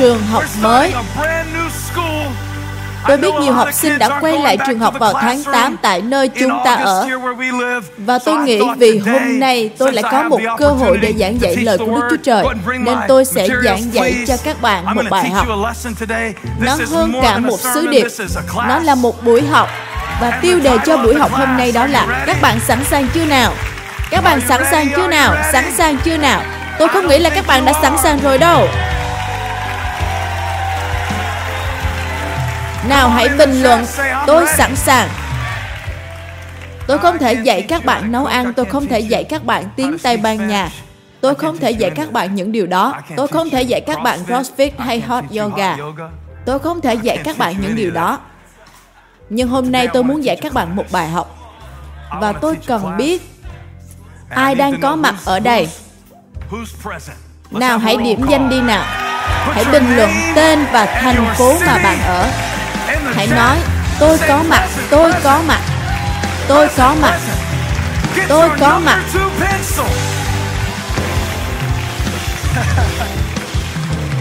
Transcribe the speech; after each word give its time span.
trường 0.00 0.22
học 0.32 0.44
mới. 0.62 0.92
Tôi 3.08 3.16
biết 3.16 3.30
nhiều 3.40 3.52
học 3.52 3.68
sinh 3.72 3.98
đã 3.98 4.20
quay 4.20 4.38
lại 4.38 4.58
trường 4.66 4.78
học 4.78 4.94
vào 4.98 5.12
tháng 5.12 5.44
8 5.44 5.76
tại 5.82 6.02
nơi 6.02 6.28
chúng 6.28 6.52
ta 6.64 6.74
ở. 6.74 7.08
Và 7.96 8.18
tôi 8.24 8.36
nghĩ 8.36 8.60
vì 8.78 8.98
hôm 8.98 9.40
nay 9.40 9.70
tôi 9.78 9.92
lại 9.92 10.04
có 10.12 10.22
một 10.22 10.40
cơ 10.58 10.68
hội 10.68 10.98
để 10.98 11.14
giảng 11.18 11.40
dạy 11.40 11.56
lời 11.56 11.78
của 11.78 11.86
Đức 11.86 12.06
Chúa 12.10 12.16
Trời, 12.22 12.44
nên 12.78 12.98
tôi 13.08 13.24
sẽ 13.24 13.48
giảng 13.64 13.94
dạy 13.94 14.24
cho 14.28 14.36
các 14.44 14.62
bạn 14.62 14.94
một 14.94 15.02
bài 15.10 15.30
học. 15.30 15.46
Nó 16.60 16.76
hơn 16.90 17.12
cả 17.22 17.38
một 17.38 17.60
sứ 17.60 17.86
điệp. 17.86 18.06
Nó 18.68 18.78
là 18.78 18.94
một 18.94 19.24
buổi 19.24 19.42
học. 19.46 19.68
Và 20.20 20.30
tiêu 20.42 20.60
đề 20.60 20.78
cho 20.86 20.96
buổi 20.96 21.14
học 21.14 21.32
hôm 21.32 21.56
nay 21.56 21.72
đó 21.72 21.86
là 21.86 22.24
Các 22.26 22.36
bạn 22.42 22.60
sẵn 22.60 22.84
sàng 22.84 23.08
chưa 23.14 23.24
nào? 23.24 23.52
Các 24.10 24.24
bạn 24.24 24.40
sẵn 24.48 24.62
sàng 24.70 24.88
chưa 24.96 25.06
nào? 25.06 25.34
Sẵn 25.52 25.64
sàng 25.78 25.96
chưa 26.04 26.16
nào? 26.16 26.42
Tôi 26.78 26.88
không 26.88 27.06
nghĩ 27.06 27.18
là 27.18 27.30
các 27.30 27.46
bạn 27.46 27.64
đã 27.64 27.72
sẵn 27.82 27.92
sàng 28.02 28.18
rồi 28.22 28.38
đâu. 28.38 28.68
Nào 32.88 33.08
hãy 33.08 33.28
bình 33.28 33.62
luận. 33.62 33.84
Tôi 34.26 34.46
sẵn 34.56 34.76
sàng. 34.76 35.08
Tôi 36.86 36.98
không 36.98 37.18
thể 37.18 37.32
dạy 37.32 37.62
các 37.62 37.84
bạn 37.84 38.12
nấu 38.12 38.26
ăn, 38.26 38.54
Tôi 38.54 38.66
không 38.66 38.86
thể 38.86 39.00
dạy 39.00 39.24
các 39.24 39.44
bạn 39.44 39.64
tiếng 39.76 39.98
Tây 39.98 40.16
Ban 40.16 40.48
Nha. 40.48 40.68
Tôi 41.20 41.34
không 41.34 41.58
thể 41.58 41.70
dạy 41.70 41.90
các 41.90 42.12
bạn 42.12 42.34
những 42.34 42.52
điều 42.52 42.66
đó. 42.66 42.94
Tôi 43.16 43.28
không 43.28 43.50
thể 43.50 43.62
dạy 43.62 43.80
các 43.80 44.02
bạn 44.02 44.18
CrossFit 44.26 44.70
hay 44.78 45.00
Hot 45.00 45.24
Yoga. 45.38 45.76
Tôi 46.46 46.58
không 46.58 46.80
thể 46.80 46.94
dạy 46.94 47.18
các 47.24 47.38
bạn 47.38 47.54
những 47.60 47.76
điều 47.76 47.90
đó. 47.90 48.18
Nhưng 49.30 49.48
hôm 49.48 49.72
nay 49.72 49.88
tôi 49.88 50.04
muốn 50.04 50.24
dạy 50.24 50.36
các 50.36 50.52
bạn 50.52 50.76
một 50.76 50.84
bài 50.92 51.08
học. 51.08 51.36
Và 52.20 52.32
tôi 52.32 52.56
cần 52.66 52.96
biết 52.96 53.22
Ai 54.30 54.54
đang 54.54 54.80
có 54.80 54.96
mặt 54.96 55.14
ở 55.24 55.40
đây. 55.40 55.68
Nào 57.50 57.78
hãy 57.78 57.96
điểm 57.96 58.26
danh 58.28 58.50
đi 58.50 58.60
nào. 58.60 58.84
Hãy 59.54 59.64
bình 59.72 59.96
luận 59.96 60.10
tên 60.34 60.64
và 60.72 60.86
thành 60.86 61.34
phố 61.34 61.54
mà 61.66 61.78
bạn 61.78 61.98
ở. 62.02 62.28
Hãy 63.14 63.26
nói, 63.26 63.58
Tôi 64.00 64.18
có 64.28 64.42
mặt, 64.48 64.68
Tôi 64.90 65.12
có 65.24 65.42
mặt, 65.46 65.60
Tôi 66.48 66.68
có 66.76 66.94
mặt, 67.02 67.18
Tôi 68.28 68.48
có 68.60 68.80
mặt. 68.84 69.00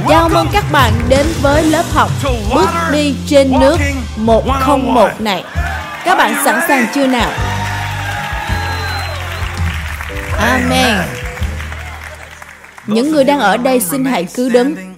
Chào 0.09 0.29
mừng 0.29 0.47
các 0.53 0.63
bạn 0.71 0.93
đến 1.09 1.25
với 1.41 1.63
lớp 1.63 1.83
học 1.93 2.09
Bước 2.55 2.69
đi 2.91 3.15
trên 3.27 3.59
nước 3.59 3.77
101 4.17 5.09
này. 5.19 5.43
Các 6.05 6.17
bạn 6.17 6.35
sẵn 6.45 6.59
sàng 6.67 6.87
chưa 6.93 7.08
nào? 7.08 7.31
Amen. 10.39 10.97
Những 12.87 13.11
người 13.11 13.23
đang 13.23 13.39
ở 13.39 13.58
đây 13.58 13.80
xin 13.80 14.05
hãy 14.05 14.27
cứ 14.35 14.49
đứng. 14.49 14.89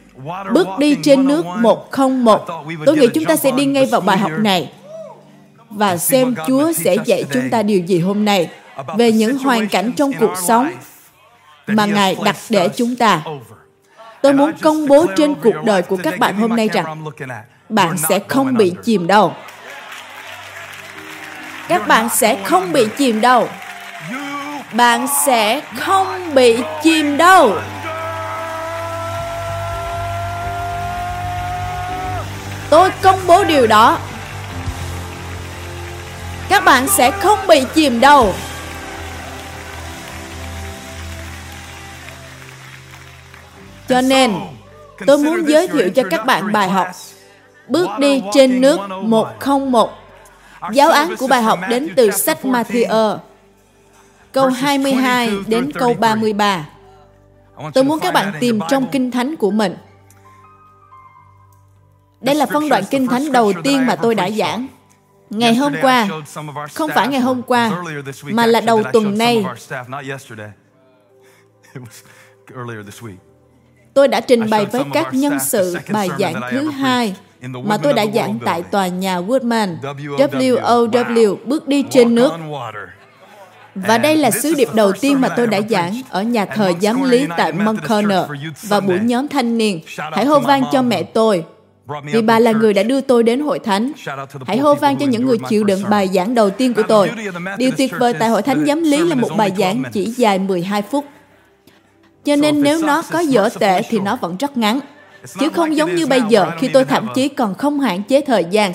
Bước 0.54 0.68
đi 0.80 0.98
trên 1.04 1.28
nước 1.28 1.46
101 1.46 2.46
Tôi 2.86 2.98
nghĩ 2.98 3.08
chúng 3.14 3.26
ta 3.26 3.36
sẽ 3.36 3.52
đi 3.52 3.66
ngay 3.66 3.86
vào 3.86 4.02
bài 4.02 4.18
học 4.18 4.32
này. 4.38 4.72
Và 5.70 5.98
xem 5.98 6.36
Chúa 6.48 6.72
sẽ 6.74 6.96
dạy 7.06 7.24
chúng 7.34 7.50
ta 7.50 7.64
điều 7.64 7.80
gì 7.80 8.00
hôm 8.00 8.26
nay 8.26 8.50
Về 8.98 9.12
những 9.12 9.38
hoàn 9.38 9.68
cảnh 9.68 9.92
trong 9.98 10.12
cuộc 10.20 10.34
sống 10.48 10.72
Mà 11.68 11.86
Ngài 11.86 12.16
đặt 12.24 12.36
để 12.50 12.70
chúng 12.76 12.96
ta. 12.96 13.22
Tôi 14.22 14.34
muốn 14.34 14.52
công 14.62 14.88
bố 14.88 15.06
trên 15.18 15.36
cuộc 15.36 15.56
đời 15.66 15.82
của 15.82 15.98
các 16.04 16.20
bạn 16.20 16.36
hôm 16.36 16.56
nay 16.56 16.70
rằng 16.74 17.06
Bạn 17.70 17.98
sẽ 17.98 18.20
không 18.28 18.58
bị 18.58 18.74
chìm 18.84 19.08
đâu. 19.08 19.34
Các 21.68 21.88
bạn 21.88 22.10
sẽ 22.10 22.38
không 22.44 22.72
bị 22.72 22.88
chìm 22.98 23.22
đâu. 23.22 23.48
Bạn 24.74 25.08
sẽ 25.26 25.62
không 25.76 26.36
bị 26.36 26.60
chìm 26.84 27.18
đâu 27.18 27.58
Tôi 32.72 32.92
công 33.02 33.20
bố 33.28 33.44
điều 33.44 33.68
đó. 33.68 34.00
Các 36.50 36.66
bạn 36.66 36.88
sẽ 36.88 37.12
không 37.12 37.40
bị 37.48 37.64
chìm 37.74 38.00
đâu 38.00 38.34
Cho 43.90 44.02
nên, 44.02 44.34
Tôi 45.06 45.18
muốn 45.18 45.46
giới 45.48 45.68
thiệu 45.68 45.90
cho 45.96 46.04
các 46.10 46.26
bạn 46.26 46.52
bài 46.52 46.70
học. 46.70 46.88
Bước 47.68 47.90
đi 48.00 48.22
trên 48.34 48.62
nước 48.62 48.80
101 49.04 49.90
Giáo 50.74 50.92
án 50.92 51.16
của 51.20 51.28
bài 51.28 51.42
học 51.42 51.60
đến 51.70 51.94
từ 51.96 52.12
sách 52.12 52.38
Matthew. 52.44 53.18
Câu 54.32 54.50
22 54.50 55.32
đến 55.48 55.72
câu 55.72 55.94
33 55.94 56.66
Tôi 57.74 57.84
muốn 57.84 58.00
các 58.00 58.14
bạn 58.14 58.34
tìm 58.40 58.60
trong 58.70 58.88
kinh 58.92 59.12
thánh 59.12 59.36
của 59.36 59.52
mình 59.52 59.76
đây 62.22 62.36
là 62.36 62.46
phân 62.46 62.70
đoạn 62.70 62.84
kinh 62.90 63.08
thánh 63.08 63.32
đầu 63.32 63.54
tiên 63.64 63.86
mà 63.86 63.96
tôi 63.96 64.16
đã 64.16 64.30
giảng. 64.30 64.68
Ngày 65.30 65.56
hôm 65.56 65.74
qua, 65.82 66.08
không 66.74 66.92
phải 66.96 67.08
ngày 67.08 67.20
hôm 67.20 67.42
qua, 67.42 67.72
mà 68.24 68.46
là 68.46 68.62
đầu 68.62 68.84
tuần 68.94 69.18
nay, 69.18 69.46
tôi 73.94 74.08
đã 74.08 74.20
trình 74.20 74.50
bày 74.50 74.66
với 74.66 74.84
các 74.94 75.14
nhân 75.14 75.40
sự 75.40 75.78
bài 75.92 76.10
giảng 76.20 76.42
thứ 76.52 76.70
hai 76.70 77.16
mà 77.42 77.78
tôi 77.78 77.94
đã 77.94 78.06
giảng 78.14 78.40
tại 78.46 78.64
tòa 78.64 78.88
nhà 78.88 79.20
Woodman, 79.20 79.78
WOW, 80.18 81.38
bước 81.46 81.68
đi 81.68 81.84
trên 81.90 82.16
nước. 82.16 82.32
Và 83.76 83.98
đây 83.98 84.18
là 84.18 84.32
sứ 84.32 84.54
điệp 84.54 84.68
đầu 84.74 84.92
tiên 85.02 85.22
mà 85.22 85.30
tôi 85.30 85.48
đã 85.48 85.60
giảng 85.70 86.02
ở 86.10 86.22
nhà 86.24 86.46
thờ 86.46 86.72
giám 86.82 87.10
lý 87.10 87.28
tại 87.38 87.52
Montclair 87.52 88.22
và 88.64 88.80
buổi 88.80 89.00
nhóm 89.00 89.28
thanh 89.28 89.58
niên. 89.58 89.82
Hãy 90.12 90.26
hô 90.26 90.40
vang 90.40 90.64
cho 90.72 90.82
mẹ 90.82 91.04
tôi, 91.04 91.46
vì 92.04 92.22
bà 92.22 92.40
là 92.40 92.52
người 92.52 92.74
đã 92.74 92.84
đưa 92.84 93.02
tôi 93.02 93.24
đến 93.24 93.40
hội 93.40 93.60
thánh. 93.60 93.92
Hãy 94.48 94.58
hô 94.58 94.76
vang 94.76 94.98
cho 94.98 95.06
những 95.06 95.26
người 95.26 95.38
chịu 95.50 95.64
đựng 95.64 95.84
bài 95.90 96.10
giảng 96.14 96.36
đầu 96.36 96.50
tiên 96.50 96.74
của 96.74 96.84
tôi. 96.84 97.12
Điều 97.58 97.72
tuyệt 97.78 97.92
vời 98.00 98.14
tại 98.14 98.30
hội 98.30 98.42
thánh 98.42 98.66
giám 98.66 98.84
lý 98.84 98.98
là 98.98 99.16
một 99.16 99.30
bài 99.38 99.52
giảng 99.58 99.84
chỉ 99.94 100.06
dài 100.06 100.40
12 100.40 100.82
phút. 100.82 101.06
Cho 102.26 102.36
nên 102.36 102.62
nếu 102.62 102.82
nó 102.84 103.02
có 103.12 103.20
dở 103.20 103.50
tệ 103.60 103.82
thì 103.90 104.00
nó 104.00 104.16
vẫn 104.16 104.38
rất 104.38 104.58
ngắn. 104.58 104.80
Chứ 105.40 105.50
không 105.50 105.76
giống 105.76 105.96
như 105.96 106.08
bây 106.08 106.22
giờ 106.30 106.52
khi 106.60 106.68
tôi 106.68 106.86
thậm 106.86 107.08
chí 107.16 107.28
còn 107.28 107.56
không 107.56 107.80
hạn 107.80 108.04
chế 108.04 108.22
thời 108.22 108.46
gian. 108.52 108.74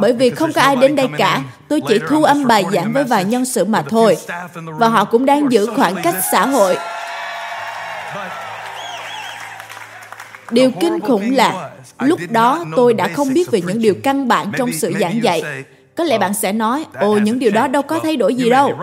Bởi 0.00 0.12
vì 0.12 0.30
không 0.30 0.52
có 0.52 0.60
ai 0.62 0.76
đến 0.76 0.96
đây 0.96 1.08
cả, 1.18 1.42
tôi 1.68 1.80
chỉ 1.88 1.98
thu 2.08 2.22
âm 2.22 2.46
bài 2.46 2.64
giảng 2.72 2.92
với 2.92 3.04
vài 3.04 3.24
nhân 3.24 3.44
sự 3.44 3.64
mà 3.64 3.82
thôi. 3.82 4.16
Và 4.64 4.88
họ 4.88 5.04
cũng 5.04 5.26
đang 5.26 5.52
giữ 5.52 5.66
khoảng 5.76 5.94
cách 6.02 6.14
xã 6.32 6.46
hội. 6.46 6.76
Điều 10.50 10.70
kinh 10.80 11.00
khủng 11.00 11.36
là 11.36 11.70
lúc 12.00 12.20
đó 12.30 12.64
tôi 12.76 12.94
đã 12.94 13.08
không 13.08 13.34
biết 13.34 13.50
về 13.50 13.60
những 13.60 13.82
điều 13.82 13.94
căn 14.02 14.28
bản 14.28 14.52
trong 14.58 14.72
sự 14.72 14.92
giảng 15.00 15.22
dạy. 15.22 15.42
có 15.94 16.04
lẽ 16.04 16.18
bạn 16.18 16.34
sẽ 16.34 16.52
nói 16.52 16.86
ồ 16.94 17.18
những 17.18 17.38
điều 17.38 17.50
đó 17.50 17.68
đâu 17.68 17.82
có 17.82 17.98
thay 18.02 18.16
đổi 18.16 18.34
gì 18.34 18.50
đâu. 18.50 18.78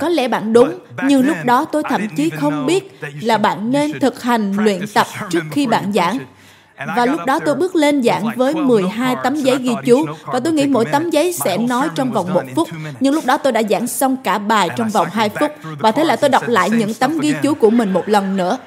có 0.00 0.08
lẽ 0.08 0.28
bạn 0.28 0.52
đúng 0.52 0.78
nhưng 1.04 1.26
lúc 1.26 1.36
đó 1.44 1.64
tôi 1.64 1.82
thậm 1.88 2.08
chí 2.16 2.30
không 2.30 2.66
biết 2.66 3.00
là 3.22 3.38
bạn 3.38 3.72
nên 3.72 4.00
thực 4.00 4.22
hành 4.22 4.52
luyện 4.52 4.80
tập 4.94 5.06
trước 5.30 5.42
khi 5.50 5.66
bạn 5.66 5.92
giảng. 5.92 6.18
và 6.96 7.06
lúc 7.06 7.20
đó 7.26 7.38
tôi 7.46 7.54
bước 7.54 7.76
lên 7.76 8.02
giảng 8.02 8.24
với 8.36 8.54
12 8.54 9.16
tấm 9.24 9.36
giấy 9.36 9.56
ghi 9.56 9.72
chú. 9.84 10.06
và 10.24 10.40
tôi 10.40 10.52
nghĩ 10.52 10.66
mỗi 10.66 10.84
tấm 10.84 11.10
giấy 11.10 11.32
sẽ 11.32 11.58
nói 11.58 11.88
trong 11.94 12.12
vòng 12.12 12.34
một 12.34 12.42
phút. 12.54 12.68
Nhưng 13.00 13.14
lúc 13.14 13.26
đó 13.26 13.36
tôi 13.36 13.52
đã 13.52 13.62
giảng 13.70 13.86
xong 13.86 14.16
cả 14.24 14.38
bài 14.38 14.68
trong 14.76 14.88
vòng 14.88 15.08
2 15.12 15.28
phút 15.28 15.50
và 15.78 15.90
thế 15.90 16.04
là 16.04 16.16
tôi 16.16 16.30
đọc 16.30 16.48
lại 16.48 16.70
những 16.70 16.94
tấm 16.94 17.18
ghi 17.18 17.34
chú 17.42 17.54
của 17.54 17.70
mình 17.70 17.92
một 17.92 18.08
lần 18.08 18.36
nữa 18.36 18.58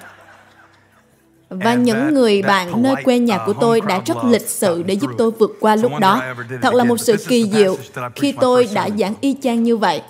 và 1.52 1.74
những 1.74 2.14
người 2.14 2.42
bạn 2.42 2.84
nơi 2.84 2.96
quê 3.04 3.20
nhà 3.20 3.40
của 3.46 3.54
tôi 3.54 3.82
đã 3.88 4.02
rất 4.06 4.18
lịch 4.24 4.50
sự 4.50 4.84
để 4.86 4.94
giúp 4.94 5.12
tôi 5.18 5.32
vượt 5.32 5.58
qua 5.60 5.76
lúc 5.76 5.92
đó. 6.00 6.22
Thật 6.62 6.74
là 6.74 6.84
một 6.84 6.98
sự 6.98 7.16
kỳ 7.28 7.50
diệu 7.54 7.78
khi 8.16 8.32
tôi 8.32 8.68
đã 8.74 8.90
giảng 9.00 9.14
y 9.22 9.36
chang 9.42 9.64
như 9.64 9.78
vậy. 9.78 10.02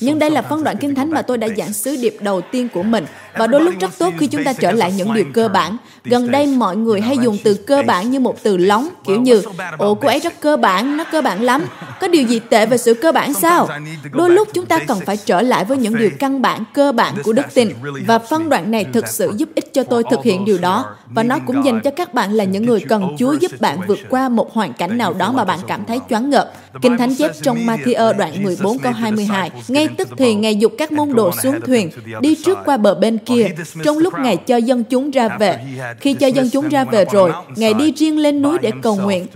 Nhưng 0.00 0.18
đây 0.18 0.30
là 0.30 0.42
phân 0.42 0.64
đoạn 0.64 0.76
kinh 0.80 0.94
thánh 0.94 1.10
mà 1.10 1.22
tôi 1.22 1.38
đã 1.38 1.48
giảng 1.56 1.72
sứ 1.72 1.96
điệp 1.96 2.16
đầu 2.20 2.40
tiên 2.40 2.68
của 2.74 2.82
mình. 2.82 3.06
Và 3.38 3.46
đôi 3.46 3.60
lúc 3.60 3.74
rất 3.80 3.98
tốt 3.98 4.12
khi 4.18 4.26
chúng 4.26 4.44
ta 4.44 4.52
trở 4.52 4.72
lại 4.72 4.92
những 4.92 5.14
điều 5.14 5.24
cơ 5.34 5.48
bản. 5.48 5.76
Gần 6.04 6.30
đây 6.30 6.46
mọi 6.46 6.76
người 6.76 7.00
hay 7.00 7.18
dùng 7.18 7.38
từ 7.44 7.54
cơ 7.54 7.82
bản 7.86 8.10
như 8.10 8.20
một 8.20 8.42
từ 8.42 8.56
lóng, 8.56 8.88
kiểu 9.04 9.20
như 9.20 9.42
Ồ, 9.78 9.94
cô 9.94 10.08
ấy 10.08 10.20
rất 10.20 10.40
cơ 10.40 10.56
bản, 10.56 10.96
nó 10.96 11.04
cơ 11.12 11.22
bản 11.22 11.42
lắm. 11.42 11.64
Có 12.00 12.08
điều 12.08 12.22
gì 12.22 12.38
tệ 12.38 12.66
về 12.66 12.78
sự 12.78 12.94
cơ 12.94 13.12
bản 13.12 13.34
sao? 13.34 13.68
Đôi 14.10 14.30
lúc 14.30 14.48
chúng 14.54 14.66
ta 14.66 14.78
cần 14.78 15.00
phải 15.06 15.16
trở 15.16 15.42
lại 15.42 15.64
với 15.64 15.76
những 15.76 15.98
điều 15.98 16.10
căn 16.18 16.42
bản, 16.42 16.64
cơ 16.74 16.92
bản 16.92 17.14
của 17.22 17.32
đức 17.32 17.46
tin. 17.54 17.68
Và 18.06 18.18
phân 18.18 18.48
đoạn 18.48 18.70
này 18.70 18.84
thực 18.92 19.08
sự 19.08 19.32
giúp 19.36 19.48
ích 19.54 19.74
cho 19.74 19.82
tôi 19.82 20.02
thực 20.10 20.24
hiện 20.24 20.44
điều 20.44 20.58
đó 20.58 20.85
và 21.10 21.22
nó 21.22 21.38
cũng 21.46 21.64
dành 21.64 21.80
cho 21.84 21.90
các 21.90 22.14
bạn 22.14 22.32
là 22.32 22.44
những 22.44 22.66
người 22.66 22.80
cần 22.88 23.16
Chúa 23.18 23.32
giúp 23.32 23.50
bạn 23.60 23.78
vượt 23.86 23.98
qua 24.10 24.28
một 24.28 24.52
hoàn 24.52 24.72
cảnh 24.72 24.98
nào 24.98 25.12
đó 25.12 25.32
mà 25.32 25.44
bạn 25.44 25.58
cảm 25.66 25.84
thấy 25.84 26.00
choáng 26.10 26.30
ngợp. 26.30 26.52
Kinh 26.82 26.98
Thánh 26.98 27.14
chép 27.14 27.30
trong 27.42 27.58
Matthew 27.58 28.16
đoạn 28.16 28.42
14 28.42 28.78
câu 28.78 28.92
22, 28.92 29.50
ngay 29.68 29.88
tức 29.88 30.08
thì 30.16 30.34
Ngài 30.34 30.56
dục 30.56 30.72
các 30.78 30.92
môn 30.92 31.14
đồ 31.14 31.30
xuống 31.42 31.60
thuyền, 31.66 31.90
đi 32.20 32.36
trước 32.44 32.58
qua 32.64 32.76
bờ 32.76 32.94
bên 32.94 33.18
kia, 33.18 33.48
trong 33.84 33.98
lúc 33.98 34.14
Ngài 34.18 34.36
cho 34.36 34.56
dân 34.56 34.84
chúng 34.84 35.10
ra 35.10 35.28
về. 35.38 35.60
Khi 36.00 36.14
cho 36.14 36.26
dân 36.26 36.50
chúng 36.50 36.68
ra 36.68 36.84
về 36.84 37.04
rồi, 37.12 37.32
Ngài 37.56 37.74
đi 37.74 37.92
riêng 37.96 38.18
lên 38.18 38.42
núi 38.42 38.58
để 38.62 38.72
cầu 38.82 38.96
nguyện. 38.96 39.26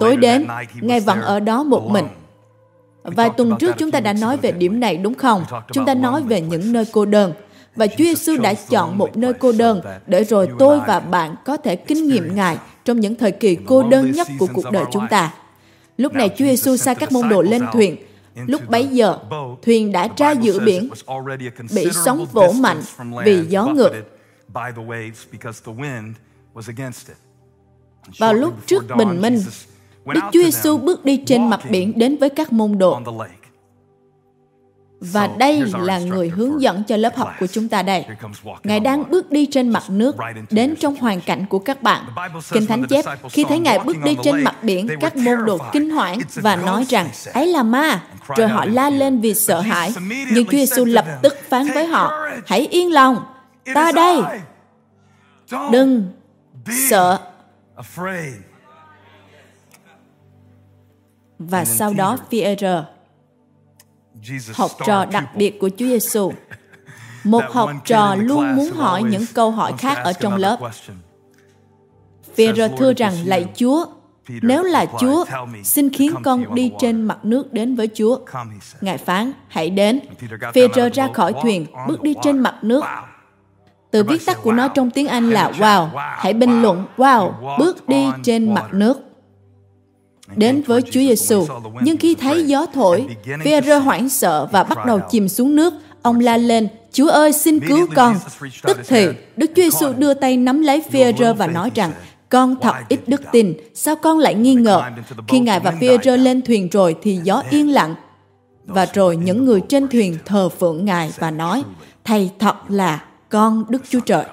Tối 0.00 0.16
đến, 0.16 0.46
Ngài 0.80 1.00
vẫn 1.00 1.20
ở 1.20 1.40
đó 1.40 1.62
một 1.62 1.90
mình. 1.90 2.06
Vài 3.02 3.30
tuần 3.36 3.52
trước 3.60 3.74
chúng 3.78 3.90
ta 3.90 4.00
đã 4.00 4.12
nói 4.12 4.36
về 4.36 4.52
điểm 4.52 4.80
này 4.80 4.96
đúng 4.96 5.14
không? 5.14 5.44
Chúng 5.72 5.84
ta 5.86 5.94
nói 5.94 6.22
về 6.22 6.40
những 6.40 6.72
nơi 6.72 6.84
cô 6.92 7.04
đơn. 7.04 7.32
Và 7.78 7.86
Chúa 7.86 8.04
Giêsu 8.04 8.36
đã 8.36 8.54
chọn 8.54 8.98
một 8.98 9.16
nơi 9.16 9.32
cô 9.32 9.52
đơn 9.52 9.80
để 10.06 10.24
rồi 10.24 10.48
tôi 10.58 10.80
và 10.86 11.00
bạn 11.00 11.34
có 11.44 11.56
thể 11.56 11.76
kinh 11.76 12.08
nghiệm 12.08 12.36
Ngài 12.36 12.56
trong 12.84 13.00
những 13.00 13.14
thời 13.14 13.32
kỳ 13.32 13.56
cô 13.66 13.88
đơn 13.88 14.12
nhất 14.12 14.28
của 14.38 14.46
cuộc 14.54 14.70
đời 14.72 14.84
chúng 14.92 15.06
ta. 15.10 15.34
Lúc 15.96 16.12
này 16.12 16.28
Chúa 16.28 16.44
Giêsu 16.44 16.76
sai 16.76 16.94
các 16.94 17.12
môn 17.12 17.28
đồ 17.28 17.42
lên 17.42 17.62
thuyền. 17.72 17.96
Lúc 18.46 18.60
bấy 18.68 18.86
giờ, 18.86 19.18
thuyền 19.62 19.92
đã 19.92 20.08
ra 20.16 20.30
giữa 20.30 20.58
biển, 20.58 20.88
bị 21.74 21.88
sóng 22.04 22.26
vỗ 22.32 22.52
mạnh 22.52 22.80
vì 23.24 23.44
gió 23.48 23.66
ngược. 23.66 23.92
Vào 28.18 28.34
lúc 28.34 28.66
trước 28.66 28.84
bình 28.96 29.20
minh, 29.22 29.42
Đức 30.06 30.20
Chúa 30.32 30.42
Giêsu 30.42 30.78
bước 30.78 31.04
đi 31.04 31.16
trên 31.26 31.50
mặt 31.50 31.60
biển 31.70 31.98
đến 31.98 32.16
với 32.16 32.30
các 32.30 32.52
môn 32.52 32.78
đồ. 32.78 33.00
Và 35.00 35.26
đây 35.26 35.62
là 35.78 35.98
người 35.98 36.28
hướng 36.28 36.62
dẫn 36.62 36.82
cho 36.84 36.96
lớp 36.96 37.16
học 37.16 37.28
của 37.40 37.46
chúng 37.46 37.68
ta 37.68 37.82
đây. 37.82 38.04
Ngài 38.64 38.80
đang 38.80 39.10
bước 39.10 39.30
đi 39.30 39.46
trên 39.46 39.68
mặt 39.68 39.82
nước, 39.88 40.16
đến 40.50 40.74
trong 40.80 40.96
hoàn 40.96 41.20
cảnh 41.20 41.46
của 41.46 41.58
các 41.58 41.82
bạn. 41.82 42.04
Kinh 42.52 42.66
Thánh 42.66 42.86
chép, 42.88 43.04
khi 43.30 43.44
thấy 43.44 43.58
Ngài 43.58 43.78
bước 43.78 43.96
đi 44.04 44.16
trên 44.22 44.44
mặt 44.44 44.56
biển, 44.62 44.88
các 45.00 45.16
môn 45.16 45.44
đồ 45.46 45.58
kinh 45.72 45.90
hoảng 45.90 46.18
và 46.34 46.56
nói 46.56 46.84
rằng, 46.88 47.08
ấy 47.32 47.46
là 47.46 47.62
ma. 47.62 48.02
Rồi 48.36 48.48
họ 48.48 48.64
la 48.64 48.90
lên 48.90 49.20
vì 49.20 49.34
sợ 49.34 49.60
hãi. 49.60 49.92
Nhưng 50.32 50.44
Chúa 50.44 50.50
Giêsu 50.50 50.84
lập 50.84 51.04
tức 51.22 51.36
phán 51.48 51.66
với 51.74 51.86
họ, 51.86 52.12
hãy 52.46 52.66
yên 52.66 52.92
lòng, 52.92 53.24
ta 53.74 53.92
đây. 53.92 54.16
Đừng 55.72 56.12
sợ. 56.90 57.18
Và 61.38 61.64
sau 61.64 61.94
đó 61.94 62.18
Phi-e-rơ 62.30 62.84
học 64.54 64.70
trò 64.86 65.04
đặc 65.04 65.36
biệt 65.36 65.58
của 65.60 65.68
Chúa 65.68 65.86
Giêsu. 65.86 66.32
Một 67.24 67.44
học 67.50 67.70
trò 67.84 68.14
luôn 68.14 68.56
muốn 68.56 68.70
hỏi 68.70 69.02
những 69.02 69.24
câu 69.34 69.50
hỏi 69.50 69.72
khác 69.78 69.98
ở 70.04 70.12
trong 70.12 70.36
lớp. 70.36 70.58
Phi-e-rơ 72.34 72.68
thưa 72.68 72.92
rằng, 72.92 73.14
lạy 73.24 73.46
Chúa, 73.54 73.86
nếu 74.28 74.62
là 74.62 74.86
Chúa, 75.00 75.24
xin 75.64 75.90
khiến 75.90 76.14
con 76.24 76.54
đi 76.54 76.72
trên 76.78 77.02
mặt 77.02 77.18
nước 77.22 77.52
đến 77.52 77.74
với 77.74 77.88
Chúa. 77.94 78.18
Ngài 78.80 78.98
phán, 78.98 79.32
hãy 79.48 79.70
đến. 79.70 80.00
Phi-e-rơ 80.54 80.88
ra 80.94 81.08
khỏi 81.14 81.32
thuyền, 81.42 81.66
bước 81.88 82.02
đi 82.02 82.14
trên 82.22 82.38
mặt 82.38 82.54
nước. 82.62 82.84
Từ 83.90 84.04
viết 84.04 84.26
tắt 84.26 84.38
của 84.42 84.52
nó 84.52 84.68
trong 84.68 84.90
tiếng 84.90 85.08
Anh 85.08 85.30
là 85.30 85.50
wow. 85.58 85.88
Hãy 85.96 86.32
bình 86.32 86.62
luận 86.62 86.84
wow, 86.96 87.58
bước 87.58 87.88
đi 87.88 88.06
trên 88.22 88.54
mặt 88.54 88.66
nước 88.72 89.07
đến 90.36 90.62
với 90.66 90.82
Chúa 90.82 91.00
Giêsu. 91.00 91.46
Nhưng 91.82 91.96
khi 91.96 92.14
thấy 92.14 92.46
gió 92.46 92.66
thổi, 92.74 93.06
Phi-e-rơ 93.44 93.78
hoảng 93.78 94.08
sợ 94.08 94.48
và 94.52 94.64
bắt 94.64 94.78
đầu 94.86 95.00
chìm 95.10 95.28
xuống 95.28 95.56
nước. 95.56 95.74
Ông 96.02 96.20
la 96.20 96.36
lên, 96.36 96.68
Chúa 96.92 97.08
ơi 97.08 97.32
xin 97.32 97.60
cứu 97.60 97.86
con. 97.94 98.16
Tức 98.62 98.78
thì, 98.88 99.06
Đức 99.36 99.50
Chúa 99.56 99.62
Giêsu 99.62 99.92
đưa 99.92 100.14
tay 100.14 100.36
nắm 100.36 100.62
lấy 100.62 100.82
Phi-e-rơ 100.90 101.34
và 101.34 101.46
nói 101.46 101.70
rằng, 101.74 101.92
con 102.28 102.56
thật 102.60 102.74
ít 102.88 103.00
đức 103.06 103.22
tin, 103.32 103.54
sao 103.74 103.96
con 103.96 104.18
lại 104.18 104.34
nghi 104.34 104.54
ngờ? 104.54 104.82
Khi 105.28 105.38
Ngài 105.38 105.60
và 105.60 105.72
Phi-e-rơ 105.80 106.16
lên 106.16 106.42
thuyền 106.42 106.68
rồi 106.68 106.96
thì 107.02 107.20
gió 107.24 107.42
yên 107.50 107.72
lặng. 107.72 107.94
Và 108.64 108.86
rồi 108.94 109.16
những 109.16 109.44
người 109.44 109.60
trên 109.68 109.88
thuyền 109.88 110.18
thờ 110.24 110.48
phượng 110.48 110.84
Ngài 110.84 111.12
và 111.18 111.30
nói, 111.30 111.62
Thầy 112.04 112.30
thật 112.38 112.56
là 112.68 113.04
con 113.28 113.64
Đức 113.68 113.82
Chúa 113.88 114.00
Trời. 114.00 114.24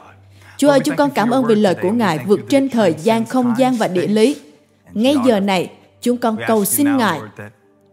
Chúa 0.57 0.69
ơi, 0.69 0.79
chúng 0.79 0.95
con 0.95 1.09
cảm 1.09 1.29
ơn 1.29 1.45
vì 1.45 1.55
lời 1.55 1.75
của 1.81 1.91
Ngài 1.91 2.19
vượt 2.27 2.39
trên 2.49 2.69
thời 2.69 2.95
gian, 3.03 3.25
không 3.25 3.53
gian 3.57 3.75
và 3.75 3.87
địa 3.87 4.07
lý. 4.07 4.35
Ngay 4.93 5.15
giờ 5.25 5.39
này, 5.39 5.69
chúng 6.01 6.17
con 6.17 6.37
cầu 6.47 6.65
xin 6.65 6.97
Ngài 6.97 7.19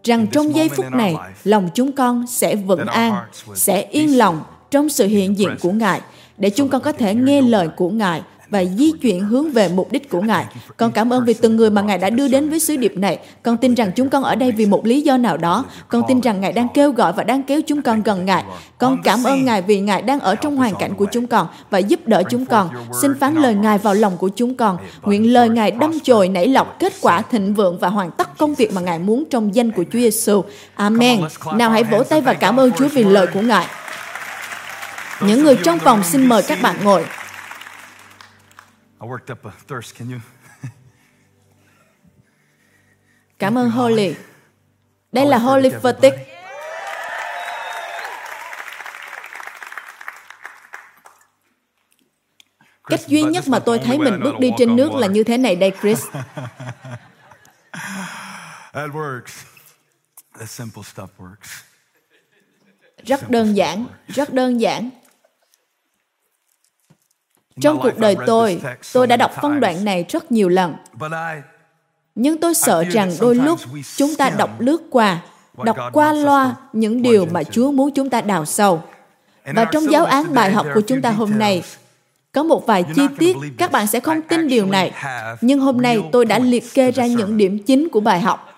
rằng 0.05 0.27
trong 0.27 0.55
giây 0.55 0.69
phút 0.69 0.87
này, 0.93 1.17
lòng 1.45 1.69
chúng 1.75 1.93
con 1.93 2.27
sẽ 2.27 2.57
vững 2.57 2.87
an, 2.87 3.15
sẽ 3.55 3.83
yên 3.83 4.19
lòng 4.19 4.43
trong 4.71 4.89
sự 4.89 5.07
hiện 5.07 5.39
diện 5.39 5.57
của 5.61 5.73
Ngài, 5.73 6.01
để 6.39 6.51
chúng 6.51 6.69
con 6.69 6.83
có 6.83 6.93
thể 6.93 7.15
nghe 7.15 7.43
lời 7.43 7.69
của 7.69 7.91
Ngài 7.91 8.23
và 8.53 8.65
di 8.65 8.93
chuyển 9.03 9.21
hướng 9.21 9.53
về 9.53 9.69
mục 9.69 9.93
đích 9.93 10.11
của 10.11 10.21
Ngài. 10.21 10.45
Con 10.77 10.91
cảm 10.93 11.13
ơn 11.13 11.25
vì 11.25 11.35
từng 11.35 11.57
người 11.57 11.71
mà 11.71 11.83
Ngài 11.83 11.99
đã 11.99 12.11
đưa 12.11 12.29
đến 12.29 12.51
với 12.51 12.61
sứ 12.61 12.77
điệp 12.77 12.97
này. 12.97 13.19
Con 13.43 13.57
tin 13.57 13.75
rằng 13.75 13.91
chúng 13.97 14.09
con 14.09 14.23
ở 14.23 14.35
đây 14.35 14.53
vì 14.53 14.67
một 14.67 14.87
lý 14.87 15.01
do 15.01 15.17
nào 15.17 15.37
đó. 15.37 15.65
Con 15.89 16.03
tin 16.09 16.21
rằng 16.21 16.41
Ngài 16.41 16.53
đang 16.53 16.69
kêu 16.75 16.93
gọi 16.93 17.13
và 17.13 17.25
đang 17.25 17.43
kéo 17.43 17.61
chúng 17.67 17.83
con 17.83 18.03
gần 18.03 18.25
Ngài. 18.25 18.45
Con 18.79 18.99
cảm 19.05 19.25
ơn 19.25 19.45
Ngài 19.45 19.63
vì 19.63 19.81
Ngài 19.81 20.03
đang 20.03 20.21
ở 20.21 20.35
trong 20.35 20.57
hoàn 20.57 20.75
cảnh 20.75 20.95
của 20.95 21.07
chúng 21.13 21.27
con 21.27 21.47
và 21.71 21.79
giúp 21.79 22.01
đỡ 22.07 22.23
chúng 22.31 22.47
con. 22.47 22.69
Xin 23.03 23.19
phán 23.21 23.35
lời 23.35 23.55
Ngài 23.55 23.79
vào 23.79 23.95
lòng 23.95 24.17
của 24.17 24.29
chúng 24.29 24.55
con. 24.55 24.79
Nguyện 25.03 25.33
lời 25.33 25.49
Ngài 25.49 25.71
đâm 25.71 26.01
chồi, 26.01 26.29
nảy 26.29 26.49
lọc 26.49 26.79
kết 26.79 26.93
quả 27.01 27.23
thịnh 27.23 27.55
vượng 27.55 27.79
và 27.79 27.89
hoàn 27.89 28.11
tất 28.11 28.39
công 28.39 28.55
việc 28.55 28.73
mà 28.75 28.81
Ngài 28.81 28.99
muốn 28.99 29.25
trong 29.31 29.55
danh 29.55 29.71
của 29.71 29.85
Chúa 29.93 29.99
Giêsu. 29.99 30.45
Amen. 30.75 31.21
Nào 31.55 31.71
hãy 31.71 31.85
vỗ 31.85 32.03
tay 32.03 32.21
và 32.21 32.35
cảm 32.35 32.61
ơn 32.61 32.73
Chúa 32.73 32.89
vì 32.89 33.05
lời 33.05 33.27
của 33.27 33.41
Ngài. 33.41 33.67
Những 35.21 35.45
người 35.45 35.57
trong 35.65 35.79
phòng 35.79 36.03
xin 36.05 36.27
mời 36.27 36.43
các 36.43 36.63
bạn 36.63 36.77
ngồi. 36.85 37.05
I 39.03 39.05
worked 39.05 39.31
up 39.33 39.45
a 39.45 39.51
thirst. 39.67 39.97
Can 39.97 40.11
you? 40.11 40.21
Cảm 43.39 43.59
ơn 43.59 43.71
Holy. 43.71 44.15
Đây 45.13 45.27
là 45.27 45.39
Holy 45.39 45.69
Fatigue. 45.69 46.19
Cách 52.85 53.01
duy 53.07 53.23
nhất 53.23 53.45
mà 53.49 53.59
tôi 53.59 53.79
thấy 53.79 53.99
mình 53.99 54.21
bước 54.23 54.35
đi 54.39 54.51
trên 54.59 54.77
nước 54.77 54.93
là 54.95 55.07
như 55.07 55.25
thế 55.25 55.39
này 55.39 55.57
đây, 55.57 55.73
Chris. 55.81 56.07
Rất 63.05 63.31
đơn 63.31 63.57
giản, 63.57 63.87
rất 64.09 64.33
đơn 64.35 64.61
giản. 64.61 64.91
Trong 67.63 67.81
cuộc 67.83 67.99
đời 67.99 68.17
tôi, 68.27 68.61
tôi 68.93 69.07
đã 69.07 69.17
đọc 69.17 69.33
phân 69.43 69.61
đoạn 69.61 69.85
này 69.85 70.05
rất 70.09 70.33
nhiều 70.33 70.49
lần. 70.49 70.75
Nhưng 72.15 72.41
tôi 72.41 72.55
sợ 72.55 72.85
rằng 72.85 73.13
đôi 73.21 73.35
lúc 73.35 73.61
chúng 73.97 74.15
ta 74.15 74.31
đọc 74.31 74.61
lướt 74.61 74.83
qua, 74.91 75.19
đọc 75.65 75.77
qua 75.93 76.13
loa 76.13 76.55
những 76.73 77.03
điều 77.03 77.27
mà 77.27 77.43
Chúa 77.43 77.73
muốn 77.73 77.91
chúng 77.95 78.11
ta 78.11 78.21
đào 78.21 78.45
sâu. 78.45 78.83
Và 79.45 79.65
trong 79.65 79.91
giáo 79.93 80.05
án 80.05 80.35
bài 80.35 80.53
học 80.53 80.67
của 80.75 80.81
chúng 80.81 81.03
ta 81.03 81.11
hôm 81.11 81.39
nay, 81.39 81.63
có 82.33 82.43
một 82.43 82.67
vài 82.67 82.85
chi 82.95 83.03
tiết 83.19 83.37
các 83.59 83.73
bạn 83.73 83.87
sẽ 83.87 84.01
không 84.01 84.23
tin 84.23 84.49
điều 84.49 84.67
này, 84.67 84.93
nhưng 85.41 85.61
hôm 85.61 85.83
nay 85.83 86.03
tôi 86.13 86.25
đã 86.25 86.39
liệt 86.39 86.65
kê 86.75 86.91
ra 86.91 87.07
những 87.07 87.37
điểm 87.37 87.59
chính 87.59 87.89
của 87.89 88.01
bài 88.01 88.21
học. 88.21 88.49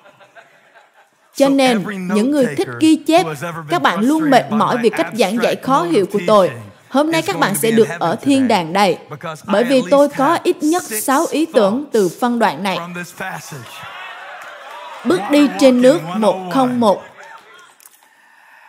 Cho 1.37 1.49
nên, 1.49 1.85
những 2.15 2.31
người 2.31 2.47
thích 2.57 2.69
ghi 2.81 2.97
chép, 2.97 3.27
các 3.69 3.83
bạn 3.83 4.01
luôn 4.01 4.31
mệt 4.31 4.45
mỏi 4.51 4.77
vì 4.83 4.91
cách 4.91 5.11
giảng 5.19 5.43
dạy 5.43 5.57
khó 5.57 5.83
hiểu 5.83 6.07
của 6.13 6.21
tôi. 6.27 6.51
Hôm 6.95 7.11
nay 7.11 7.23
các 7.23 7.39
bạn 7.39 7.55
sẽ 7.55 7.71
được 7.71 7.89
ở 7.99 8.17
thiên 8.23 8.49
đàng 8.49 8.73
đây, 8.73 8.99
bởi 9.47 9.65
vì 9.65 9.83
tôi 9.91 10.09
có 10.09 10.39
ít 10.43 10.57
nhất 10.63 10.83
6 10.83 11.27
ý 11.31 11.47
tưởng 11.47 11.85
từ 11.93 12.09
phân 12.21 12.39
đoạn 12.39 12.63
này. 12.63 12.79
Bước 15.05 15.21
đi 15.31 15.49
trên 15.59 15.83
nước 15.83 16.01
101 16.17 17.03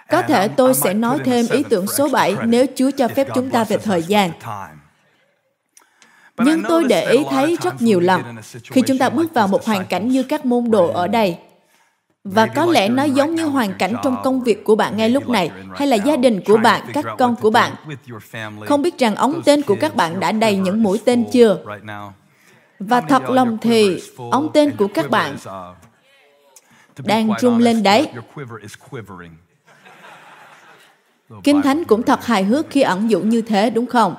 Có 0.09 0.21
thể 0.21 0.47
tôi 0.47 0.73
sẽ 0.73 0.93
nói 0.93 1.19
thêm 1.25 1.45
ý 1.51 1.63
tưởng 1.69 1.87
số 1.87 2.09
7 2.09 2.35
nếu 2.43 2.65
Chúa 2.75 2.91
cho 2.97 3.07
phép 3.07 3.27
chúng 3.35 3.49
ta 3.49 3.63
về 3.63 3.77
thời 3.77 4.03
gian. 4.03 4.31
Nhưng 6.37 6.63
tôi 6.69 6.83
để 6.83 7.11
ý 7.11 7.23
thấy 7.29 7.57
rất 7.61 7.81
nhiều 7.81 7.99
lần, 7.99 8.21
khi 8.63 8.81
chúng 8.87 8.97
ta 8.97 9.09
bước 9.09 9.33
vào 9.33 9.47
một 9.47 9.65
hoàn 9.65 9.85
cảnh 9.85 10.07
như 10.07 10.23
các 10.23 10.45
môn 10.45 10.71
đồ 10.71 10.87
ở 10.87 11.07
đây, 11.07 11.37
và 12.25 12.47
có 12.47 12.65
lẽ 12.65 12.89
nó 12.89 13.03
giống 13.03 13.35
như 13.35 13.45
hoàn 13.45 13.73
cảnh 13.73 13.95
trong 14.03 14.21
công 14.23 14.43
việc 14.43 14.63
của 14.63 14.75
bạn 14.75 14.97
ngay 14.97 15.09
lúc 15.09 15.29
này 15.29 15.51
hay 15.75 15.87
là 15.87 15.95
gia 15.95 16.17
đình 16.17 16.41
của 16.45 16.57
bạn 16.57 16.81
các 16.93 17.05
con 17.17 17.35
của 17.35 17.49
bạn. 17.49 17.75
không 18.65 18.81
biết 18.81 18.97
rằng 18.97 19.15
ống 19.15 19.41
tên 19.45 19.61
của 19.61 19.75
các 19.81 19.95
bạn 19.95 20.19
đã 20.19 20.31
đầy 20.31 20.57
những 20.57 20.83
mũi 20.83 21.01
tên 21.05 21.25
chưa? 21.31 21.57
và 22.79 23.01
thật 23.01 23.29
lòng 23.29 23.57
thì 23.61 24.01
ống 24.31 24.49
tên 24.53 24.71
của 24.71 24.87
các 24.87 25.09
bạn 25.09 25.37
đang 26.97 27.29
rung 27.41 27.57
lên 27.57 27.83
đấy. 27.83 28.09
kinh 31.43 31.61
thánh 31.61 31.83
cũng 31.83 32.03
thật 32.03 32.25
hài 32.25 32.43
hước 32.43 32.69
khi 32.69 32.81
ẩn 32.81 33.09
dụ 33.09 33.19
như 33.19 33.41
thế 33.41 33.69
đúng 33.69 33.85
không? 33.85 34.15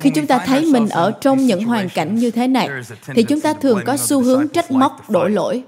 khi 0.00 0.10
chúng 0.14 0.26
ta 0.26 0.38
thấy 0.38 0.66
mình 0.72 0.88
ở 0.88 1.12
trong 1.20 1.38
những 1.38 1.64
hoàn 1.64 1.88
cảnh 1.88 2.14
như 2.14 2.30
thế 2.30 2.48
này 2.48 2.68
thì 3.06 3.22
chúng 3.22 3.40
ta 3.40 3.52
thường 3.52 3.80
có 3.86 3.96
xu 3.96 4.22
hướng 4.22 4.48
trách 4.48 4.70
móc 4.70 5.10
đổ 5.10 5.28
lỗi 5.28 5.64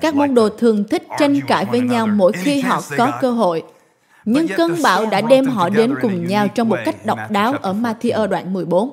các 0.00 0.14
môn 0.14 0.34
đồ 0.34 0.48
thường 0.48 0.84
thích 0.88 1.02
tranh 1.18 1.40
cãi 1.40 1.64
với 1.64 1.80
nhau 1.80 2.06
mỗi 2.06 2.32
khi 2.32 2.60
họ 2.60 2.82
có 2.98 3.12
cơ 3.20 3.30
hội. 3.30 3.62
Nhưng 4.24 4.48
cơn 4.56 4.76
bão 4.82 5.06
đã 5.06 5.20
đem 5.20 5.46
họ 5.46 5.68
đến 5.68 5.94
cùng 6.02 6.26
nhau 6.26 6.48
trong 6.48 6.68
một 6.68 6.78
cách 6.84 7.06
độc 7.06 7.18
đáo 7.30 7.54
ở 7.62 7.72
Matthew 7.72 8.26
đoạn 8.26 8.52
14. 8.52 8.90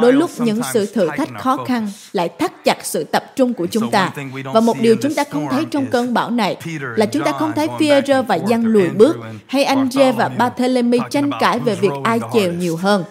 Đôi 0.00 0.12
lúc 0.12 0.30
những 0.38 0.60
sự 0.72 0.86
thử 0.86 1.08
thách 1.16 1.28
khó 1.38 1.64
khăn 1.66 1.90
lại 2.12 2.28
thắt 2.28 2.64
chặt 2.64 2.76
sự 2.82 3.04
tập 3.04 3.24
trung 3.36 3.54
của 3.54 3.66
chúng 3.66 3.90
ta. 3.90 4.12
Và 4.44 4.60
một 4.60 4.76
điều 4.80 4.96
chúng 5.02 5.14
ta 5.14 5.24
không 5.30 5.48
thấy 5.50 5.64
trong 5.70 5.86
cơn 5.86 6.14
bão 6.14 6.30
này 6.30 6.56
là 6.96 7.06
chúng 7.06 7.24
ta 7.24 7.32
không 7.32 7.52
thấy 7.56 7.68
Phi-e-rơ 7.78 8.22
và 8.22 8.34
Giăng 8.34 8.66
lùi 8.66 8.88
bước 8.88 9.16
hay 9.46 9.64
anh 9.64 9.88
Rê 9.90 10.12
và 10.12 10.28
Barthélemy 10.28 10.98
tranh 11.10 11.30
cãi 11.40 11.58
về 11.58 11.74
việc 11.74 11.92
ai 12.04 12.20
chèo 12.32 12.52
nhiều 12.52 12.76
hơn. 12.76 13.04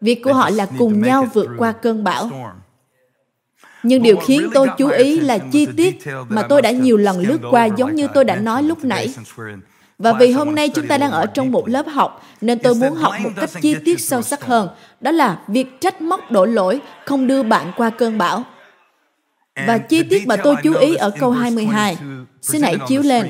Việc 0.00 0.22
của 0.24 0.32
họ 0.32 0.50
là 0.50 0.66
cùng 0.78 1.02
nhau 1.02 1.26
vượt 1.34 1.48
qua 1.58 1.72
cơn 1.72 2.04
bão. 2.04 2.30
Nhưng 3.84 4.02
điều 4.02 4.16
khiến 4.16 4.50
tôi 4.54 4.68
chú 4.78 4.88
ý 4.88 5.20
là 5.20 5.38
chi 5.38 5.66
tiết 5.76 5.98
mà 6.28 6.42
tôi 6.42 6.62
đã 6.62 6.70
nhiều 6.70 6.96
lần 6.96 7.18
lướt 7.18 7.38
qua 7.50 7.64
giống 7.64 7.94
như 7.94 8.08
tôi 8.14 8.24
đã 8.24 8.36
nói 8.36 8.62
lúc 8.62 8.84
nãy. 8.84 9.14
Và 9.98 10.12
vì 10.12 10.32
hôm 10.32 10.54
nay 10.54 10.68
chúng 10.68 10.86
ta 10.86 10.98
đang 10.98 11.10
ở 11.10 11.26
trong 11.26 11.50
một 11.50 11.68
lớp 11.68 11.86
học, 11.88 12.26
nên 12.40 12.58
tôi 12.58 12.74
muốn 12.74 12.94
học 12.94 13.12
một 13.20 13.30
cách 13.36 13.50
chi 13.62 13.76
tiết 13.84 14.00
sâu 14.00 14.22
sắc 14.22 14.44
hơn. 14.44 14.68
Đó 15.00 15.10
là 15.10 15.38
việc 15.48 15.80
trách 15.80 16.02
móc 16.02 16.30
đổ 16.30 16.44
lỗi 16.44 16.80
không 17.06 17.26
đưa 17.26 17.42
bạn 17.42 17.72
qua 17.76 17.90
cơn 17.90 18.18
bão. 18.18 18.44
Và 19.66 19.78
chi 19.78 20.02
tiết 20.02 20.26
mà 20.26 20.36
tôi 20.36 20.56
chú 20.62 20.74
ý 20.74 20.94
ở 20.94 21.10
câu 21.20 21.30
22. 21.30 21.96
Xin 22.42 22.62
hãy 22.62 22.76
chiếu 22.88 23.02
lên. 23.02 23.26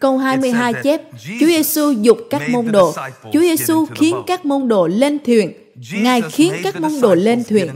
Câu 0.00 0.18
22 0.18 0.74
chép, 0.82 1.02
Chúa 1.40 1.46
Giêsu 1.46 1.90
dục 1.90 2.18
các 2.30 2.42
môn 2.48 2.72
đồ. 2.72 2.94
Chúa 3.32 3.40
Giêsu 3.40 3.86
khiến 3.94 4.16
các 4.26 4.44
môn 4.44 4.68
đồ 4.68 4.86
lên 4.86 5.18
thuyền. 5.24 5.52
Ngài 5.92 6.22
khiến 6.22 6.52
các 6.62 6.80
môn 6.80 6.92
đồ 7.00 7.14
lên 7.14 7.42
thuyền. 7.48 7.70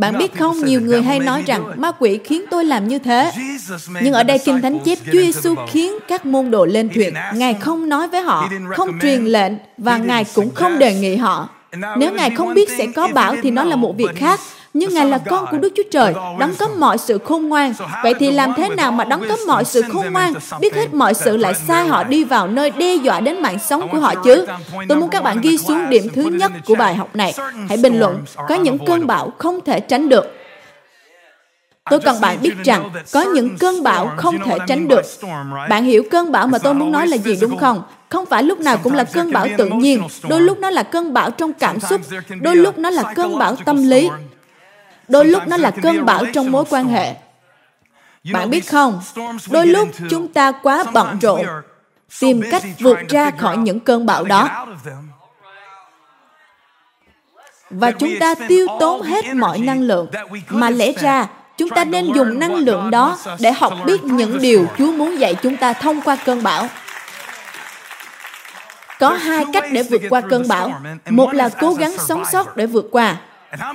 Bạn 0.00 0.18
biết 0.18 0.38
không, 0.38 0.64
nhiều 0.64 0.80
người 0.80 1.02
hay 1.02 1.18
nói 1.18 1.42
rằng 1.46 1.80
ma 1.80 1.92
quỷ 1.98 2.18
khiến 2.24 2.44
tôi 2.50 2.64
làm 2.64 2.88
như 2.88 2.98
thế. 2.98 3.32
Nhưng 4.02 4.12
ở 4.12 4.22
đây 4.22 4.38
Kinh 4.38 4.60
Thánh 4.62 4.78
chép 4.84 4.98
Chúa 5.04 5.18
Giêsu 5.20 5.54
khiến 5.68 5.92
các 6.08 6.26
môn 6.26 6.50
đồ 6.50 6.64
lên 6.64 6.88
thuyền. 6.94 7.14
Ngài 7.34 7.54
không 7.54 7.88
nói 7.88 8.08
với 8.08 8.22
họ, 8.22 8.48
không 8.76 8.98
truyền 9.02 9.24
lệnh 9.24 9.52
và 9.78 9.96
Ngài 9.96 10.24
cũng 10.34 10.54
không 10.54 10.78
đề 10.78 10.94
nghị 10.94 11.16
họ. 11.16 11.48
Nếu 11.96 12.12
Ngài 12.12 12.30
không 12.30 12.54
biết 12.54 12.68
sẽ 12.78 12.86
có 12.96 13.08
bão 13.14 13.36
thì 13.42 13.50
nó 13.50 13.64
là 13.64 13.76
một 13.76 13.96
việc 13.96 14.10
khác. 14.16 14.40
Nhưng 14.74 14.94
Ngài 14.94 15.06
là 15.06 15.18
con 15.18 15.46
của 15.50 15.58
Đức 15.58 15.72
Chúa 15.76 15.82
Trời, 15.90 16.14
đấng 16.38 16.54
có 16.58 16.68
mọi 16.68 16.98
sự 16.98 17.18
khôn 17.18 17.48
ngoan. 17.48 17.72
Vậy 18.02 18.14
thì 18.18 18.30
làm 18.30 18.52
thế 18.56 18.68
nào 18.68 18.92
mà 18.92 19.04
đấng 19.04 19.28
có 19.28 19.36
mọi 19.46 19.64
sự 19.64 19.82
khôn 19.92 20.12
ngoan, 20.12 20.34
biết 20.60 20.74
hết 20.74 20.94
mọi 20.94 21.14
sự 21.14 21.36
lại 21.36 21.54
sai 21.54 21.86
họ 21.86 22.04
đi 22.04 22.24
vào 22.24 22.48
nơi 22.48 22.70
đe 22.70 22.94
dọa 22.94 23.20
đến 23.20 23.42
mạng 23.42 23.58
sống 23.58 23.88
của 23.92 23.98
họ 23.98 24.14
chứ? 24.14 24.46
Tôi 24.88 24.98
muốn 24.98 25.08
các 25.08 25.22
bạn 25.22 25.40
ghi 25.40 25.58
xuống 25.58 25.90
điểm 25.90 26.08
thứ 26.14 26.22
nhất 26.22 26.52
của 26.66 26.74
bài 26.74 26.94
học 26.94 27.16
này. 27.16 27.34
Hãy 27.68 27.78
bình 27.78 27.98
luận, 27.98 28.24
có 28.48 28.54
những 28.54 28.78
cơn 28.86 29.06
bão 29.06 29.32
không 29.38 29.60
thể 29.64 29.80
tránh 29.80 30.08
được. 30.08 30.36
Tôi 31.90 32.00
cần 32.00 32.20
bạn 32.20 32.38
biết 32.42 32.54
rằng 32.64 32.90
có 33.12 33.22
những 33.22 33.58
cơn 33.58 33.82
bão 33.82 34.12
không 34.16 34.38
thể 34.46 34.58
tránh 34.66 34.88
được. 34.88 35.02
Bạn 35.68 35.84
hiểu 35.84 36.02
cơn 36.10 36.32
bão 36.32 36.46
mà 36.46 36.58
tôi 36.58 36.74
muốn 36.74 36.92
nói 36.92 37.06
là 37.06 37.16
gì 37.16 37.36
đúng 37.40 37.58
không? 37.58 37.82
Không 38.08 38.26
phải 38.26 38.42
lúc 38.42 38.60
nào 38.60 38.76
cũng 38.82 38.92
là 38.94 39.04
cơn 39.04 39.32
bão 39.32 39.46
tự 39.58 39.66
nhiên, 39.66 40.02
đôi 40.28 40.40
lúc 40.40 40.58
nó 40.58 40.70
là 40.70 40.82
cơn 40.82 41.12
bão 41.12 41.30
trong 41.30 41.52
cảm 41.52 41.80
xúc, 41.80 42.00
đôi 42.40 42.56
lúc 42.56 42.78
nó 42.78 42.90
là 42.90 43.02
cơn 43.14 43.38
bão 43.38 43.56
tâm 43.56 43.88
lý, 43.88 44.10
đôi 45.10 45.24
lúc 45.24 45.42
nó 45.46 45.56
là 45.56 45.70
cơn 45.70 46.04
bão 46.04 46.24
trong 46.32 46.52
mối 46.52 46.64
quan 46.70 46.88
hệ. 46.88 47.14
Bạn 48.32 48.50
biết 48.50 48.68
không, 48.68 49.00
đôi 49.50 49.66
lúc 49.66 49.88
chúng 50.10 50.28
ta 50.28 50.52
quá 50.52 50.84
bận 50.92 51.18
rộn 51.18 51.46
tìm 52.20 52.42
cách 52.50 52.62
vượt 52.80 52.98
ra 53.08 53.30
khỏi 53.30 53.56
những 53.56 53.80
cơn 53.80 54.06
bão 54.06 54.24
đó. 54.24 54.66
và 57.70 57.90
chúng 57.90 58.10
ta 58.20 58.34
tiêu 58.48 58.66
tốn 58.80 59.02
hết 59.02 59.34
mọi 59.34 59.58
năng 59.58 59.82
lượng 59.82 60.10
mà 60.48 60.70
lẽ 60.70 60.92
ra 60.92 61.28
chúng 61.56 61.68
ta 61.68 61.84
nên 61.84 62.12
dùng 62.14 62.38
năng 62.38 62.54
lượng 62.54 62.90
đó 62.90 63.18
để 63.40 63.52
học 63.52 63.72
biết 63.86 64.04
những 64.04 64.38
điều 64.38 64.66
chúa 64.78 64.92
muốn 64.92 65.20
dạy 65.20 65.34
chúng 65.42 65.56
ta 65.56 65.72
thông 65.72 66.00
qua 66.00 66.16
cơn 66.24 66.42
bão. 66.42 66.68
Có 68.98 69.08
hai 69.08 69.44
cách 69.52 69.64
để 69.72 69.82
vượt 69.82 70.02
qua 70.10 70.20
cơn 70.20 70.48
bão. 70.48 70.80
một 71.10 71.34
là 71.34 71.48
cố 71.60 71.72
gắng 71.74 71.92
sống 71.98 72.24
sót 72.32 72.56
để 72.56 72.66
vượt 72.66 72.88
qua 72.90 73.16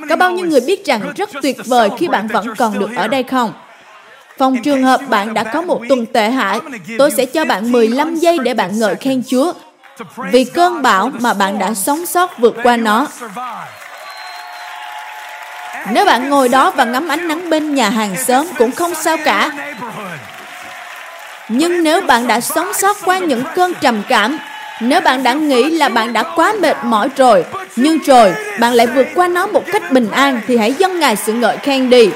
có 0.10 0.16
bao 0.16 0.32
nhiêu 0.32 0.46
người 0.46 0.62
biết 0.62 0.86
rằng 0.86 1.14
rất 1.16 1.30
tuyệt 1.42 1.58
vời 1.66 1.90
khi 1.98 2.08
bạn 2.08 2.28
vẫn 2.28 2.56
còn 2.58 2.80
được 2.80 2.90
ở 2.96 3.08
đây 3.08 3.24
không? 3.24 3.54
Phòng 4.38 4.58
trường 4.64 4.84
hợp 4.84 5.02
bạn 5.10 5.34
đã 5.34 5.44
có 5.44 5.62
một 5.62 5.82
tuần 5.90 6.06
tệ 6.06 6.30
hại, 6.30 6.60
tôi 6.98 7.12
sẽ 7.12 7.26
cho 7.26 7.46
bạn 7.46 7.72
15 7.72 8.16
giây 8.16 8.40
để 8.44 8.54
bạn 8.54 8.80
ngợi 8.80 8.96
khen 8.96 9.24
Chúa. 9.28 9.54
vì 10.32 10.44
cơn 10.44 10.82
bão 10.82 11.12
mà 11.20 11.34
bạn 11.34 11.60
đã 11.60 11.74
sống 11.74 12.06
sót 12.06 12.40
vượt 12.40 12.56
qua 12.64 12.78
nó. 12.78 13.08
Nếu 15.92 16.06
bạn 16.06 16.30
ngồi 16.30 16.50
đó 16.50 16.72
và 16.72 16.84
ngắm 16.84 17.08
ánh 17.08 17.28
nắng 17.28 17.50
bên 17.50 17.76
nhà 17.76 17.90
hàng 17.90 18.16
xóm 18.24 18.48
cũng 18.58 18.72
không 18.72 18.96
sao 18.96 19.18
cả. 19.26 19.52
Nhưng 21.50 21.84
nếu 21.84 22.02
bạn 22.02 22.28
đã 22.28 22.42
sống 22.42 22.74
sót 22.74 22.98
qua 23.06 23.18
những 23.20 23.44
cơn 23.56 23.74
trầm 23.82 24.04
cảm, 24.10 24.38
nếu 24.82 25.02
bạn 25.02 25.24
đã 25.24 25.34
nghĩ 25.34 25.70
là 25.70 25.90
bạn 25.90 26.14
đã 26.14 26.24
quá 26.36 26.54
mệt 26.60 26.78
mỏi 26.84 27.10
rồi, 27.16 27.46
nhưng 27.76 28.00
rồi 28.00 28.34
bạn 28.60 28.74
lại 28.74 28.88
vượt 28.88 29.08
qua 29.16 29.28
nó 29.28 29.48
một 29.48 29.64
cách 29.72 29.92
bình 29.92 30.12
an 30.12 30.42
thì 30.48 30.58
hãy 30.58 30.74
dâng 30.74 31.00
Ngài 31.00 31.16
sự 31.16 31.34
ngợi 31.34 31.58
khen 31.58 31.90
đi. 31.90 32.10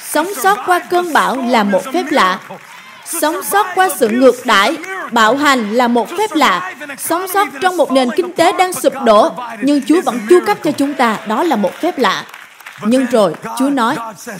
Sống 0.00 0.34
sót 0.42 0.58
qua 0.66 0.78
cơn 0.78 1.12
bão 1.12 1.36
là 1.48 1.62
một 1.62 1.82
phép 1.92 2.04
lạ. 2.10 2.38
Sống 3.04 3.42
sót 3.42 3.66
qua 3.74 3.88
sự 3.98 4.08
ngược 4.08 4.34
đãi, 4.44 4.76
bạo 5.10 5.36
hành 5.36 5.72
là 5.72 5.88
một 5.88 6.08
phép 6.18 6.30
lạ. 6.34 6.74
Sống 6.98 7.28
sót 7.28 7.48
trong 7.60 7.76
một 7.76 7.92
nền 7.92 8.08
kinh 8.16 8.32
tế 8.32 8.52
đang 8.52 8.72
sụp 8.72 8.92
đổ, 9.04 9.30
nhưng 9.60 9.82
Chúa 9.86 10.00
vẫn 10.00 10.20
chu 10.30 10.40
cấp 10.46 10.58
cho 10.64 10.70
chúng 10.72 10.94
ta, 10.94 11.16
đó 11.26 11.42
là 11.42 11.56
một 11.56 11.80
phép 11.80 11.98
lạ. 11.98 12.24
Nhưng 12.86 13.06
rồi, 13.06 13.34
Chúa 13.58 13.70
nói, 13.70 13.96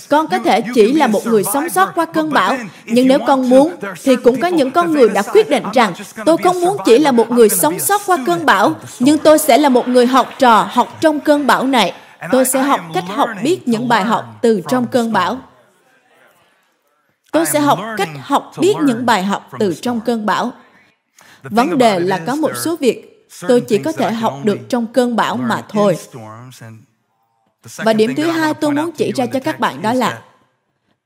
con 0.09 0.29
có 0.29 0.39
thể 0.39 0.63
chỉ 0.75 0.93
là 0.93 1.07
một 1.07 1.27
người 1.27 1.45
sống 1.45 1.69
sót 1.69 1.95
qua 1.95 2.07
cơn 2.07 2.31
bão, 2.31 2.57
nhưng 2.85 3.09
nếu 3.09 3.19
con 3.27 3.49
muốn, 3.49 3.75
thì 4.03 4.17
cũng 4.17 4.41
có 4.41 4.49
những 4.49 4.71
con 4.71 4.93
người 4.93 5.09
đã 5.09 5.23
quyết 5.23 5.51
định 5.51 5.65
rằng, 5.73 5.93
tôi 6.25 6.37
không 6.45 6.61
muốn 6.61 6.77
chỉ 6.85 6.99
là 6.99 7.13
một 7.13 7.31
người 7.31 7.49
sống 7.49 7.79
sót 7.79 8.01
qua 8.07 8.19
cơn 8.27 8.47
bão, 8.47 8.75
nhưng 8.99 9.19
tôi 9.19 9.39
sẽ 9.39 9.59
là 9.59 9.69
một 9.69 9.89
người 9.89 10.07
học 10.07 10.29
trò 10.39 10.69
học 10.71 10.99
trong 11.01 11.21
cơn 11.21 11.47
bão 11.47 11.67
này. 11.67 11.93
Tôi 12.33 12.45
sẽ 12.45 12.63
học 12.63 12.81
cách 12.95 13.05
học 13.09 13.29
biết 13.43 13.69
những 13.69 13.89
bài 13.89 14.05
học 14.05 14.25
từ 14.43 14.61
trong 14.69 14.87
cơn 14.87 15.13
bão. 15.13 15.39
Tôi 17.33 17.47
sẽ 17.47 17.61
học 17.61 17.79
cách 17.97 18.09
học 18.23 18.53
biết 18.59 18.75
những 18.83 19.07
bài 19.07 19.25
học 19.25 19.51
từ 19.59 19.75
trong 19.83 20.01
cơn 20.01 20.27
bão. 20.27 20.53
Vấn 21.43 21.79
đề 21.79 22.01
là 22.01 22.21
có 22.27 22.35
một 22.35 22.53
số 22.57 22.77
việc 22.77 23.29
tôi 23.49 23.61
chỉ 23.61 23.79
có 23.79 23.93
thể 23.93 24.13
học 24.13 24.35
được 24.45 24.59
trong 24.69 24.87
cơn 24.87 25.17
bão 25.17 25.37
mà 25.37 25.63
thôi. 25.69 25.97
Và 27.77 27.93
điểm 27.93 28.15
thứ 28.17 28.31
hai 28.31 28.55
tôi 28.55 28.73
muốn 28.73 28.93
chỉ 28.93 29.13
ra 29.13 29.27
cho 29.27 29.41
các 29.45 29.61
bạn 29.61 29.83
đó 29.83 29.93
là 29.93 30.23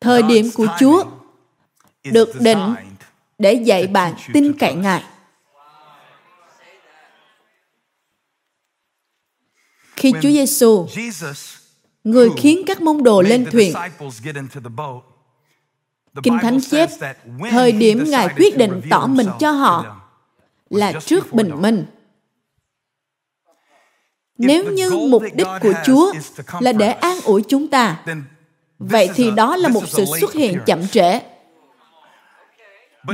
thời 0.00 0.22
điểm 0.22 0.50
của 0.54 0.66
Chúa 0.80 1.04
được 2.04 2.40
định 2.40 2.74
để 3.38 3.52
dạy 3.52 3.86
bạn 3.86 4.14
tin 4.32 4.52
cậy 4.58 4.74
Ngài. 4.74 5.04
Khi 9.96 10.12
Chúa 10.12 10.30
Giêsu, 10.30 10.88
người 12.04 12.30
khiến 12.36 12.62
các 12.66 12.80
môn 12.80 13.02
đồ 13.02 13.22
lên 13.22 13.46
thuyền, 13.52 13.74
Kinh 16.22 16.38
Thánh 16.42 16.58
chép, 16.70 16.90
thời 17.50 17.72
điểm 17.72 18.04
Ngài 18.08 18.28
quyết 18.36 18.56
định 18.56 18.80
tỏ 18.90 19.06
mình 19.06 19.28
cho 19.40 19.50
họ 19.50 20.00
là 20.70 20.92
trước 20.92 21.32
bình 21.32 21.62
minh. 21.62 21.86
Nếu 24.38 24.64
như 24.64 24.90
mục 24.90 25.22
đích 25.34 25.46
của 25.62 25.72
Chúa 25.86 26.12
là 26.60 26.72
để 26.72 26.92
an 26.92 27.18
ủi 27.24 27.42
chúng 27.42 27.68
ta, 27.68 27.96
vậy 28.78 29.08
thì 29.14 29.30
đó 29.30 29.56
là 29.56 29.68
một 29.68 29.88
sự 29.88 30.04
xuất 30.20 30.32
hiện 30.32 30.58
chậm 30.66 30.88
trễ. 30.88 31.20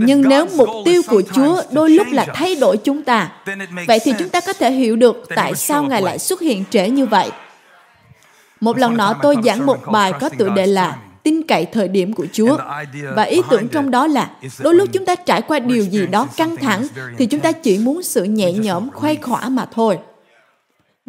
Nhưng 0.00 0.28
nếu 0.28 0.46
mục 0.56 0.68
tiêu 0.84 1.02
của 1.08 1.22
Chúa 1.34 1.62
đôi 1.72 1.90
lúc 1.90 2.06
là 2.10 2.26
thay 2.34 2.54
đổi 2.54 2.76
chúng 2.76 3.02
ta, 3.02 3.32
vậy 3.86 3.98
thì 4.04 4.12
chúng 4.18 4.28
ta 4.28 4.40
có 4.40 4.52
thể 4.52 4.70
hiểu 4.70 4.96
được 4.96 5.28
tại 5.36 5.54
sao 5.54 5.82
Ngài 5.82 6.02
lại 6.02 6.18
xuất 6.18 6.40
hiện 6.40 6.64
trễ 6.70 6.90
như 6.90 7.06
vậy. 7.06 7.30
Một 8.60 8.78
lần 8.78 8.96
nọ 8.96 9.14
tôi 9.22 9.36
giảng 9.44 9.66
một 9.66 9.78
bài 9.92 10.12
có 10.20 10.28
tựa 10.28 10.48
đề 10.48 10.66
là 10.66 10.98
tin 11.22 11.42
cậy 11.48 11.66
thời 11.66 11.88
điểm 11.88 12.12
của 12.12 12.26
Chúa. 12.32 12.58
Và 13.14 13.22
ý 13.22 13.42
tưởng 13.50 13.68
trong 13.68 13.90
đó 13.90 14.06
là 14.06 14.30
đôi 14.58 14.74
lúc 14.74 14.88
chúng 14.92 15.04
ta 15.04 15.14
trải 15.14 15.42
qua 15.42 15.58
điều 15.58 15.84
gì 15.84 16.06
đó 16.06 16.28
căng 16.36 16.56
thẳng 16.56 16.86
thì 17.18 17.26
chúng 17.26 17.40
ta 17.40 17.52
chỉ 17.52 17.78
muốn 17.78 18.02
sự 18.02 18.24
nhẹ 18.24 18.52
nhõm, 18.52 18.90
khoai 18.90 19.16
khỏa 19.16 19.48
mà 19.48 19.66
thôi. 19.72 19.98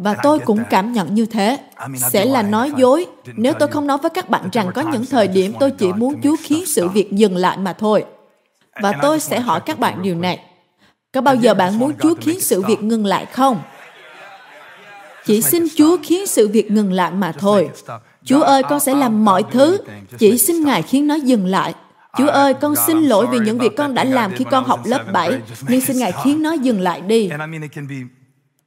Và 0.04 0.16
tôi 0.24 0.40
cũng 0.40 0.64
cảm 0.70 0.94
nhận 0.94 1.16
như 1.16 1.26
thế. 1.26 1.60
Sẽ 1.98 2.26
là 2.26 2.42
nói 2.42 2.72
dối. 2.78 3.06
Nếu 3.36 3.54
tôi 3.54 3.68
không 3.68 3.88
nói 3.88 3.98
với 3.98 4.10
các 4.10 4.30
bạn 4.30 4.50
rằng 4.52 4.72
có 4.76 4.82
những 4.82 5.06
thời 5.06 5.28
điểm 5.28 5.54
tôi 5.60 5.72
chỉ 5.72 5.94
muốn 5.94 6.22
Chúa 6.24 6.36
khiến 6.44 6.66
sự 6.66 6.90
việc 6.90 7.12
dừng 7.12 7.36
lại 7.36 7.58
mà 7.58 7.74
thôi. 7.74 8.06
Và 8.82 8.94
tôi 9.02 9.20
sẽ 9.20 9.40
hỏi 9.40 9.60
các 9.66 9.80
bạn 9.80 10.02
điều 10.02 10.16
này. 10.16 10.40
Có 11.14 11.22
bao 11.22 11.36
giờ 11.36 11.54
bạn 11.54 11.80
muốn 11.80 11.94
Chúa 12.02 12.16
khiến 12.22 12.40
sự 12.40 12.62
việc 12.62 12.84
ngừng 12.84 13.06
lại 13.06 13.26
không? 13.26 13.62
Chỉ 15.26 15.42
xin 15.42 15.68
Chúa 15.76 15.98
khiến 16.04 16.28
sự 16.28 16.48
việc 16.48 16.72
ngừng 16.72 16.94
lại 16.94 17.12
mà 17.12 17.32
thôi. 17.32 17.70
Chúa 18.24 18.42
ơi, 18.42 18.64
con 18.70 18.80
sẽ 18.80 18.96
làm 18.96 19.26
mọi 19.26 19.44
thứ, 19.52 19.78
chỉ 20.18 20.38
xin 20.38 20.64
Ngài 20.64 20.82
khiến 20.82 21.08
nó 21.08 21.16
dừng 21.16 21.46
lại. 21.46 21.74
Chúa 22.18 22.28
ơi, 22.28 22.54
con 22.54 22.76
xin 22.76 22.98
lỗi 22.98 23.28
vì 23.32 23.40
những 23.40 23.58
việc 23.58 23.78
con 23.78 23.94
đã 23.94 24.04
làm 24.04 24.32
khi 24.36 24.46
con 24.52 24.64
học 24.66 24.80
lớp 24.86 25.04
7, 25.14 25.42
nhưng 25.68 25.82
xin 25.82 25.98
Ngài 25.98 26.12
khiến 26.24 26.44
nó 26.44 26.52
dừng 26.52 26.82
lại 26.82 27.02
đi. 27.02 27.30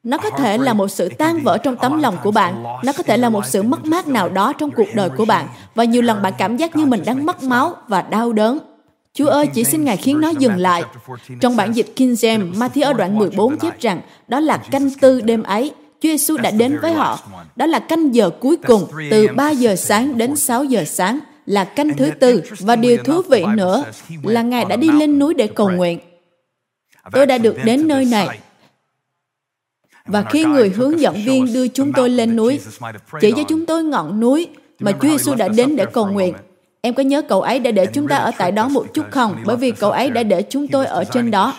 Nó 0.05 0.19
có 0.19 0.31
thể 0.31 0.59
là 0.59 0.73
một 0.73 0.89
sự 0.89 1.09
tan 1.09 1.41
vỡ 1.43 1.59
trong 1.59 1.77
tấm 1.77 2.03
lòng 2.03 2.17
của 2.23 2.31
bạn. 2.31 2.65
Nó 2.85 2.93
có 2.93 3.03
thể 3.03 3.17
là 3.17 3.29
một 3.29 3.47
sự 3.47 3.63
mất 3.63 3.85
mát 3.85 4.09
nào 4.09 4.29
đó 4.29 4.53
trong 4.53 4.71
cuộc 4.71 4.89
đời 4.95 5.11
của 5.17 5.25
bạn. 5.25 5.49
Và 5.75 5.85
nhiều 5.85 6.03
lần 6.03 6.23
bạn 6.23 6.33
cảm 6.39 6.57
giác 6.57 6.77
như 6.77 6.87
mình 6.87 7.03
đang 7.07 7.27
mất 7.27 7.43
máu 7.43 7.77
và 7.89 8.03
đau 8.03 8.33
đớn. 8.33 8.59
Chúa 9.15 9.27
ơi, 9.27 9.47
chỉ 9.47 9.65
xin 9.65 9.85
Ngài 9.85 9.97
khiến 9.97 10.21
nó 10.21 10.29
dừng 10.29 10.57
lại. 10.57 10.83
Trong 11.41 11.57
bản 11.57 11.73
dịch 11.73 11.97
King 11.97 12.13
James, 12.13 12.53
Matthew 12.53 12.85
ở 12.85 12.93
đoạn 12.93 13.19
14 13.19 13.59
chép 13.59 13.81
rằng, 13.81 14.01
đó 14.29 14.41
là 14.41 14.57
canh 14.57 14.91
tư 15.01 15.21
đêm 15.21 15.43
ấy, 15.43 15.73
Chúa 16.01 16.09
Giêsu 16.09 16.37
đã 16.37 16.51
đến 16.51 16.79
với 16.83 16.93
họ. 16.93 17.19
Đó 17.57 17.67
là 17.67 17.79
canh 17.79 18.15
giờ 18.15 18.31
cuối 18.41 18.57
cùng, 18.57 18.87
từ 19.11 19.27
3 19.37 19.51
giờ 19.51 19.77
sáng 19.77 20.19
đến 20.19 20.37
6 20.37 20.65
giờ 20.65 20.85
sáng, 20.85 21.19
là 21.47 21.65
canh 21.65 21.97
thứ 21.97 22.11
tư. 22.21 22.43
Và 22.61 22.77
điều 22.77 22.97
thú 22.97 23.23
vị 23.31 23.45
nữa 23.55 23.85
là 24.23 24.43
Ngài 24.43 24.65
đã 24.65 24.77
đi 24.77 24.91
lên 24.91 25.19
núi 25.19 25.35
để 25.35 25.47
cầu 25.47 25.71
nguyện. 25.71 25.99
Tôi 27.13 27.27
đã 27.27 27.39
được 27.39 27.57
đến 27.65 27.89
nơi 27.89 28.05
này. 28.05 28.29
Và 30.09 30.23
khi 30.23 30.45
người 30.45 30.69
hướng 30.69 31.01
dẫn 31.01 31.15
viên 31.27 31.53
đưa 31.53 31.69
chúng 31.69 31.93
tôi 31.93 32.11
lên 32.11 32.37
núi, 32.37 32.61
chỉ 33.21 33.33
cho 33.37 33.43
chúng 33.49 33.67
tôi 33.67 33.85
ngọn 33.85 34.21
núi 34.21 34.49
mà 34.81 34.93
Chúa 34.93 35.09
Giêsu 35.09 35.35
đã 35.35 35.49
đến 35.49 35.77
để 35.77 35.87
cầu 35.93 36.07
nguyện, 36.07 36.35
Em 36.87 36.95
có 36.95 37.03
nhớ 37.03 37.23
cậu 37.23 37.43
ấy 37.43 37.59
đã 37.59 37.71
để 37.71 37.87
chúng 37.87 38.09
ta 38.09 38.17
ở 38.17 38.31
tại 38.39 38.53
đó 38.53 38.69
một 38.69 38.87
chút 38.95 39.03
không? 39.11 39.37
Bởi 39.45 39.57
vì 39.57 39.71
cậu 39.71 39.91
ấy 39.91 40.11
đã 40.11 40.23
để 40.23 40.43
chúng 40.43 40.69
tôi 40.69 40.87
ở 40.87 41.05
trên 41.05 41.31
đó. 41.31 41.55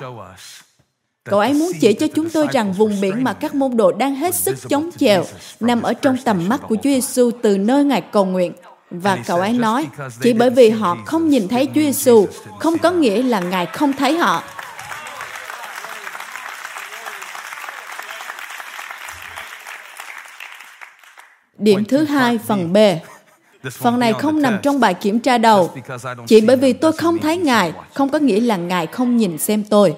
Cậu 1.24 1.40
ấy 1.40 1.54
muốn 1.54 1.72
chỉ 1.82 1.94
cho 1.94 2.08
chúng 2.16 2.30
tôi 2.30 2.48
rằng 2.52 2.74
vùng 2.74 3.02
biển 3.02 3.24
mà 3.24 3.34
các 3.34 3.56
môn 3.56 3.78
đồ 3.78 3.92
đang 3.92 4.16
hết 4.16 4.36
sức 4.36 4.56
chống 4.70 4.90
chèo 4.98 5.24
nằm 5.60 5.82
ở 5.82 5.94
trong 5.94 6.18
tầm 6.26 6.50
mắt 6.50 6.62
của 6.68 6.76
Chúa 6.76 6.90
Giêsu 6.90 7.32
từ 7.42 7.58
nơi 7.58 7.84
Ngài 7.84 8.02
cầu 8.02 8.26
nguyện. 8.26 8.54
Và 8.92 9.18
cậu 9.28 9.40
ấy 9.40 9.54
nói, 9.54 9.88
chỉ 10.22 10.34
bởi 10.34 10.50
vì 10.50 10.70
họ 10.70 10.98
không 11.06 11.30
nhìn 11.30 11.48
thấy 11.48 11.66
Chúa 11.66 11.82
Giêsu, 11.82 12.28
không 12.60 12.78
có 12.78 12.92
nghĩa 12.92 13.24
là 13.24 13.40
Ngài 13.40 13.66
không 13.66 13.94
thấy 13.94 14.18
họ. 14.18 14.44
Điểm 21.66 21.86
thứ 21.86 22.04
hai, 22.04 22.38
phần 22.38 22.74
B. 22.74 22.78
Phần 23.72 24.00
này 24.00 24.14
không 24.14 24.42
nằm 24.42 24.60
trong 24.64 24.80
bài 24.80 24.94
kiểm 24.94 25.20
tra 25.20 25.38
đầu. 25.38 25.74
Chỉ 26.28 26.42
bởi 26.42 26.58
vì 26.58 26.74
tôi 26.74 26.92
không 26.92 27.18
thấy 27.18 27.38
Ngài, 27.38 27.74
không 27.94 28.10
có 28.10 28.20
nghĩa 28.20 28.40
là 28.40 28.58
Ngài 28.58 28.88
không 28.88 29.18
nhìn 29.18 29.38
xem 29.38 29.64
tôi. 29.64 29.96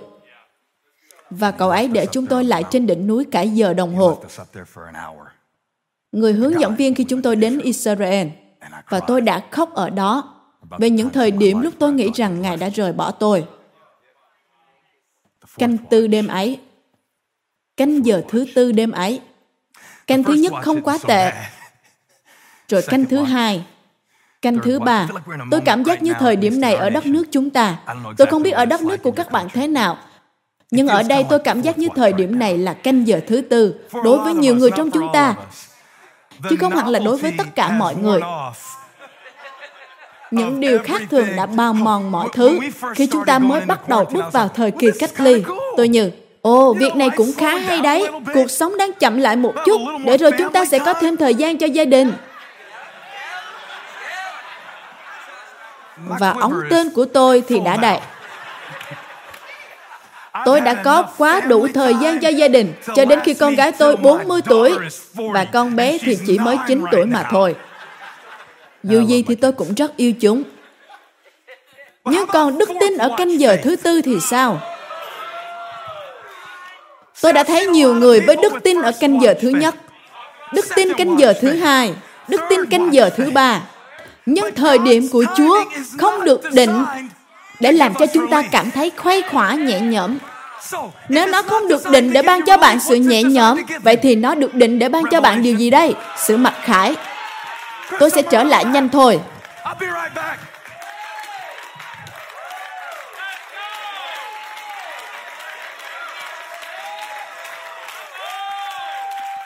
Và 1.30 1.52
cậu 1.52 1.70
ấy 1.70 1.88
để 1.88 2.06
chúng 2.12 2.26
tôi 2.26 2.44
lại 2.44 2.64
trên 2.72 2.88
đỉnh 2.88 3.08
núi 3.08 3.26
cả 3.32 3.42
giờ 3.42 3.74
đồng 3.74 3.96
hồ. 3.96 4.24
Người 6.12 6.34
hướng 6.34 6.62
dẫn 6.62 6.76
viên 6.76 6.96
khi 6.96 7.04
chúng 7.04 7.22
tôi 7.22 7.36
đến 7.36 7.60
Israel. 7.60 8.28
Và 8.90 9.00
tôi 9.00 9.22
đã 9.22 9.42
khóc 9.52 9.74
ở 9.74 9.90
đó 9.90 10.34
về 10.80 10.90
những 10.90 11.10
thời 11.10 11.32
điểm 11.32 11.60
lúc 11.60 11.74
tôi 11.80 11.94
nghĩ 11.94 12.10
rằng 12.16 12.42
Ngài 12.42 12.58
đã 12.58 12.70
rời 12.70 12.94
bỏ 12.94 13.12
tôi. 13.12 13.46
Canh 15.58 15.78
tư 15.90 16.08
đêm 16.08 16.28
ấy. 16.28 16.60
Canh 17.78 18.06
giờ 18.06 18.22
thứ 18.30 18.46
tư 18.56 18.72
đêm 18.72 18.92
ấy. 18.92 19.22
Canh 20.08 20.24
thứ 20.24 20.34
nhất 20.34 20.54
không 20.62 20.82
quá 20.82 20.98
tệ. 21.08 21.32
Rồi 22.72 22.82
canh 22.82 23.06
thứ 23.06 23.24
hai. 23.24 23.64
Canh 24.42 24.60
thứ 24.64 24.80
ba. 24.80 25.08
Tôi 25.52 25.62
cảm 25.66 25.84
giác 25.84 26.02
như 26.02 26.14
thời 26.20 26.36
điểm 26.36 26.62
này 26.62 26.76
ở 26.76 26.90
đất 26.90 27.06
nước 27.06 27.24
chúng 27.32 27.50
ta. 27.50 27.80
Tôi 28.18 28.28
không 28.28 28.44
biết 28.44 28.52
ở 28.52 28.66
đất 28.66 28.82
nước 28.82 29.04
của 29.04 29.12
các 29.12 29.32
bạn 29.32 29.48
thế 29.54 29.68
nào. 29.68 29.98
Nhưng 30.72 30.88
ở 30.88 31.04
đây 31.04 31.26
tôi 31.30 31.40
cảm 31.40 31.62
giác 31.62 31.78
như 31.78 31.88
thời 31.96 32.14
điểm 32.14 32.40
này 32.40 32.58
là 32.58 32.74
canh 32.74 33.08
giờ 33.08 33.20
thứ 33.28 33.42
tư 33.42 33.76
đối 34.04 34.18
với 34.18 34.34
nhiều 34.34 34.56
người 34.56 34.72
trong 34.78 34.92
chúng 34.92 35.08
ta. 35.14 35.36
Chứ 36.50 36.56
không 36.56 36.76
hẳn 36.76 36.88
là 36.88 37.00
đối 37.00 37.18
với 37.18 37.34
tất 37.38 37.56
cả 37.56 37.70
mọi 37.70 37.96
người. 37.96 38.22
những 40.32 40.60
điều 40.60 40.80
khác 40.84 41.02
thường 41.12 41.28
đã 41.36 41.46
bao 41.46 41.74
mòn 41.74 42.12
mọi 42.12 42.30
thứ. 42.34 42.60
khi 42.96 43.08
chúng 43.08 43.26
ta 43.26 43.40
mới 43.40 43.62
bắt 43.62 43.90
đầu 43.90 44.06
bước 44.14 44.26
vào 44.32 44.48
thời 44.48 44.72
kỳ 44.72 44.88
cách 45.00 45.20
ly 45.20 45.44
tôi 45.78 45.88
như 45.88 46.12
ồ 46.42 46.74
việc 46.74 46.96
này 46.96 47.10
cũng 47.16 47.32
khá 47.38 47.58
hay 47.58 47.82
đấy. 47.82 48.08
cuộc 48.34 48.52
sống 48.52 48.78
đang 48.78 48.94
chậm 48.94 49.18
lại 49.18 49.36
một 49.36 49.54
chút. 49.66 49.82
để 50.06 50.18
rồi 50.18 50.32
chúng 50.38 50.52
ta 50.54 50.66
sẽ 50.66 50.80
có 50.80 50.94
thêm 50.94 51.18
thời 51.18 51.36
gian 51.36 51.58
cho 51.58 51.68
gia 51.68 51.86
đình 51.86 52.12
và 56.20 56.32
ống 56.42 56.62
tên 56.70 56.90
của 56.90 57.06
tôi 57.06 57.44
thì 57.48 57.60
đã 57.60 57.78
đầy 57.78 58.00
Tôi 60.46 60.62
đã 60.62 60.74
có 60.74 61.04
quá 61.18 61.40
đủ 61.40 61.68
thời 61.74 61.94
gian 62.02 62.20
cho 62.20 62.30
gia 62.30 62.48
đình. 62.48 62.74
cho 62.96 63.06
đến 63.06 63.20
khi 63.24 63.34
con 63.34 63.56
gái 63.56 63.72
tôi 63.72 63.96
40 63.96 64.42
tuổi 64.42 64.78
và 65.16 65.46
con 65.46 65.76
bé 65.76 65.98
thì 66.02 66.18
chỉ 66.28 66.40
mới 66.40 66.58
9 66.68 66.84
tuổi 66.92 67.06
mà 67.06 67.28
thôi. 67.32 67.56
Dù 68.84 69.02
gì 69.02 69.24
thì 69.28 69.36
tôi 69.36 69.52
cũng 69.52 69.74
rất 69.74 69.98
yêu 69.98 70.14
chúng. 70.20 70.44
Nhưng 72.06 72.28
còn 72.28 72.58
đức 72.58 72.70
tin 72.80 72.98
ở 72.98 73.10
canh 73.18 73.40
giờ 73.40 73.58
thứ 73.64 73.76
tư 73.76 74.02
thì 74.02 74.20
sao? 74.22 74.62
Tôi 77.22 77.34
đã 77.34 77.44
thấy 77.44 77.66
nhiều 77.66 77.96
người 77.96 78.20
với 78.20 78.36
đức 78.36 78.54
tin 78.64 78.82
ở 78.82 78.92
canh 79.00 79.22
giờ 79.22 79.34
thứ 79.42 79.50
nhất, 79.50 79.76
đức 80.54 80.66
tin 80.76 80.94
canh 80.94 81.20
giờ 81.20 81.34
thứ 81.42 81.54
hai, 81.54 81.94
đức 82.28 82.42
tin 82.50 82.66
canh 82.66 82.94
giờ 82.94 83.10
thứ 83.18 83.32
ba. 83.32 83.62
Nhưng 84.30 84.56
thời 84.56 84.78
điểm 84.78 85.08
của 85.12 85.26
Chúa 85.38 85.64
không 85.98 86.26
được 86.26 86.42
định 86.54 86.86
để 87.60 87.72
làm 87.72 87.94
cho 87.94 88.06
chúng 88.14 88.30
ta 88.30 88.44
cảm 88.52 88.72
thấy 88.72 88.92
khuây 88.98 89.22
khỏa 89.22 89.54
nhẹ 89.54 89.80
nhõm. 89.80 90.18
Nếu 91.10 91.28
nó 91.28 91.42
không 91.42 91.68
được 91.68 91.90
định 91.92 92.14
để 92.14 92.22
ban 92.22 92.46
cho 92.46 92.58
bạn 92.58 92.80
sự 92.80 92.96
nhẹ 92.96 93.24
nhõm, 93.24 93.58
vậy 93.84 93.96
thì 93.96 94.16
nó 94.16 94.36
được 94.36 94.54
định 94.54 94.80
để 94.80 94.90
ban 94.90 95.04
cho 95.12 95.22
bạn 95.22 95.44
điều 95.44 95.56
gì 95.56 95.70
đây? 95.70 95.94
Sự 96.18 96.38
mặc 96.38 96.54
khải. 96.64 96.96
Tôi 98.00 98.10
sẽ 98.10 98.22
trở 98.22 98.44
lại 98.44 98.66
nhanh 98.66 98.90
thôi. 98.90 99.20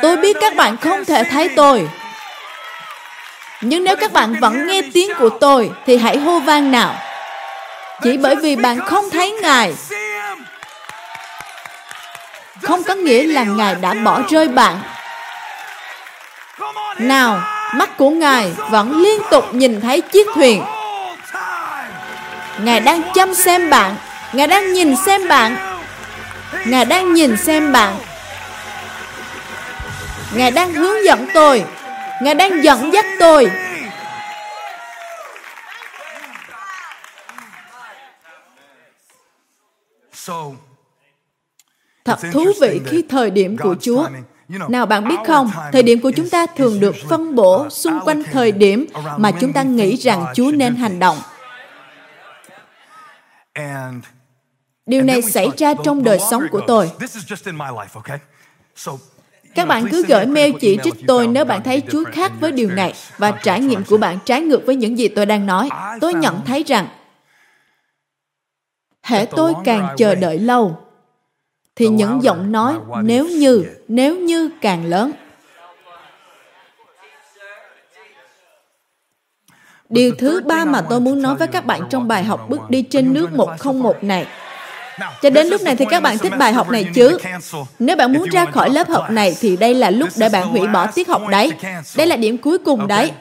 Tôi 0.02 0.18
biết 0.18 0.38
các 0.42 0.56
bạn 0.56 0.78
không 0.78 1.06
thể 1.06 1.24
thấy 1.24 1.50
tôi. 1.56 1.88
Nhưng 3.62 3.84
nếu 3.84 3.96
các 3.96 4.14
bạn 4.14 4.36
vẫn 4.42 4.68
nghe 4.68 4.82
tiếng 4.94 5.12
của 5.20 5.30
tôi 5.30 5.72
thì 5.86 5.98
hãy 5.98 6.18
hô 6.18 6.40
vang 6.40 6.72
nào. 6.72 6.96
Chỉ 8.04 8.18
bởi 8.18 8.36
vì 8.36 8.56
bạn 8.56 8.80
không 8.86 9.10
thấy 9.10 9.32
Ngài 9.32 9.74
không 12.62 12.84
có 12.84 12.96
nghĩa 12.96 13.24
là 13.24 13.44
Ngài 13.44 13.76
đã 13.76 13.94
bỏ 13.94 14.22
rơi 14.30 14.48
bạn. 14.48 14.80
Nào, 16.98 17.42
mắt 17.74 17.98
của 17.98 18.10
Ngài 18.10 18.52
vẫn 18.70 19.02
liên 19.02 19.22
tục 19.32 19.54
nhìn 19.54 19.82
thấy 19.82 20.02
chiếc 20.02 20.28
thuyền. 20.36 20.64
Ngài 22.60 22.80
đang 22.80 23.02
chăm 23.14 23.34
xem 23.34 23.70
bạn. 23.70 23.96
Ngài 24.34 24.48
đang 24.48 24.74
nhìn 24.74 24.96
xem 25.06 25.28
bạn. 25.28 25.56
Ngài 26.66 26.86
đang 26.86 27.14
nhìn 27.14 27.38
xem 27.38 27.72
bạn. 27.72 27.96
Ngài 30.34 30.52
đang 30.52 30.74
hướng 30.74 31.06
dẫn 31.06 31.28
tôi. 31.34 31.64
Ngài 32.22 32.36
đang 32.36 32.64
dẫn 32.64 32.94
dắt 32.94 33.06
tôi. 33.20 33.52
Thật 42.06 42.20
thú 42.32 42.46
vị 42.62 42.82
khi 42.86 43.04
thời 43.10 43.32
điểm 43.32 43.58
của 43.58 43.76
Chúa 43.82 44.08
nào 44.48 44.86
bạn 44.86 45.08
biết 45.08 45.16
không, 45.28 45.52
thời 45.72 45.84
điểm 45.84 46.02
của 46.02 46.12
chúng 46.16 46.30
ta 46.30 46.46
thường 46.46 46.80
được 46.80 46.96
phân 47.10 47.36
bổ 47.36 47.70
xung 47.70 48.00
quanh 48.06 48.24
thời 48.24 48.52
điểm 48.52 48.86
mà 49.18 49.32
chúng 49.32 49.54
ta 49.54 49.64
nghĩ 49.64 49.96
rằng 49.96 50.26
Chúa 50.36 50.52
nên 50.52 50.76
hành 50.76 51.00
động. 51.00 51.18
Điều 54.86 55.04
này 55.04 55.22
xảy 55.22 55.50
ra 55.58 55.74
trong 55.84 56.04
đời 56.04 56.20
sống 56.32 56.44
của 56.52 56.62
tôi. 56.68 56.92
Các 59.56 59.68
bạn 59.68 59.86
cứ 59.92 60.04
gửi 60.08 60.26
mail 60.26 60.52
chỉ 60.60 60.78
trích 60.84 60.94
tôi 61.08 61.28
nếu 61.28 61.46
bạn 61.46 61.64
thấy 61.64 61.82
Chúa 61.92 62.04
khác 62.12 62.32
với 62.40 62.52
điều 62.52 62.70
này 62.70 62.94
và 63.18 63.32
trải 63.32 63.60
nghiệm 63.60 63.84
của 63.84 63.98
bạn 63.98 64.18
trái 64.26 64.42
ngược 64.42 64.66
với 64.66 64.76
những 64.76 64.98
gì 64.98 65.08
tôi 65.08 65.26
đang 65.26 65.46
nói. 65.46 65.70
Tôi 66.02 66.14
nhận 66.14 66.42
thấy 66.46 66.64
rằng 66.64 66.88
hệ 69.04 69.26
tôi 69.26 69.54
càng 69.64 69.96
chờ 69.98 70.16
đợi 70.16 70.40
lâu 70.40 70.78
thì 71.76 71.88
những 71.88 72.24
giọng 72.24 72.52
nói 72.52 72.76
nếu 73.04 73.28
như, 73.28 73.64
nếu 73.88 74.20
như 74.20 74.50
càng 74.62 74.86
lớn. 74.86 75.12
Điều 79.90 80.16
thứ 80.18 80.42
ba 80.46 80.66
mà 80.66 80.82
tôi 80.90 81.00
muốn 81.00 81.22
nói 81.22 81.36
với 81.36 81.48
các 81.48 81.66
bạn 81.66 81.82
trong 81.90 82.08
bài 82.08 82.24
học 82.24 82.46
bước 82.50 82.70
đi 82.70 82.82
trên 82.82 83.14
nước 83.14 83.34
101 83.34 84.04
này. 84.04 84.28
Cho 85.22 85.30
đến 85.30 85.48
lúc 85.48 85.62
này 85.62 85.76
thì 85.76 85.86
các 85.90 86.04
bạn 86.04 86.18
thích 86.18 86.34
bài 86.40 86.54
học 86.54 86.70
này 86.70 86.86
chứ? 86.94 87.18
Nếu 87.80 87.96
bạn 87.96 88.14
muốn 88.14 88.30
ra 88.30 88.46
khỏi 88.46 88.70
lớp 88.70 88.90
học 88.90 89.10
này 89.10 89.36
thì 89.40 89.58
đây 89.58 89.76
là 89.76 89.90
lúc 89.90 90.10
để 90.18 90.30
bạn 90.30 90.48
hủy 90.48 90.68
bỏ 90.68 90.88
tiết 90.88 91.08
học 91.08 91.22
đấy. 91.30 91.52
Đây 91.96 92.08
là 92.08 92.16
điểm 92.16 92.38
cuối 92.38 92.58
cùng 92.58 92.88
đấy. 92.88 93.12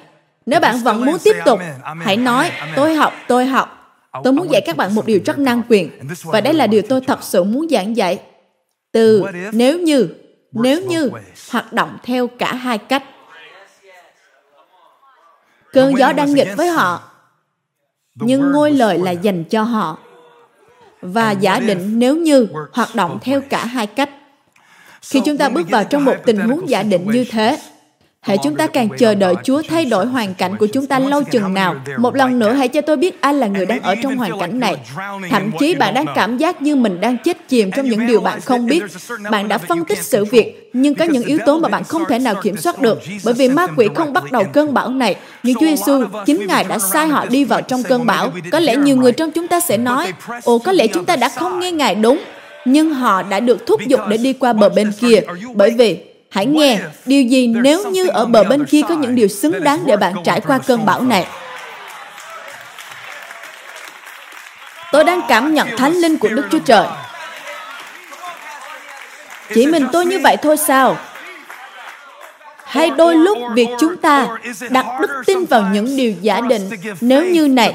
Nếu 0.47 0.61
bạn 0.61 0.79
vẫn 0.79 1.05
muốn 1.05 1.17
tiếp 1.25 1.37
tục, 1.45 1.61
hãy 2.01 2.17
nói, 2.17 2.51
tôi 2.77 2.95
học, 2.95 3.13
tôi 3.29 3.47
học. 3.47 3.77
Tôi 4.25 4.33
muốn 4.33 4.53
dạy 4.53 4.63
các 4.67 4.77
bạn 4.77 4.95
một 4.95 5.07
điều 5.07 5.21
rất 5.25 5.39
năng 5.39 5.63
quyền. 5.69 5.91
Và 6.25 6.41
đây 6.41 6.55
là 6.55 6.67
điều 6.67 6.83
tôi 6.89 7.01
thật 7.07 7.23
sự 7.23 7.45
muốn 7.45 7.67
giảng 7.71 7.97
dạy. 7.97 8.19
Từ 8.93 9.25
nếu 9.53 9.79
như 9.79 10.09
nếu 10.53 10.83
như 10.83 11.11
hoạt 11.51 11.73
động 11.73 11.99
theo 12.03 12.27
cả 12.27 12.55
hai 12.55 12.79
cách. 12.79 13.03
Cơn 15.73 15.99
gió 15.99 16.13
đang 16.13 16.35
nghịch 16.35 16.49
với 16.57 16.69
họ 16.69 17.03
nhưng 18.15 18.53
ngôi 18.53 18.73
lời 18.73 18.99
là 18.99 19.11
dành 19.11 19.45
cho 19.45 19.63
họ 19.63 19.99
và 21.03 21.31
giả 21.31 21.61
định 21.61 21.99
nếu 21.99 22.17
như 22.17 22.49
hoạt 22.73 22.95
động 22.95 23.19
theo 23.23 23.41
cả 23.41 23.67
hai 23.67 23.87
cách. 23.87 24.11
Khi 25.03 25.21
chúng 25.25 25.37
ta 25.37 25.49
bước 25.49 25.71
vào 25.71 25.85
trong 25.85 26.05
một 26.05 26.17
tình 26.27 26.39
huống 26.39 26.69
giả 26.69 26.83
định 26.83 27.11
như 27.11 27.25
thế 27.31 27.59
Hãy 28.23 28.39
chúng 28.43 28.57
ta 28.57 28.67
càng 28.67 28.89
chờ 28.99 29.15
đợi 29.15 29.35
Chúa 29.45 29.63
thay 29.69 29.85
đổi 29.85 30.07
hoàn 30.07 30.35
cảnh 30.35 30.57
của 30.57 30.67
chúng 30.67 30.87
ta 30.87 30.99
lâu 30.99 31.23
chừng 31.23 31.55
nào. 31.55 31.77
Một 31.99 32.15
lần 32.15 32.39
nữa 32.39 32.53
hãy 32.53 32.69
cho 32.69 32.81
tôi 32.81 32.97
biết 32.97 33.21
ai 33.21 33.35
là 33.35 33.47
người 33.47 33.67
đang 33.67 33.81
ở 33.81 33.95
trong 34.03 34.17
hoàn 34.17 34.41
cảnh 34.41 34.61
này. 34.61 34.77
Thậm 35.31 35.51
chí 35.59 35.75
bạn 35.75 35.95
đang 35.95 36.07
cảm 36.15 36.39
giác 36.39 36.63
như 36.63 36.77
mình 36.77 37.01
đang 37.01 37.17
chết 37.25 37.49
chìm 37.49 37.71
trong 37.77 37.89
những 37.89 38.07
điều 38.07 38.21
bạn 38.21 38.41
không 38.41 38.67
biết. 38.67 38.83
Bạn 39.31 39.49
đã 39.49 39.59
phân 39.59 39.85
tích 39.85 39.99
sự 39.99 40.25
việc, 40.25 40.71
nhưng 40.73 40.95
có 40.95 41.05
những 41.05 41.23
yếu 41.23 41.39
tố 41.47 41.59
mà 41.59 41.69
bạn 41.69 41.85
không 41.85 42.03
thể 42.09 42.19
nào 42.19 42.35
kiểm 42.43 42.57
soát 42.57 42.81
được. 42.81 42.99
Bởi 43.25 43.35
vì 43.35 43.49
ma 43.49 43.67
quỷ 43.77 43.89
không 43.95 44.13
bắt 44.13 44.33
đầu 44.33 44.45
cơn 44.53 44.75
bão 44.75 44.91
này. 44.91 45.17
Nhưng 45.43 45.55
Chúa 45.55 45.67
Giêsu 45.67 46.05
chính 46.27 46.47
Ngài 46.47 46.65
đã 46.65 46.79
sai 46.79 47.09
họ 47.09 47.27
đi 47.27 47.45
vào 47.45 47.61
trong 47.61 47.83
cơn 47.83 48.07
bão. 48.07 48.33
Có 48.53 48.61
lẽ 48.61 48.77
nhiều 48.77 48.97
người 48.97 49.13
trong 49.13 49.31
chúng 49.31 49.49
ta 49.49 49.61
sẽ 49.61 49.77
nói, 49.77 50.13
Ồ, 50.45 50.59
có 50.59 50.73
lẽ 50.73 50.87
chúng 50.87 51.05
ta 51.05 51.17
đã 51.17 51.29
không 51.29 51.61
nghe 51.61 51.73
Ngài 51.73 51.95
đúng. 51.95 52.19
Nhưng 52.65 52.95
họ 52.95 53.23
đã 53.23 53.41
được 53.41 53.67
thúc 53.67 53.81
giục 53.87 54.01
để 54.09 54.17
đi 54.17 54.33
qua 54.33 54.53
bờ 54.53 54.69
bên 54.69 54.93
kia. 55.01 55.21
Bởi 55.55 55.71
vì 55.71 55.99
Hãy 56.31 56.47
nghe, 56.47 56.81
điều 57.07 57.23
gì 57.23 57.47
nếu 57.47 57.91
như 57.91 58.09
ở 58.09 58.27
bờ 58.27 58.45
bên 58.45 58.65
kia 58.65 58.81
có 58.89 58.95
những 58.95 59.15
điều 59.15 59.29
xứng 59.29 59.65
đáng 59.65 59.83
để 59.87 59.97
bạn 59.97 60.15
trải 60.25 60.41
qua 60.41 60.59
cơn 60.59 60.87
bão 60.87 61.03
này? 61.03 61.27
Tôi 64.93 65.05
đang 65.05 65.21
cảm 65.29 65.55
nhận 65.55 65.77
thánh 65.77 65.93
linh 65.93 66.19
của 66.19 66.29
Đức 66.29 66.45
Chúa 66.51 66.59
Trời. 66.59 66.87
Chỉ 69.55 69.67
mình 69.67 69.87
tôi 69.93 70.07
như 70.07 70.19
vậy 70.19 70.37
thôi 70.37 70.57
sao? 70.57 70.97
Hay 72.65 72.91
đôi 72.91 73.15
lúc 73.15 73.39
việc 73.55 73.69
chúng 73.81 73.97
ta 73.97 74.29
đặt 74.71 74.87
đức 75.01 75.23
tin 75.27 75.45
vào 75.45 75.63
những 75.73 75.97
điều 75.97 76.13
giả 76.21 76.41
định 76.41 76.71
nếu 77.01 77.25
như 77.25 77.49
này 77.49 77.75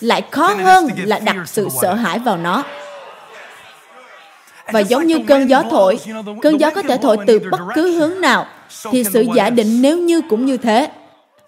lại 0.00 0.22
khó 0.30 0.54
hơn 0.62 0.88
là 0.96 1.18
đặt 1.18 1.36
sự 1.46 1.68
sợ 1.82 1.94
hãi 1.94 2.18
vào 2.18 2.36
nó. 2.36 2.62
Và 4.72 4.80
giống 4.80 5.06
như 5.06 5.18
cơn 5.26 5.50
gió 5.50 5.62
thổi, 5.70 5.98
cơn 6.42 6.60
gió 6.60 6.70
có 6.70 6.82
thể 6.82 6.96
thổi 7.02 7.16
từ 7.26 7.40
bất 7.50 7.60
cứ 7.74 7.98
hướng 7.98 8.20
nào, 8.20 8.46
thì 8.90 9.04
sự 9.04 9.24
giả 9.34 9.50
định 9.50 9.82
nếu 9.82 9.98
như 9.98 10.20
cũng 10.30 10.46
như 10.46 10.56
thế. 10.56 10.90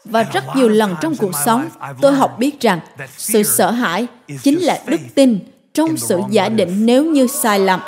Và 0.05 0.22
rất 0.22 0.44
nhiều 0.57 0.68
lần 0.68 0.94
trong 1.00 1.16
cuộc 1.16 1.33
sống, 1.44 1.68
tôi 2.00 2.12
học 2.12 2.37
biết 2.38 2.61
rằng 2.61 2.81
sự 3.16 3.42
sợ 3.42 3.70
hãi 3.70 4.07
chính 4.42 4.59
là 4.59 4.81
đức 4.87 5.00
tin 5.14 5.38
trong 5.72 5.96
sự 5.96 6.20
giả 6.31 6.48
định 6.48 6.87
nếu 6.87 7.05
như 7.05 7.26
sai 7.26 7.59
lầm. 7.59 7.81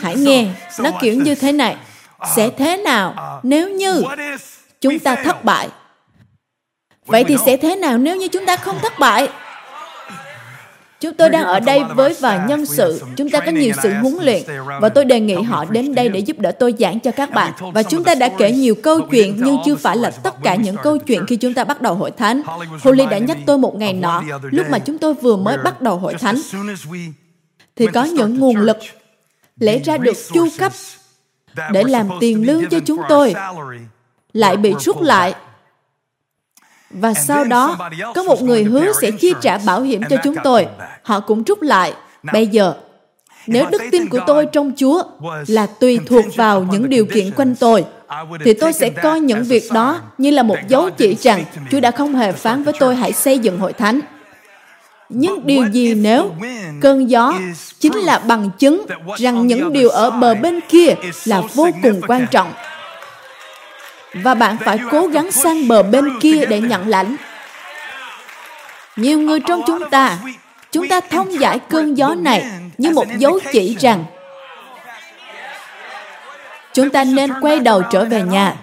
Hãy 0.00 0.16
nghe, 0.16 0.46
nó 0.78 0.90
kiểu 1.00 1.14
như 1.14 1.34
thế 1.34 1.52
này. 1.52 1.76
Sẽ 2.36 2.50
thế 2.58 2.76
nào 2.76 3.40
nếu 3.42 3.70
như 3.70 4.02
chúng 4.80 4.98
ta 4.98 5.14
thất 5.24 5.44
bại? 5.44 5.68
Vậy 7.06 7.24
thì 7.24 7.36
sẽ 7.46 7.56
thế 7.56 7.76
nào 7.76 7.98
nếu 7.98 8.16
như 8.16 8.28
chúng 8.28 8.46
ta 8.46 8.56
không 8.56 8.78
thất 8.82 8.98
bại? 8.98 9.28
Chúng 11.04 11.14
tôi 11.14 11.30
đang 11.30 11.44
ở 11.44 11.60
đây 11.60 11.82
với 11.94 12.16
vài 12.20 12.40
nhân 12.48 12.66
sự. 12.66 13.02
Chúng 13.16 13.30
ta 13.30 13.40
có 13.40 13.52
nhiều 13.52 13.72
sự 13.82 13.92
huấn 13.92 14.14
luyện 14.22 14.42
và 14.80 14.88
tôi 14.88 15.04
đề 15.04 15.20
nghị 15.20 15.34
họ 15.34 15.64
đến 15.64 15.94
đây 15.94 16.08
để 16.08 16.20
giúp 16.20 16.38
đỡ 16.38 16.52
tôi 16.52 16.74
giảng 16.78 17.00
cho 17.00 17.10
các 17.10 17.30
bạn. 17.30 17.52
Và 17.74 17.82
chúng 17.82 18.04
ta 18.04 18.14
đã 18.14 18.28
kể 18.38 18.52
nhiều 18.52 18.74
câu 18.82 19.00
chuyện 19.00 19.36
nhưng 19.38 19.58
chưa 19.64 19.76
phải 19.76 19.96
là 19.96 20.10
tất 20.10 20.34
cả 20.42 20.54
những 20.54 20.76
câu 20.82 20.98
chuyện 20.98 21.26
khi 21.26 21.36
chúng 21.36 21.54
ta 21.54 21.64
bắt 21.64 21.82
đầu 21.82 21.94
hội 21.94 22.10
thánh. 22.10 22.42
Holly 22.82 23.06
đã 23.10 23.18
nhắc 23.18 23.36
tôi 23.46 23.58
một 23.58 23.76
ngày 23.76 23.92
nọ, 23.92 24.22
lúc 24.42 24.66
mà 24.70 24.78
chúng 24.78 24.98
tôi 24.98 25.14
vừa 25.14 25.36
mới 25.36 25.56
bắt 25.58 25.82
đầu 25.82 25.96
hội 25.96 26.14
thánh, 26.14 26.36
thì 27.76 27.86
có 27.86 28.04
những 28.04 28.38
nguồn 28.38 28.56
lực 28.56 28.76
lẽ 29.58 29.78
ra 29.78 29.96
được 29.96 30.16
chu 30.32 30.48
cấp 30.58 30.72
để 31.72 31.84
làm 31.84 32.08
tiền 32.20 32.46
lương 32.46 32.68
cho 32.70 32.80
chúng 32.86 33.00
tôi 33.08 33.34
lại 34.32 34.56
bị 34.56 34.74
rút 34.80 35.00
lại 35.00 35.34
và 36.94 37.14
sau 37.14 37.44
đó 37.44 37.90
có 38.14 38.22
một 38.22 38.42
người 38.42 38.64
hứa 38.64 38.92
sẽ 39.00 39.10
chi 39.10 39.34
trả 39.40 39.58
bảo 39.58 39.82
hiểm 39.82 40.02
cho 40.10 40.16
chúng 40.24 40.34
tôi. 40.44 40.66
họ 41.02 41.20
cũng 41.20 41.42
rút 41.42 41.62
lại. 41.62 41.92
Bây 42.32 42.46
giờ 42.46 42.74
nếu 43.46 43.66
đức 43.70 43.82
tin 43.90 44.08
của 44.08 44.20
tôi 44.26 44.46
trong 44.46 44.72
chúa 44.76 45.02
là 45.46 45.66
tùy 45.66 45.98
thuộc 46.06 46.24
vào 46.36 46.66
những 46.70 46.88
điều 46.88 47.06
kiện 47.06 47.30
quanh 47.30 47.54
tôi 47.54 47.84
thì 48.44 48.54
tôi 48.54 48.72
sẽ 48.72 48.90
coi 48.90 49.20
những 49.20 49.44
việc 49.44 49.62
đó 49.72 50.00
như 50.18 50.30
là 50.30 50.42
một 50.42 50.56
dấu 50.68 50.90
chỉ 50.90 51.16
rằng 51.20 51.44
chúa 51.70 51.80
đã 51.80 51.90
không 51.90 52.14
hề 52.14 52.32
phán 52.32 52.62
với 52.62 52.74
tôi 52.80 52.96
hãy 52.96 53.12
xây 53.12 53.38
dựng 53.38 53.58
hội 53.58 53.72
thánh. 53.72 54.00
Nhưng 55.08 55.46
điều 55.46 55.66
gì 55.66 55.94
nếu 55.94 56.30
cơn 56.80 57.10
gió 57.10 57.34
chính 57.80 57.96
là 57.96 58.18
bằng 58.18 58.50
chứng 58.58 58.86
rằng 59.16 59.46
những 59.46 59.72
điều 59.72 59.88
ở 59.88 60.10
bờ 60.10 60.34
bên 60.34 60.60
kia 60.68 60.94
là 61.24 61.42
vô 61.54 61.68
cùng 61.82 62.00
quan 62.08 62.26
trọng 62.30 62.52
và 64.14 64.34
bạn 64.34 64.56
phải 64.64 64.78
cố 64.90 65.06
gắng 65.06 65.32
sang 65.32 65.68
bờ 65.68 65.82
bên 65.82 66.20
kia 66.20 66.46
để 66.48 66.60
nhận 66.60 66.88
lãnh. 66.88 67.16
Nhiều 68.96 69.18
người 69.18 69.40
trong 69.40 69.62
chúng 69.66 69.90
ta 69.90 70.18
chúng 70.70 70.88
ta 70.88 71.00
thông 71.00 71.40
giải 71.40 71.58
cơn 71.58 71.94
gió 71.94 72.14
này 72.18 72.44
như 72.78 72.90
một 72.90 73.06
dấu 73.18 73.38
chỉ 73.52 73.76
rằng 73.80 74.04
chúng 76.72 76.90
ta 76.90 77.04
nên 77.04 77.32
quay 77.40 77.60
đầu 77.60 77.82
trở 77.90 78.04
về 78.04 78.22
nhà. 78.22 78.54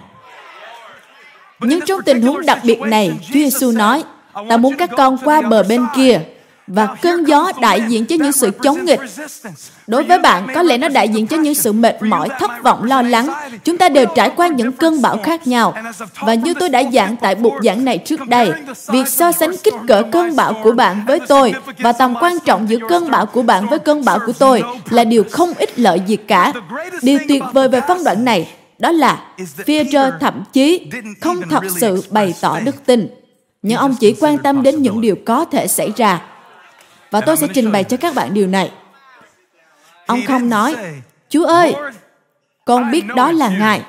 Nhưng 1.60 1.80
trong 1.80 2.02
tình 2.02 2.22
huống 2.22 2.46
đặc 2.46 2.58
biệt 2.64 2.80
này, 2.80 3.12
Chúa 3.26 3.34
Giêsu 3.34 3.72
nói, 3.72 4.04
ta 4.48 4.56
muốn 4.56 4.76
các 4.76 4.90
con 4.96 5.18
qua 5.24 5.40
bờ 5.40 5.62
bên 5.62 5.86
kia 5.96 6.20
và 6.66 6.96
cơn 7.02 7.24
gió 7.24 7.52
đại 7.60 7.82
diện 7.88 8.06
cho 8.06 8.16
những 8.16 8.32
sự 8.32 8.50
chống 8.62 8.84
nghịch. 8.84 9.00
Đối 9.86 10.02
với 10.02 10.18
bạn, 10.18 10.46
có 10.54 10.62
lẽ 10.62 10.78
nó 10.78 10.88
đại 10.88 11.08
diện 11.08 11.26
cho 11.26 11.36
những 11.36 11.54
sự 11.54 11.72
mệt 11.72 12.02
mỏi, 12.02 12.28
thất 12.40 12.50
vọng, 12.62 12.84
lo 12.84 13.02
lắng. 13.02 13.32
Chúng 13.64 13.78
ta 13.78 13.88
đều 13.88 14.06
trải 14.14 14.30
qua 14.36 14.46
những 14.48 14.72
cơn 14.72 15.02
bão 15.02 15.16
khác 15.22 15.46
nhau. 15.46 15.74
Và 16.20 16.34
như 16.34 16.54
tôi 16.54 16.68
đã 16.68 16.82
giảng 16.92 17.16
tại 17.16 17.34
buộc 17.34 17.52
giảng 17.64 17.84
này 17.84 17.98
trước 17.98 18.28
đây, 18.28 18.52
việc 18.88 19.08
so 19.08 19.32
sánh 19.32 19.56
kích 19.56 19.74
cỡ 19.88 20.02
cơn 20.12 20.36
bão 20.36 20.54
của 20.62 20.72
bạn 20.72 21.04
với 21.06 21.20
tôi 21.28 21.52
và 21.78 21.92
tầm 21.92 22.14
quan 22.20 22.38
trọng 22.44 22.68
giữa 22.68 22.78
cơn 22.88 23.10
bão 23.10 23.26
của 23.26 23.42
bạn 23.42 23.66
với 23.70 23.78
cơn 23.78 24.04
bão 24.04 24.18
của 24.26 24.32
tôi 24.32 24.62
là 24.90 25.04
điều 25.04 25.24
không 25.30 25.54
ích 25.54 25.78
lợi 25.78 26.00
gì 26.06 26.16
cả. 26.16 26.52
Điều 27.02 27.18
tuyệt 27.28 27.42
vời 27.52 27.68
về 27.68 27.80
phân 27.88 28.04
đoạn 28.04 28.24
này 28.24 28.48
đó 28.78 28.92
là 28.92 29.22
Führer 29.66 30.12
thậm 30.20 30.44
chí 30.52 30.90
không 31.20 31.40
thật 31.50 31.62
sự 31.80 32.04
bày 32.10 32.34
tỏ 32.40 32.60
đức 32.60 32.86
tin. 32.86 33.08
Nhưng 33.62 33.78
ông 33.78 33.94
chỉ 34.00 34.14
quan 34.20 34.38
tâm 34.38 34.62
đến 34.62 34.82
những 34.82 35.00
điều 35.00 35.16
có 35.24 35.44
thể 35.44 35.68
xảy 35.68 35.92
ra 35.96 36.20
và 37.12 37.20
tôi 37.20 37.36
sẽ 37.36 37.46
trình 37.54 37.72
bày 37.72 37.84
cho 37.84 37.96
các 37.96 38.14
bạn 38.14 38.34
điều 38.34 38.46
này. 38.46 38.72
Ông 40.06 40.20
không 40.26 40.48
nói, 40.48 40.76
Chúa 41.28 41.44
ơi, 41.44 41.74
con 42.64 42.90
biết 42.90 43.02
đó 43.16 43.32
là 43.32 43.48
Ngài. 43.48 43.82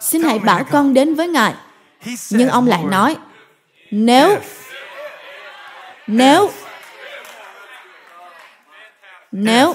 Xin 0.00 0.22
hãy 0.22 0.38
bảo 0.38 0.64
con 0.70 0.94
đến 0.94 1.14
với 1.14 1.28
Ngài. 1.28 1.54
Nhưng 2.30 2.48
ông 2.48 2.66
lại 2.66 2.84
nói, 2.84 3.16
nếu, 3.90 4.38
nếu, 6.06 6.50
nếu, 9.32 9.74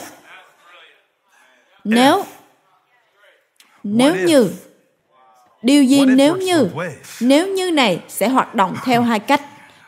nếu, 1.83 2.25
nếu 3.83 4.15
như, 4.15 4.51
điều 5.61 5.83
gì 5.83 6.05
nếu 6.05 6.35
như, 6.35 6.69
nếu 7.21 7.47
như 7.47 7.71
này 7.71 7.99
sẽ 8.07 8.27
hoạt 8.27 8.55
động 8.55 8.75
theo 8.83 9.01
hai 9.01 9.19
cách. 9.19 9.41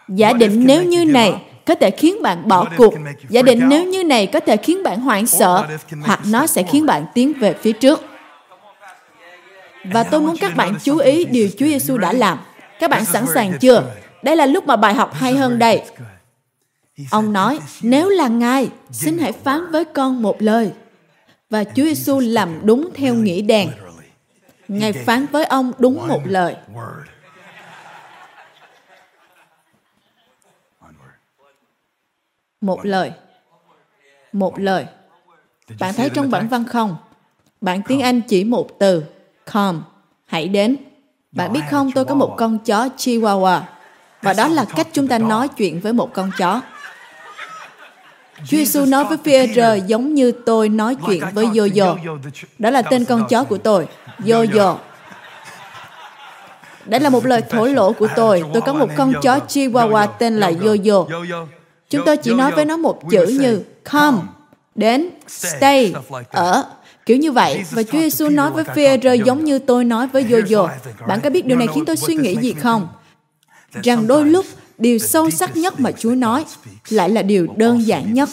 Giả 0.07 0.33
định 0.33 0.63
nếu 0.65 0.83
như 0.83 1.05
này 1.05 1.48
có 1.69 1.75
thể 1.75 1.91
khiến 1.91 2.21
bạn 2.21 2.47
bỏ 2.47 2.67
cuộc. 2.77 2.93
Giả 3.29 3.41
định 3.41 3.69
nếu 3.69 3.85
như 3.85 4.03
này 4.03 4.27
có 4.27 4.39
thể 4.39 4.57
khiến 4.57 4.83
bạn 4.83 5.01
hoảng 5.01 5.27
sợ, 5.27 5.67
hoặc 6.01 6.19
nó 6.25 6.47
sẽ 6.47 6.63
khiến 6.63 6.85
bạn 6.85 7.05
tiến 7.13 7.33
về 7.39 7.53
phía 7.61 7.71
trước. 7.71 8.01
Và 9.83 10.03
tôi 10.03 10.21
muốn 10.21 10.37
các 10.37 10.55
bạn 10.55 10.75
chú 10.83 10.97
ý 10.97 11.25
điều 11.25 11.49
Chúa 11.57 11.65
Giêsu 11.65 11.97
đã 11.97 12.13
làm. 12.13 12.37
Các 12.79 12.89
bạn 12.89 13.05
sẵn 13.05 13.25
sàng 13.33 13.53
chưa? 13.59 13.83
Đây 14.23 14.35
là 14.35 14.45
lúc 14.45 14.67
mà 14.67 14.75
bài 14.75 14.93
học 14.93 15.13
hay 15.13 15.33
hơn 15.33 15.59
đây. 15.59 15.81
Ông 17.11 17.33
nói, 17.33 17.59
nếu 17.81 18.09
là 18.09 18.27
Ngài, 18.27 18.69
xin 18.91 19.17
hãy 19.17 19.31
phán 19.31 19.71
với 19.71 19.85
con 19.85 20.21
một 20.21 20.41
lời. 20.41 20.71
Và 21.49 21.63
Chúa 21.63 21.83
Giêsu 21.83 22.19
làm 22.19 22.59
đúng 22.63 22.89
theo 22.95 23.13
nghĩa 23.13 23.41
đèn. 23.41 23.69
Ngài 24.67 24.93
phán 24.93 25.25
với 25.31 25.45
ông 25.45 25.71
đúng 25.79 26.07
một 26.07 26.21
lời. 26.25 26.55
Một 32.61 32.85
lời. 32.85 33.11
Một 34.33 34.59
lời. 34.59 34.85
Bạn 35.79 35.93
thấy 35.93 36.09
trong 36.09 36.31
bản 36.31 36.47
văn 36.47 36.65
không? 36.65 36.95
Bạn 37.61 37.81
tiếng 37.87 37.99
anh 37.99 38.21
chỉ 38.21 38.43
một 38.43 38.79
từ 38.79 39.03
come. 39.53 39.79
Hãy 40.25 40.47
đến. 40.47 40.75
Bạn 41.31 41.53
biết 41.53 41.61
không? 41.71 41.91
Tôi 41.91 42.05
có 42.05 42.15
một 42.15 42.35
con 42.37 42.57
chó 42.59 42.89
chihuahua. 42.97 43.61
Và 44.21 44.33
đó 44.33 44.47
là 44.47 44.65
cách 44.75 44.87
chúng 44.93 45.07
ta 45.07 45.17
nói 45.17 45.47
chuyện 45.47 45.79
với 45.79 45.93
một 45.93 46.13
con 46.13 46.31
chó. 46.37 46.61
Chúa 48.37 48.57
Giêsu 48.57 48.85
nói 48.85 49.05
với 49.05 49.17
Peter 49.17 49.85
giống 49.87 50.13
như 50.13 50.31
tôi 50.31 50.69
nói 50.69 50.95
chuyện 51.07 51.23
với 51.33 51.45
Yo-Yo. 51.45 52.19
Đó 52.57 52.69
là 52.69 52.81
tên 52.81 53.05
con 53.05 53.27
chó 53.29 53.43
của 53.43 53.57
tôi, 53.57 53.87
Yo-Yo. 54.19 54.75
Đó 56.85 56.97
là 57.01 57.09
một 57.09 57.25
lời 57.25 57.41
thổ 57.49 57.65
lộ 57.65 57.93
của 57.93 58.07
tôi. 58.15 58.43
Tôi 58.53 58.61
có 58.61 58.73
một 58.73 58.89
con 58.97 59.13
chó 59.21 59.39
Chihuahua 59.47 60.05
tên 60.19 60.37
là 60.37 60.51
Yo-Yo. 60.51 61.07
Chúng 61.89 62.05
tôi 62.05 62.17
chỉ 62.17 62.33
nói 62.33 62.51
với 62.51 62.65
nó 62.65 62.77
một 62.77 63.01
chữ 63.11 63.25
như 63.25 63.63
come, 63.91 64.17
đến, 64.75 65.09
stay, 65.27 65.93
ở, 66.29 66.63
kiểu 67.05 67.17
như 67.17 67.31
vậy. 67.31 67.63
Và 67.71 67.83
Chúa 67.83 67.99
Giêsu 67.99 68.29
nói 68.29 68.51
với 68.51 68.63
Phi-e-rơ 68.63 69.13
giống 69.13 69.43
như 69.43 69.59
tôi 69.59 69.85
nói 69.85 70.07
với 70.07 70.23
Yo-Yo. 70.23 70.69
Bạn 71.07 71.19
có 71.21 71.29
biết 71.29 71.45
điều 71.45 71.57
này 71.57 71.67
khiến 71.75 71.85
tôi 71.85 71.97
suy 71.97 72.15
nghĩ 72.15 72.35
gì 72.41 72.53
không? 72.53 72.87
Rằng 73.83 74.07
đôi 74.07 74.25
lúc 74.25 74.45
điều 74.77 74.97
sâu 74.97 75.29
sắc 75.29 75.57
nhất 75.57 75.79
mà 75.79 75.91
Chúa 75.91 76.15
nói 76.15 76.45
lại 76.89 77.09
là 77.09 77.21
điều 77.21 77.47
đơn 77.55 77.87
giản 77.87 78.13
nhất. 78.13 78.29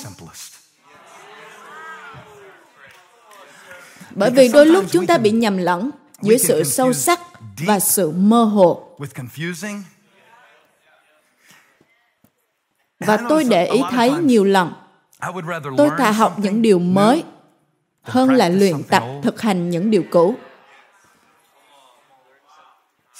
Bởi 4.10 4.30
vì 4.30 4.48
đôi 4.48 4.66
lúc 4.66 4.84
chúng 4.90 5.06
ta 5.06 5.18
bị 5.18 5.30
nhầm 5.30 5.56
lẫn 5.56 5.90
giữa 6.22 6.36
sự 6.36 6.64
sâu 6.64 6.92
sắc 6.92 7.20
và 7.66 7.80
sự 7.80 8.10
mơ 8.10 8.44
hồ. 8.44 8.96
Và 13.00 13.18
tôi 13.28 13.44
để 13.44 13.66
ý 13.66 13.80
thấy 13.90 14.10
nhiều 14.10 14.44
lần, 14.44 14.72
tôi 15.76 15.90
thà 15.98 16.10
học 16.10 16.38
những 16.38 16.62
điều 16.62 16.78
mới 16.78 17.24
hơn 18.02 18.30
là 18.30 18.48
luyện 18.48 18.82
tập 18.90 19.02
thực 19.22 19.40
hành 19.40 19.70
những 19.70 19.90
điều 19.90 20.02
cũ. 20.10 20.34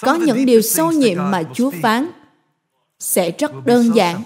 Có 0.01 0.15
những 0.15 0.47
điều 0.47 0.63
sâu 0.63 0.93
nhiệm 0.93 1.31
mà 1.31 1.43
Chúa 1.55 1.71
phán 1.83 2.11
sẽ 2.99 3.31
rất 3.31 3.67
đơn 3.67 3.95
giản, 3.95 4.23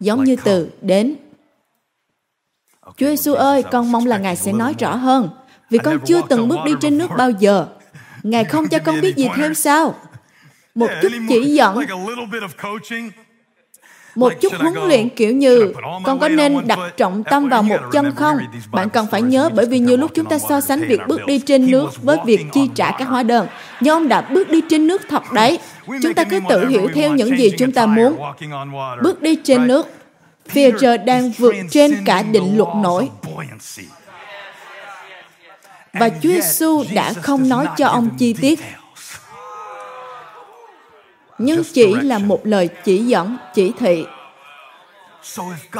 giống 0.00 0.24
như 0.24 0.36
từ 0.44 0.70
đến. 0.80 1.16
Chúa 2.84 3.06
Giêsu 3.06 3.34
ơi, 3.34 3.62
con 3.72 3.92
mong 3.92 4.06
là 4.06 4.18
Ngài 4.18 4.36
sẽ 4.36 4.52
nói 4.52 4.74
rõ 4.78 4.96
hơn, 4.96 5.30
vì 5.70 5.78
con 5.78 5.98
chưa 6.06 6.22
từng 6.28 6.48
bước 6.48 6.58
đi 6.64 6.72
trên 6.80 6.98
nước 6.98 7.08
bao 7.18 7.30
giờ. 7.30 7.66
Ngài 8.22 8.44
không 8.50 8.68
cho 8.68 8.78
con 8.78 9.00
biết 9.00 9.16
gì 9.16 9.28
thêm 9.36 9.54
sao? 9.54 9.94
một 10.74 10.88
chút 11.02 11.08
chỉ 11.28 11.54
dẫn 11.54 11.78
một 14.14 14.32
chút 14.40 14.52
huấn 14.58 14.74
luyện 14.74 15.08
kiểu 15.08 15.32
như 15.32 15.72
con 16.04 16.18
có 16.18 16.28
nên 16.28 16.66
đặt 16.66 16.78
trọng 16.96 17.24
tâm 17.24 17.48
vào 17.48 17.62
một 17.62 17.78
chân 17.92 18.14
không? 18.14 18.38
bạn 18.72 18.90
cần 18.90 19.06
phải 19.10 19.22
nhớ 19.22 19.50
bởi 19.54 19.66
vì 19.66 19.78
nhiều 19.78 19.96
lúc 19.96 20.10
chúng 20.14 20.26
ta 20.26 20.38
so 20.38 20.60
sánh 20.60 20.80
việc 20.80 21.00
bước 21.08 21.26
đi 21.26 21.38
trên 21.38 21.70
nước 21.70 22.02
với 22.02 22.18
việc 22.24 22.46
chi 22.52 22.70
trả 22.74 22.90
các 22.90 23.08
hóa 23.08 23.22
đơn. 23.22 23.46
Nhưng 23.80 23.94
ông 23.94 24.08
đã 24.08 24.20
bước 24.20 24.50
đi 24.50 24.60
trên 24.70 24.86
nước 24.86 25.02
thật 25.08 25.32
đấy 25.32 25.58
chúng 26.02 26.14
ta 26.14 26.24
cứ 26.24 26.40
tự 26.48 26.68
hiểu 26.68 26.88
theo 26.94 27.14
những 27.14 27.38
gì 27.38 27.50
chúng 27.58 27.72
ta 27.72 27.86
muốn. 27.86 28.16
bước 29.02 29.22
đi 29.22 29.36
trên 29.36 29.66
nước. 29.66 29.86
Führer 30.52 31.04
đang 31.04 31.30
vượt 31.30 31.54
trên 31.70 31.94
cả 32.04 32.22
định 32.22 32.56
luật 32.56 32.68
nổi. 32.82 33.10
và 35.92 36.08
Chúa 36.08 36.28
Giêsu 36.28 36.84
đã 36.94 37.12
không 37.12 37.48
nói 37.48 37.66
cho 37.76 37.86
ông 37.86 38.08
chi 38.18 38.32
tiết 38.32 38.60
nhưng 41.38 41.62
chỉ 41.72 41.94
là 41.94 42.18
một 42.18 42.46
lời 42.46 42.68
chỉ 42.84 42.98
dẫn, 42.98 43.36
chỉ 43.54 43.72
thị. 43.78 44.04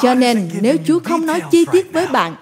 Cho 0.02 0.14
nên 0.14 0.50
nếu 0.60 0.76
Chúa 0.86 0.98
không 1.04 1.26
nói 1.26 1.40
chi 1.50 1.64
tiết 1.72 1.92
với 1.92 2.06
bạn, 2.06 2.36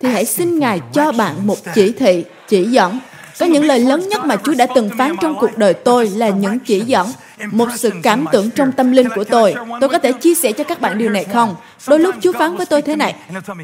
thì 0.00 0.08
hãy 0.08 0.24
xin 0.24 0.58
Ngài 0.58 0.80
cho 0.92 1.12
bạn 1.12 1.46
một 1.46 1.58
chỉ 1.74 1.92
thị, 1.92 2.24
chỉ 2.48 2.64
dẫn. 2.64 2.98
Có 3.38 3.46
những 3.46 3.64
lời 3.64 3.78
lớn 3.78 4.08
nhất 4.08 4.24
mà 4.24 4.36
Chúa 4.36 4.54
đã 4.54 4.66
từng 4.74 4.90
phán 4.98 5.16
trong 5.20 5.36
cuộc 5.40 5.58
đời 5.58 5.74
tôi 5.74 6.08
là 6.08 6.28
những 6.28 6.58
chỉ 6.58 6.80
dẫn, 6.80 7.06
một 7.50 7.68
sự 7.76 7.90
cảm 8.02 8.26
tưởng 8.32 8.50
trong 8.50 8.72
tâm 8.72 8.92
linh 8.92 9.08
của 9.14 9.24
tôi. 9.24 9.54
Tôi 9.80 9.88
có 9.88 9.98
thể 9.98 10.12
chia 10.12 10.34
sẻ 10.34 10.52
cho 10.52 10.64
các 10.64 10.80
bạn 10.80 10.98
điều 10.98 11.10
này 11.10 11.24
không? 11.24 11.56
Đôi 11.88 11.98
lúc 11.98 12.14
Chúa 12.20 12.32
phán 12.32 12.56
với 12.56 12.66
tôi 12.66 12.82
thế 12.82 12.96
này, 12.96 13.14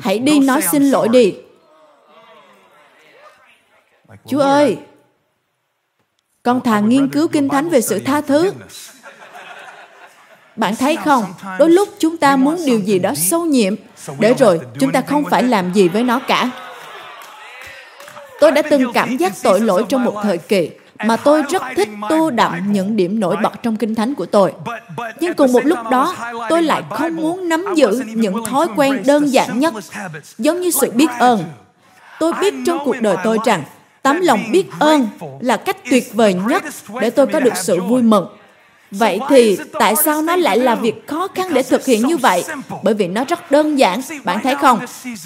hãy 0.03 0.19
đi 0.19 0.41
nói 0.41 0.63
xin 0.73 0.91
lỗi 0.91 1.09
đi. 1.09 1.35
Chúa 4.27 4.41
ơi, 4.41 4.77
con 6.43 6.61
thà 6.61 6.81
nghiên 6.81 7.09
cứu 7.09 7.29
kinh 7.29 7.49
thánh 7.49 7.69
về 7.69 7.81
sự 7.81 7.99
tha 7.99 8.21
thứ 8.21 8.53
bạn 10.57 10.77
thấy 10.77 10.97
không? 10.97 11.25
đôi 11.59 11.71
lúc 11.71 11.89
chúng 11.99 12.17
ta 12.17 12.37
muốn 12.37 12.57
điều 12.67 12.81
gì 12.81 12.99
đó 12.99 13.13
sâu 13.17 13.45
nhiệm. 13.45 13.75
để 14.19 14.35
rồi 14.35 14.61
chúng 14.81 14.93
ta 14.93 15.01
không 15.01 15.25
phải 15.31 15.43
làm 15.43 15.73
gì 15.73 15.89
với 15.89 16.03
nó 16.03 16.19
cả. 16.19 16.51
Tôi 18.41 18.51
đã 18.51 18.63
từng 18.63 18.93
cảm 18.93 19.17
giác 19.17 19.33
tội 19.43 19.61
lỗi 19.61 19.85
trong 19.89 20.05
một 20.05 20.21
thời 20.23 20.39
kỳ 20.39 20.71
mà 21.05 21.17
tôi 21.17 21.43
rất 21.51 21.63
thích 21.77 21.89
tô 22.09 22.31
đậm 22.31 22.73
những 22.73 22.97
điểm 22.97 23.21
nổi 23.21 23.37
bật 23.43 23.63
trong 23.63 23.77
kinh 23.77 23.95
thánh 23.95 24.15
của 24.15 24.27
tôi. 24.27 24.53
Nhưng 25.21 25.35
cùng 25.35 25.53
một 25.53 25.65
lúc 25.65 25.79
đó, 25.91 26.17
tôi 26.49 26.63
lại 26.63 26.83
không 26.91 27.17
muốn 27.17 27.49
nắm 27.49 27.65
giữ 27.75 28.03
những 28.07 28.45
thói 28.45 28.67
quen 28.77 29.03
đơn 29.07 29.33
giản 29.33 29.59
nhất, 29.59 29.75
giống 30.39 30.61
như 30.61 30.71
sự 30.71 30.91
biết 30.91 31.11
ơn. 31.19 31.45
Tôi 32.21 32.33
biết 32.41 32.55
trong 32.67 32.79
cuộc 32.85 32.97
đời 33.01 33.17
tôi 33.25 33.39
rằng 33.45 33.63
tấm 34.03 34.21
lòng 34.21 34.45
biết 34.53 34.67
ơn 34.79 35.09
là 35.41 35.57
cách 35.57 35.77
tuyệt 35.91 36.15
vời 36.15 36.35
nhất 36.35 36.63
để 37.01 37.11
tôi 37.11 37.27
có 37.27 37.41
được 37.41 37.57
sự 37.57 37.81
vui 37.81 38.03
mừng 38.03 38.27
Vậy 38.93 39.21
thì 39.29 39.57
tại 39.79 39.95
sao 40.05 40.23
nó 40.23 40.37
lại 40.37 40.59
là 40.59 40.75
việc 40.75 41.07
khó 41.07 41.29
khăn 41.35 41.55
để 41.55 41.63
thực 41.63 41.87
hiện 41.87 42.07
như 42.07 42.17
vậy? 42.17 42.45
Bởi 42.83 42.95
vì 42.95 43.07
nó 43.07 43.25
rất 43.25 43.51
đơn 43.51 43.79
giản. 43.79 44.01
Bạn 44.25 44.39
thấy 44.43 44.55
không? 44.61 44.79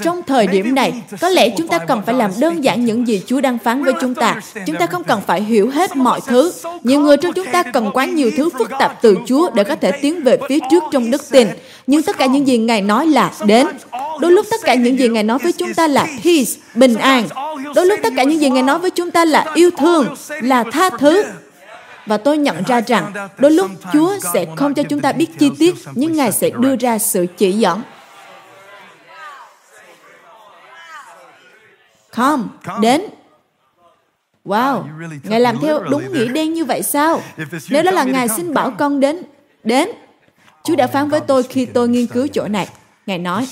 Trong 0.03 0.23
thời 0.27 0.47
điểm 0.47 0.75
này, 0.75 0.93
có 1.21 1.29
lẽ 1.29 1.49
chúng 1.57 1.69
ta 1.69 1.79
cần 1.79 2.03
phải 2.07 2.15
làm 2.15 2.31
đơn 2.39 2.65
giản 2.65 2.85
những 2.85 3.09
gì 3.09 3.23
Chúa 3.27 3.41
đang 3.41 3.59
phán 3.59 3.85
với 3.85 3.93
chúng 4.01 4.15
ta. 4.15 4.41
Chúng 4.67 4.77
ta 4.77 4.87
không 4.87 5.05
cần 5.05 5.21
phải 5.27 5.43
hiểu 5.43 5.71
hết 5.71 5.97
mọi 5.97 6.21
thứ. 6.27 6.53
Nhiều 6.83 7.01
người 7.01 7.17
trong 7.17 7.33
chúng 7.33 7.47
ta 7.53 7.63
cần 7.63 7.91
quá 7.95 8.05
nhiều 8.05 8.31
thứ 8.37 8.51
phức 8.59 8.71
tạp 8.79 9.03
từ 9.03 9.17
Chúa 9.27 9.51
để 9.51 9.65
có 9.65 9.77
thể 9.77 9.93
tiến 9.93 10.23
về 10.23 10.39
phía 10.49 10.59
trước 10.71 10.83
trong 10.93 11.11
đức 11.11 11.31
tin. 11.31 11.49
Nhưng 11.87 12.03
tất 12.03 12.19
cả 12.19 12.27
những 12.27 12.47
gì 12.47 12.59
Ngài 12.59 12.83
nói 12.83 13.07
là 13.07 13.33
đến. 13.47 13.67
Đôi 14.21 14.33
lúc 14.33 14.47
tất 14.51 14.61
cả 14.65 14.75
những 14.75 14.99
gì 14.99 15.09
Ngài 15.09 15.23
nói 15.23 15.39
với 15.39 15.53
chúng 15.53 15.75
ta 15.75 15.89
là 15.89 16.07
peace, 16.25 16.51
bình 16.75 16.95
an. 16.95 17.29
Đôi 17.75 17.87
lúc 17.87 18.01
tất 18.03 18.13
cả 18.17 18.23
những 18.23 18.41
gì 18.41 18.51
Ngài 18.51 18.63
nói 18.63 18.79
với 18.79 18.91
chúng 18.91 19.11
ta 19.11 19.25
là 19.25 19.45
yêu 19.55 19.71
thương, 19.79 20.15
là 20.43 20.65
tha 20.73 20.91
thứ, 20.91 21.25
và 22.07 22.17
tôi 22.17 22.39
nhận 22.39 22.63
ra 22.67 22.81
rằng 22.81 23.13
đôi 23.39 23.51
lúc 23.51 23.71
Chúa 23.93 24.19
sẽ 24.33 24.47
không 24.57 24.75
cho 24.75 24.83
chúng 24.83 25.01
ta 25.01 25.13
biết 25.13 25.39
chi 25.39 25.51
tiết, 25.59 25.75
nhưng 25.95 26.13
Ngài 26.13 26.33
sẽ 26.33 26.51
đưa 26.51 26.77
ra 26.77 26.99
sự 26.99 27.27
chỉ 27.37 27.53
dẫn. 27.53 27.83
Come 32.17 32.43
đến. 32.81 33.03
Wow, 34.45 34.85
Ngài 35.23 35.41
làm 35.41 35.57
theo 35.63 35.83
đúng 35.83 36.13
nghĩa 36.13 36.29
đen 36.29 36.55
như 36.55 36.65
vậy 36.65 36.83
sao? 36.83 37.21
Nếu 37.71 37.83
đó 37.83 37.91
là 37.91 38.05
Ngài 38.05 38.29
xin 38.29 38.55
bảo 38.55 38.71
con 38.79 39.01
đến, 39.01 39.23
đến. 39.65 39.89
Chúa 40.65 40.77
đã 40.77 40.87
phán 40.87 41.09
với 41.09 41.21
tôi 41.21 41.43
khi 41.43 41.67
tôi 41.67 41.89
nghiên 41.89 42.07
cứu 42.07 42.27
chỗ 42.33 42.49
này. 42.49 42.69
Ngài 43.07 43.19
nói, 43.19 43.49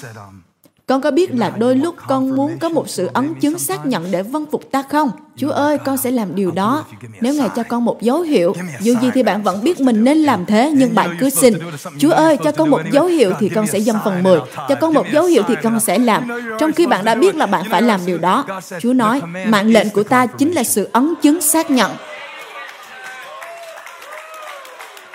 con 0.86 1.00
có 1.00 1.10
biết 1.10 1.34
là 1.34 1.52
đôi 1.58 1.76
lúc 1.76 1.94
con 2.08 2.36
muốn 2.36 2.58
có 2.58 2.68
một 2.68 2.88
sự 2.88 3.10
ấn 3.12 3.34
chứng 3.34 3.58
xác 3.58 3.86
nhận 3.86 4.10
để 4.10 4.22
vâng 4.22 4.46
phục 4.50 4.70
ta 4.70 4.82
không? 4.82 5.10
Chúa 5.36 5.50
ơi, 5.50 5.78
con 5.78 5.96
sẽ 5.96 6.10
làm 6.10 6.34
điều 6.34 6.50
đó. 6.50 6.84
Nếu 7.20 7.34
Ngài 7.34 7.48
cho 7.56 7.62
con 7.62 7.84
một 7.84 8.02
dấu 8.02 8.20
hiệu, 8.20 8.54
dù 8.80 8.94
gì 9.00 9.10
thì 9.14 9.22
bạn 9.22 9.42
vẫn 9.42 9.64
biết 9.64 9.80
mình 9.80 10.04
nên 10.04 10.18
làm 10.18 10.46
thế, 10.46 10.72
nhưng 10.74 10.94
bạn 10.94 11.16
cứ 11.20 11.30
xin. 11.30 11.54
Chúa 11.98 12.10
ơi, 12.10 12.36
cho 12.44 12.52
con 12.52 12.70
một 12.70 12.80
dấu 12.92 13.06
hiệu 13.06 13.32
thì 13.40 13.48
con 13.48 13.66
sẽ 13.66 13.78
dâng 13.78 13.96
phần 14.04 14.22
10. 14.22 14.40
Cho 14.68 14.74
con 14.80 14.94
một 14.94 15.06
dấu 15.12 15.24
hiệu 15.24 15.42
thì 15.48 15.54
con 15.62 15.80
sẽ 15.80 15.98
làm. 15.98 16.28
Trong 16.58 16.72
khi 16.72 16.86
bạn 16.86 17.04
đã 17.04 17.14
biết 17.14 17.34
là 17.34 17.46
bạn 17.46 17.64
phải 17.70 17.82
làm 17.82 18.00
điều 18.06 18.18
đó. 18.18 18.44
Chúa 18.80 18.92
nói, 18.92 19.20
mạng 19.46 19.72
lệnh 19.72 19.90
của 19.90 20.02
ta 20.02 20.26
chính 20.26 20.52
là 20.52 20.64
sự 20.64 20.88
ấn 20.92 21.14
chứng 21.22 21.40
xác 21.40 21.70
nhận. 21.70 21.90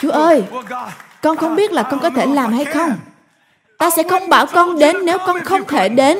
Chúa 0.02 0.12
ơi, 0.12 0.44
con 1.22 1.38
không 1.38 1.56
biết 1.56 1.72
là 1.72 1.84
con 1.84 2.00
có 2.00 2.10
thể 2.10 2.26
làm 2.26 2.54
hay 2.54 2.66
không 2.66 2.96
ta 3.80 3.90
sẽ 3.90 4.04
không 4.04 4.30
bảo 4.30 4.46
con 4.46 4.80
đến 4.80 4.96
nếu 5.06 5.18
con 5.18 5.44
không 5.44 5.66
thể 5.68 5.90
đến. 5.90 6.20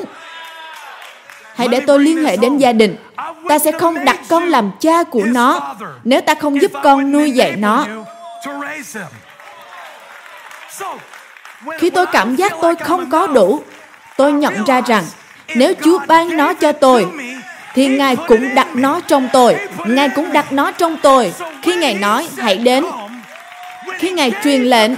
Hãy 1.54 1.68
để 1.68 1.80
tôi 1.86 1.98
liên 1.98 2.24
hệ 2.24 2.36
đến 2.36 2.58
gia 2.58 2.72
đình. 2.72 2.96
Ta 3.48 3.58
sẽ 3.58 3.72
không 3.72 4.04
đặt 4.04 4.18
con 4.28 4.48
làm 4.48 4.70
cha 4.80 5.02
của 5.02 5.24
nó 5.24 5.76
nếu 6.04 6.20
ta 6.20 6.34
không 6.34 6.60
giúp 6.62 6.70
con 6.82 7.12
nuôi 7.12 7.30
dạy 7.30 7.56
nó. 7.56 7.86
Khi 11.78 11.90
tôi 11.90 12.06
cảm 12.06 12.36
giác 12.36 12.52
tôi 12.62 12.76
không 12.76 13.10
có 13.10 13.26
đủ, 13.26 13.62
tôi 14.16 14.32
nhận 14.32 14.64
ra 14.64 14.80
rằng 14.80 15.04
nếu 15.56 15.74
chúa 15.84 15.98
ban 16.06 16.36
nó 16.36 16.54
cho 16.54 16.72
tôi, 16.72 17.06
thì 17.74 17.88
ngài 17.88 18.16
cũng 18.16 18.54
đặt 18.54 18.68
nó 18.74 19.00
trong 19.00 19.28
tôi. 19.32 19.56
Ngài 19.86 20.08
cũng 20.08 20.32
đặt 20.32 20.52
nó 20.52 20.72
trong 20.72 20.96
tôi. 21.02 21.32
Khi 21.62 21.74
ngài 21.74 21.94
nói, 21.94 22.28
hãy 22.38 22.56
đến. 22.56 22.84
Khi 23.98 24.10
ngài 24.10 24.32
truyền 24.44 24.62
lệnh 24.62 24.92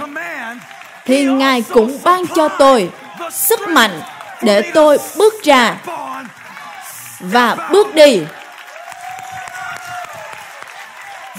thì 1.05 1.25
Ngài 1.25 1.61
cũng 1.61 1.99
ban 2.03 2.27
cho 2.27 2.47
tôi 2.47 2.89
sức 3.31 3.59
mạnh 3.67 4.01
để 4.41 4.71
tôi 4.73 4.97
bước 5.17 5.33
ra 5.43 5.75
và 7.19 7.55
bước 7.71 7.95
đi. 7.95 8.21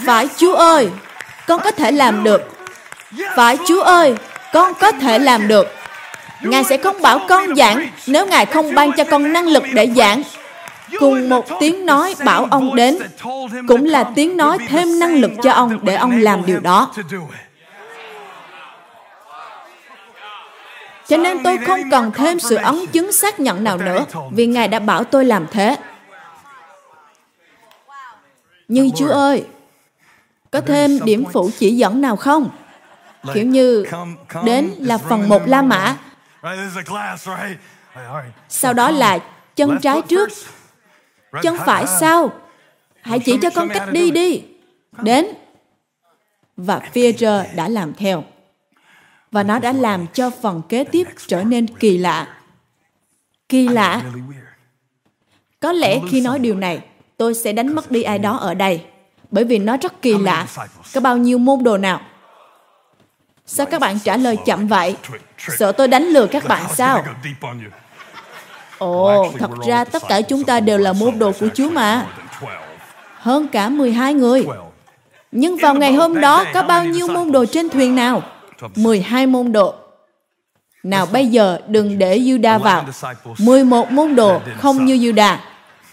Phải 0.07 0.29
Chúa 0.37 0.55
ơi, 0.55 0.88
con 1.46 1.61
có 1.64 1.70
thể 1.70 1.90
làm 1.92 2.24
được. 2.24 2.42
Phải 3.37 3.59
Chúa 3.66 3.83
ơi, 3.83 4.14
con 4.53 4.74
có 4.74 4.92
thể 4.92 5.18
làm 5.18 5.48
được. 5.48 5.66
Ngài 6.40 6.64
sẽ 6.64 6.77
không 6.77 7.03
bảo 7.03 7.20
con 7.29 7.55
giảng 7.57 7.88
nếu 8.07 8.27
Ngài 8.27 8.46
không 8.46 8.74
ban 8.74 8.92
cho 8.92 9.05
con 9.05 9.33
năng 9.33 9.46
lực 9.46 9.64
để 9.72 9.88
giảng. 9.96 10.22
Cùng 10.98 11.29
một 11.29 11.46
tiếng 11.61 11.87
nói 11.87 12.14
bảo 12.24 12.46
ông 12.50 12.77
đến, 12.77 12.98
cũng 13.68 13.85
là 13.85 14.05
tiếng 14.14 14.37
nói 14.37 14.59
thêm 14.68 14.98
năng 14.98 15.14
lực 15.14 15.31
cho 15.42 15.53
ông 15.53 15.79
để 15.83 15.94
ông 15.94 16.20
làm 16.20 16.46
điều 16.46 16.61
đó. 16.61 16.92
Cho 21.09 21.17
nên 21.17 21.43
tôi 21.43 21.59
không 21.59 21.81
cần 21.90 22.11
thêm 22.12 22.40
sự 22.40 22.57
ấn 22.57 22.87
chứng 22.93 23.12
xác 23.12 23.40
nhận 23.40 23.64
nào 23.64 23.79
nữa, 23.79 24.05
vì 24.31 24.47
Ngài 24.47 24.69
đã 24.69 24.79
bảo 24.79 25.05
tôi 25.05 25.25
làm 25.25 25.47
thế. 25.51 25.77
Nhưng 28.69 28.90
Chúa 28.97 29.11
ơi, 29.11 29.45
có 30.51 30.61
thêm 30.61 31.05
điểm 31.05 31.25
phụ 31.33 31.51
chỉ 31.59 31.77
dẫn 31.77 32.01
nào 32.01 32.17
không? 32.17 32.51
Kiểu 33.35 33.47
như, 33.47 33.85
đến 34.45 34.71
là 34.79 34.99
phần 34.99 35.29
một 35.29 35.43
La 35.47 35.62
Mã, 35.62 35.97
sau 38.49 38.73
đó 38.73 38.90
là 38.90 39.19
chân 39.57 39.79
trái 39.83 40.03
trước, 40.09 40.31
chân 41.43 41.57
phải 41.67 41.87
sau. 42.01 42.31
Hãy 43.01 43.19
chỉ 43.19 43.38
cho 43.43 43.51
con 43.51 43.69
cách 43.69 43.88
đi 43.93 44.11
đi. 44.11 44.43
Đến. 45.03 45.27
Và 46.57 46.79
Peter 46.79 47.47
đã 47.55 47.69
làm 47.69 47.95
theo 47.95 48.25
và 49.35 49.42
nó 49.42 49.59
đã 49.59 49.73
làm 49.73 50.07
cho 50.07 50.31
phần 50.31 50.62
kế 50.68 50.85
tiếp 50.85 51.09
trở 51.27 51.42
nên 51.42 51.66
kỳ 51.66 51.99
lạ. 51.99 52.27
Kỳ 53.49 53.68
lạ. 53.68 54.03
Có 55.61 55.73
lẽ 55.73 56.01
khi 56.11 56.20
nói 56.20 56.38
điều 56.38 56.55
này, 56.55 56.81
tôi 57.16 57.35
sẽ 57.35 57.53
đánh 57.53 57.75
mất 57.75 57.90
đi 57.90 58.03
ai 58.03 58.18
đó 58.18 58.37
ở 58.37 58.55
đây, 58.55 58.85
bởi 59.31 59.44
vì 59.44 59.59
nó 59.59 59.77
rất 59.77 60.03
kỳ 60.03 60.18
lạ. 60.18 60.47
Có 60.94 61.01
bao 61.01 61.16
nhiêu 61.16 61.38
môn 61.38 61.64
đồ 61.64 61.77
nào? 61.77 62.01
Sao 63.47 63.66
các 63.66 63.81
bạn 63.81 63.99
trả 63.99 64.16
lời 64.16 64.37
chậm 64.47 64.66
vậy? 64.66 64.97
Sợ 65.38 65.73
tôi 65.73 65.88
đánh 65.88 66.05
lừa 66.05 66.27
các 66.27 66.44
bạn 66.49 66.64
sao? 66.75 67.05
Ồ, 68.79 69.33
thật 69.38 69.51
ra 69.66 69.85
tất 69.85 70.03
cả 70.09 70.20
chúng 70.20 70.44
ta 70.44 70.61
đều 70.61 70.79
là 70.79 70.92
môn 70.92 71.18
đồ 71.18 71.33
của 71.40 71.49
Chúa 71.55 71.70
mà. 71.70 72.07
Hơn 73.18 73.49
cả 73.49 73.68
12 73.68 74.14
người. 74.14 74.47
Nhưng 75.33 75.57
vào 75.57 75.75
ngày 75.75 75.92
hôm 75.92 76.20
đó 76.20 76.44
có 76.55 76.62
bao 76.62 76.85
nhiêu 76.85 77.09
môn 77.09 77.33
đồ 77.33 77.44
trên 77.44 77.68
thuyền 77.68 77.94
nào? 77.94 78.23
12 78.77 79.27
môn 79.27 79.53
đồ. 79.53 79.75
Nào 80.83 81.07
bây 81.07 81.27
giờ 81.27 81.59
đừng 81.69 81.99
để 81.99 82.19
Juda 82.19 82.59
vào. 82.59 82.85
11 83.38 83.90
môn 83.90 84.17
đồ 84.17 84.40
không 84.59 84.85
như 84.85 84.95
Juda. 84.95 85.37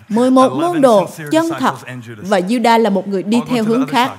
11 0.10 0.52
môn 0.54 0.82
đồ 0.82 1.10
chân 1.32 1.50
thật 1.60 1.74
và 2.17 2.39
Juda 2.39 2.80
là 2.80 2.89
một 2.89 3.08
người 3.08 3.24
đi 3.24 3.41
theo 3.47 3.63
hướng 3.63 3.88
khác. 3.88 4.12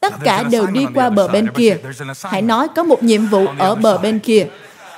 tất 0.00 0.14
cả 0.24 0.42
đều 0.42 0.66
đi 0.66 0.86
qua 0.94 1.10
bờ 1.10 1.28
bên 1.28 1.48
kia. 1.54 1.76
Hãy 2.22 2.42
nói 2.42 2.68
có 2.76 2.82
một 2.82 3.02
nhiệm 3.02 3.26
vụ 3.26 3.46
ở 3.58 3.74
bờ 3.74 3.98
bên 3.98 4.18
kia. 4.18 4.46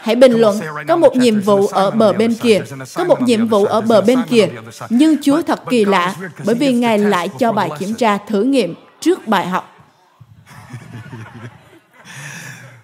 Hãy 0.02 0.16
bình 0.16 0.32
luận, 0.32 0.60
có 0.88 0.96
một 0.96 1.16
nhiệm 1.16 1.40
vụ 1.40 1.66
ở 1.66 1.90
bờ 1.90 2.12
bên 2.12 2.34
kia, 2.34 2.60
có 2.94 3.04
một 3.04 3.22
nhiệm 3.22 3.48
vụ 3.48 3.64
ở 3.64 3.80
bờ 3.80 4.00
bên 4.00 4.22
kia. 4.30 4.48
Nhưng 4.88 5.16
Chúa 5.22 5.42
thật 5.42 5.62
kỳ 5.70 5.84
lạ, 5.84 6.14
bởi 6.44 6.54
vì 6.54 6.72
Ngài 6.72 6.98
lại 6.98 7.28
cho 7.38 7.52
bài 7.52 7.70
kiểm 7.78 7.94
tra 7.94 8.18
thử 8.18 8.42
nghiệm 8.42 8.74
trước 9.00 9.26
bài 9.26 9.46
học. 9.46 9.70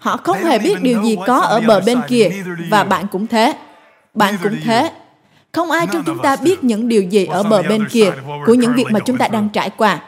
Họ 0.01 0.17
không 0.17 0.45
hề 0.45 0.59
biết 0.59 0.83
điều 0.83 1.03
gì 1.03 1.17
có 1.27 1.39
ở 1.39 1.61
bờ 1.61 1.81
bên 1.81 2.01
kia, 2.09 2.31
và 2.71 2.85
bạn 2.85 3.07
cũng 3.07 3.27
thế. 3.27 3.55
Bạn 4.15 4.35
cũng 4.43 4.57
thế. 4.65 4.91
Không 5.53 5.71
ai 5.71 5.87
trong 5.93 6.03
chúng 6.07 6.19
ta 6.19 6.37
biết 6.37 6.65
những 6.65 6.89
điều 6.89 7.03
gì 7.03 7.27
ở 7.27 7.43
bờ 7.43 7.63
bên 7.63 7.89
kia 7.91 8.11
của 8.47 8.55
những 8.55 8.75
việc 8.75 8.85
mà 8.91 9.01
chúng 9.01 9.19
ta 9.19 9.29
đang 9.29 9.49
trải 9.49 9.71
qua. 9.71 9.99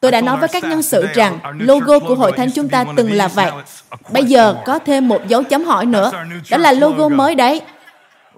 Tôi 0.00 0.10
đã 0.10 0.20
nói 0.20 0.36
với 0.36 0.48
các 0.48 0.64
nhân 0.64 0.82
sự 0.82 1.06
rằng 1.14 1.38
logo 1.58 1.98
của 1.98 2.14
hội 2.14 2.32
thánh 2.32 2.50
chúng 2.54 2.68
ta 2.68 2.84
từng 2.96 3.12
là 3.12 3.28
vậy. 3.28 3.50
Bây 4.12 4.24
giờ 4.24 4.54
có 4.66 4.78
thêm 4.78 5.08
một 5.08 5.28
dấu 5.28 5.42
chấm 5.42 5.64
hỏi 5.64 5.86
nữa. 5.86 6.10
Đó 6.50 6.58
là 6.58 6.72
logo 6.72 7.08
mới 7.08 7.34
đấy. 7.34 7.60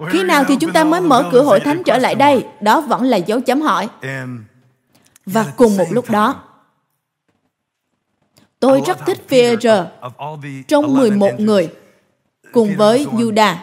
Khi 0.09 0.23
nào 0.23 0.45
thì 0.45 0.57
chúng 0.61 0.73
ta 0.73 0.85
mới 0.85 1.01
mở 1.01 1.25
cửa 1.33 1.43
hội 1.43 1.61
thánh 1.61 1.83
trở 1.85 1.99
lại 1.99 2.15
đây? 2.15 2.45
Đó 2.61 2.81
vẫn 2.81 3.03
là 3.03 3.17
dấu 3.17 3.41
chấm 3.41 3.61
hỏi. 3.61 3.89
Và 5.27 5.45
cùng 5.57 5.77
một 5.77 5.87
lúc 5.91 6.11
đó, 6.11 6.35
tôi 8.63 8.83
rất 8.87 8.99
thích 9.07 9.19
Peter 9.29 9.79
trong 10.69 10.95
11 10.95 11.41
người 11.41 11.71
cùng 12.53 12.77
với 12.77 13.07
Judah. 13.13 13.55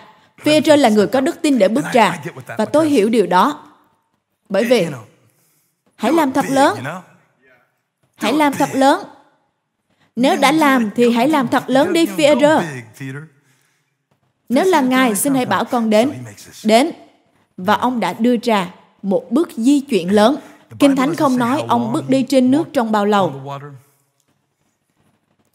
Peter 0.46 0.80
là 0.80 0.90
người 0.90 1.08
có 1.08 1.22
đức 1.22 1.42
tin 1.42 1.60
để 1.60 1.68
bước 1.68 1.86
ra 1.94 2.20
và 2.58 2.66
tôi 2.66 2.90
hiểu 2.90 3.10
điều 3.10 3.28
đó. 3.28 3.64
Bởi 4.50 4.64
vì 4.64 4.88
hãy 5.96 6.14
làm 6.14 6.32
thật 6.32 6.46
lớn 6.50 6.78
Hãy 8.16 8.34
làm 8.34 8.54
thật 8.54 8.70
lớn. 8.74 9.04
Nếu 10.16 10.38
đã 10.38 10.52
làm 10.52 10.90
thì 10.96 11.12
hãy 11.12 11.28
làm 11.28 11.48
thật 11.48 11.64
lớn 11.68 11.94
đi 11.94 12.06
Peter. 12.06 12.64
Nếu 14.50 14.66
là 14.66 14.82
Ngài, 14.82 15.16
xin 15.16 15.34
hãy 15.36 15.46
bảo 15.46 15.66
con 15.66 15.90
đến. 15.90 16.12
Đến. 16.64 16.92
Và 17.58 17.74
ông 17.74 18.00
đã 18.00 18.14
đưa 18.14 18.36
ra 18.44 18.70
một 19.02 19.32
bước 19.32 19.50
di 19.52 19.80
chuyển 19.80 20.12
lớn. 20.12 20.36
Kinh 20.80 20.96
Thánh 20.96 21.16
không 21.16 21.38
nói 21.38 21.64
ông 21.68 21.94
bước 21.94 22.10
đi 22.10 22.24
trên 22.24 22.52
nước 22.52 22.64
trong 22.74 22.92
bao 22.92 23.06
lâu. 23.06 23.34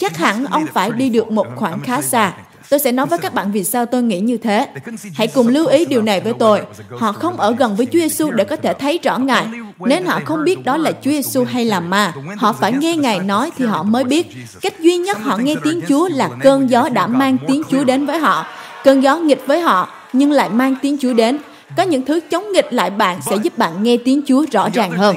Chắc 0.04 0.16
hẳn 0.16 0.44
ông 0.44 0.66
phải 0.74 0.90
đi 0.90 1.08
được 1.08 1.30
một 1.30 1.46
khoảng 1.56 1.80
khá 1.80 2.02
xa. 2.02 2.32
Tôi 2.70 2.80
sẽ 2.80 2.92
nói 2.92 3.06
với 3.06 3.18
các 3.18 3.34
bạn 3.34 3.52
vì 3.52 3.64
sao 3.64 3.86
tôi 3.86 4.02
nghĩ 4.02 4.20
như 4.20 4.36
thế. 4.36 4.68
Hãy 5.14 5.26
cùng 5.26 5.48
lưu 5.48 5.66
ý 5.66 5.84
điều 5.84 6.02
này 6.02 6.20
với 6.20 6.32
tôi. 6.38 6.60
Họ 6.98 7.12
không 7.12 7.36
ở 7.36 7.52
gần 7.52 7.76
với 7.76 7.86
Chúa 7.86 7.98
Giêsu 7.98 8.30
để 8.30 8.44
có 8.44 8.56
thể 8.56 8.74
thấy 8.74 8.98
rõ 9.02 9.18
Ngài, 9.18 9.46
nên 9.78 10.04
họ 10.04 10.20
không 10.24 10.44
biết 10.44 10.64
đó 10.64 10.76
là 10.76 10.92
Chúa 10.92 11.10
Giêsu 11.10 11.44
hay 11.44 11.64
là 11.64 11.80
ma. 11.80 12.12
Họ 12.36 12.52
phải 12.52 12.72
nghe 12.72 12.96
Ngài 12.96 13.18
nói 13.18 13.50
thì 13.56 13.64
họ 13.64 13.82
mới 13.82 14.04
biết. 14.04 14.26
Cách 14.60 14.80
duy 14.80 14.96
nhất 14.96 15.18
họ 15.22 15.36
nghe 15.36 15.54
tiếng 15.64 15.80
Chúa 15.88 16.08
là 16.08 16.30
cơn 16.40 16.70
gió 16.70 16.88
đã 16.88 17.06
mang 17.06 17.36
tiếng 17.48 17.62
Chúa 17.70 17.84
đến 17.84 18.06
với 18.06 18.18
họ. 18.18 18.46
Cơn 18.84 19.02
gió 19.02 19.16
nghịch 19.16 19.46
với 19.46 19.60
họ, 19.60 19.88
nhưng 20.12 20.32
lại 20.32 20.50
mang 20.50 20.76
tiếng 20.82 20.96
Chúa 21.00 21.12
đến. 21.12 21.38
Có 21.76 21.82
những 21.82 22.04
thứ 22.04 22.20
chống 22.30 22.52
nghịch 22.52 22.72
lại 22.72 22.90
bạn 22.90 23.20
sẽ 23.30 23.36
giúp 23.42 23.58
bạn 23.58 23.82
nghe 23.82 23.96
tiếng 24.04 24.20
Chúa 24.26 24.44
rõ 24.52 24.68
ràng 24.74 24.90
hơn. 24.90 25.16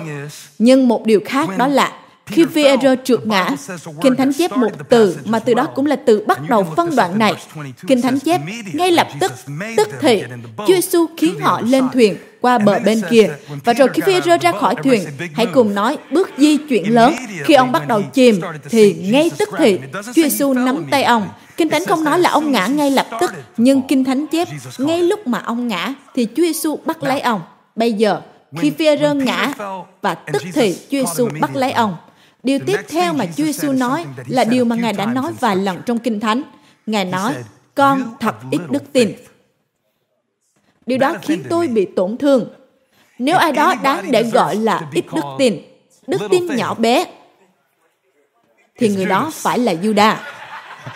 Nhưng 0.60 0.88
một 0.88 1.06
điều 1.06 1.20
khác 1.26 1.50
đó 1.58 1.68
là 1.68 1.92
khi 2.28 2.46
Pierre 2.56 2.96
trượt 3.04 3.26
ngã, 3.26 3.56
Kinh 4.02 4.16
Thánh 4.16 4.34
chép 4.34 4.58
một 4.58 4.72
từ 4.90 5.18
mà 5.26 5.40
từ 5.40 5.54
đó 5.54 5.68
cũng 5.76 5.86
là 5.86 5.96
từ 5.96 6.24
bắt 6.28 6.50
đầu 6.50 6.64
phân 6.76 6.96
đoạn 6.96 7.20
này. 7.20 7.34
Kinh 7.88 8.02
Thánh 8.02 8.20
chép 8.20 8.42
ngay 8.74 8.92
lập 8.92 9.08
tức, 9.20 9.32
tức 9.78 9.88
thì, 10.02 10.24
Chúa 10.58 10.74
Giêsu 10.74 11.06
khiến 11.18 11.40
họ 11.40 11.62
lên 11.62 11.84
thuyền 11.94 12.18
qua 12.42 12.58
bờ 12.58 12.80
bên 12.80 13.02
kia. 13.10 13.30
Và 13.64 13.74
rồi 13.74 13.88
khi 13.94 14.02
Pierre 14.06 14.38
ra 14.38 14.52
khỏi 14.52 14.76
thuyền, 14.84 15.04
hãy 15.34 15.46
cùng 15.46 15.76
nói 15.76 15.98
bước 16.12 16.30
di 16.38 16.58
chuyển 16.58 16.94
lớn. 16.94 17.16
Khi 17.44 17.54
ông 17.54 17.72
bắt 17.72 17.88
đầu 17.88 18.02
chìm, 18.14 18.42
thì 18.70 18.94
ngay 18.94 19.32
tức 19.38 19.50
thì, 19.58 19.80
Chúa 19.94 20.12
Giêsu 20.14 20.54
nắm 20.54 20.86
tay 20.92 21.04
ông. 21.04 21.28
Kinh 21.58 21.70
Thánh 21.70 21.86
không 21.86 22.04
nói 22.04 22.20
là 22.20 22.30
ông 22.30 22.52
ngã 22.52 22.68
ngay 22.68 22.92
lập 22.92 23.08
tức, 23.22 23.32
nhưng 23.58 23.82
Kinh 23.88 24.04
Thánh 24.04 24.28
chép 24.28 24.48
ngay 24.78 25.04
lúc 25.04 25.28
mà 25.28 25.40
ông 25.46 25.68
ngã, 25.68 25.94
thì 26.16 26.28
Chúa 26.36 26.44
Giêsu 26.44 26.80
bắt 26.86 27.04
lấy 27.04 27.20
ông. 27.20 27.42
Bây 27.76 27.94
giờ, 27.94 28.22
khi 28.60 28.72
Pierre 28.72 29.14
ngã 29.14 29.54
và 30.02 30.16
tức 30.16 30.42
thì 30.54 30.74
Chúa 30.92 30.98
Giêsu 30.98 31.30
bắt 31.40 31.56
lấy 31.56 31.72
ông 31.72 31.96
Điều 32.48 32.60
tiếp 32.66 32.80
theo 32.88 33.14
mà 33.14 33.26
Chúa 33.26 33.44
Giêsu 33.44 33.72
nói 33.72 34.06
là 34.28 34.44
điều 34.44 34.66
mà 34.66 34.76
Ngài 34.76 34.94
đã 34.94 35.06
nói 35.06 35.32
vài 35.40 35.56
lần 35.56 35.82
trong 35.86 35.98
Kinh 35.98 36.20
Thánh. 36.20 36.42
Ngài 36.86 37.06
nói, 37.06 37.36
con 37.76 38.16
thật 38.20 38.36
ít 38.52 38.62
đức 38.70 38.84
tin. 38.94 39.14
Điều 40.86 40.98
đó 40.98 41.16
khiến 41.22 41.44
tôi 41.50 41.68
bị 41.68 41.86
tổn 41.96 42.18
thương. 42.18 42.50
Nếu 43.20 43.38
ai 43.38 43.52
đó 43.52 43.76
đáng 43.84 44.12
để 44.12 44.24
gọi 44.24 44.56
là 44.56 44.90
ít 44.94 45.06
đức 45.16 45.22
tin, 45.40 45.62
đức 46.08 46.22
tin 46.32 46.56
nhỏ 46.56 46.74
bé, 46.74 47.06
thì 48.78 48.90
người 48.90 49.06
đó 49.06 49.32
phải 49.34 49.60
là 49.60 49.74
Judas. 49.74 50.16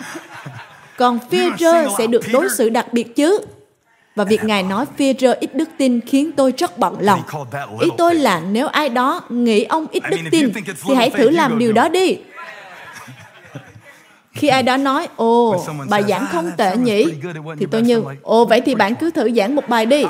Còn 0.96 1.18
Peter 1.30 1.86
sẽ 1.98 2.06
được 2.06 2.22
đối 2.32 2.48
xử 2.50 2.68
đặc 2.68 2.92
biệt 2.92 3.16
chứ. 3.16 3.38
Và 4.14 4.24
việc 4.24 4.44
Ngài 4.44 4.62
nói 4.62 4.86
Peter 4.98 5.38
ít 5.40 5.54
đức 5.54 5.68
tin 5.78 6.00
khiến 6.00 6.32
tôi 6.32 6.54
rất 6.58 6.78
bận 6.78 6.96
lòng. 7.00 7.22
Ý 7.80 7.88
tôi 7.98 8.14
là 8.14 8.40
nếu 8.40 8.66
ai 8.66 8.88
đó 8.88 9.20
nghĩ 9.28 9.64
ông 9.64 9.86
ít 9.90 10.02
đức 10.10 10.16
tin, 10.30 10.52
thì 10.82 10.94
hãy 10.94 11.10
thử 11.10 11.30
làm 11.30 11.58
điều 11.58 11.72
đó 11.72 11.88
đi. 11.88 12.18
Khi 14.32 14.48
ai 14.48 14.62
đó 14.62 14.76
nói, 14.76 15.08
ồ, 15.16 15.64
bài 15.88 16.02
giảng 16.08 16.26
không 16.32 16.50
tệ 16.56 16.76
nhỉ, 16.76 17.04
thì 17.58 17.66
tôi 17.70 17.82
như, 17.82 18.04
ồ, 18.22 18.44
vậy 18.44 18.60
thì 18.60 18.74
bạn 18.74 18.94
cứ 18.94 19.10
thử 19.10 19.30
giảng 19.32 19.54
một 19.54 19.68
bài 19.68 19.86
đi. 19.86 20.04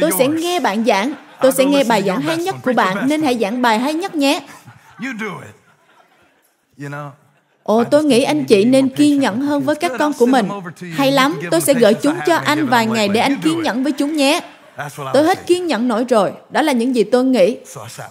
Tôi 0.00 0.10
sẽ 0.18 0.28
nghe 0.28 0.60
bạn 0.60 0.84
giảng, 0.84 1.12
tôi 1.40 1.52
sẽ 1.52 1.64
nghe 1.64 1.84
bài 1.84 2.02
giảng 2.02 2.20
hay 2.20 2.36
nhất 2.36 2.54
của 2.62 2.72
bạn, 2.72 3.08
nên 3.08 3.22
hãy 3.22 3.38
giảng 3.38 3.62
bài 3.62 3.78
hay 3.78 3.94
nhất 3.94 4.14
nhé. 4.14 4.40
Ồ, 7.66 7.84
tôi 7.84 8.04
nghĩ 8.04 8.22
anh 8.22 8.44
chị 8.44 8.64
nên 8.64 8.88
kiên 8.88 9.20
nhẫn 9.20 9.40
hơn 9.40 9.62
với 9.62 9.74
các 9.74 9.92
con 9.98 10.12
của 10.18 10.26
mình. 10.26 10.48
Hay 10.92 11.12
lắm, 11.12 11.40
tôi 11.50 11.60
sẽ 11.60 11.74
gửi 11.74 11.94
chúng 11.94 12.16
cho 12.26 12.36
anh 12.36 12.66
vài 12.66 12.86
ngày 12.86 13.08
để 13.08 13.20
anh 13.20 13.36
kiên 13.44 13.62
nhẫn 13.62 13.82
với 13.82 13.92
chúng 13.92 14.16
nhé. 14.16 14.40
Tôi 15.12 15.22
hết 15.22 15.46
kiên 15.46 15.66
nhẫn 15.66 15.88
nổi 15.88 16.04
rồi. 16.04 16.32
Đó 16.50 16.62
là 16.62 16.72
những 16.72 16.96
gì 16.96 17.04
tôi 17.04 17.24
nghĩ. 17.24 17.56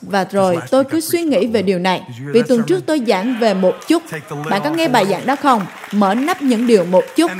Và 0.01 0.25
rồi 0.31 0.57
tôi 0.71 0.83
cứ 0.83 0.99
suy 0.99 1.21
nghĩ 1.21 1.47
về 1.47 1.61
điều 1.61 1.79
này. 1.79 2.01
Vì 2.33 2.41
tuần 2.47 2.61
trước 2.67 2.85
tôi 2.85 3.01
giảng 3.07 3.39
về 3.39 3.53
một 3.53 3.75
chút. 3.87 4.03
Bạn 4.49 4.61
có 4.63 4.69
nghe 4.69 4.87
bài 4.87 5.05
giảng 5.05 5.25
đó 5.25 5.35
không? 5.35 5.65
Mở 5.91 6.13
nắp 6.13 6.41
những 6.41 6.67
điều 6.67 6.85
một 6.85 7.03
chút. 7.15 7.31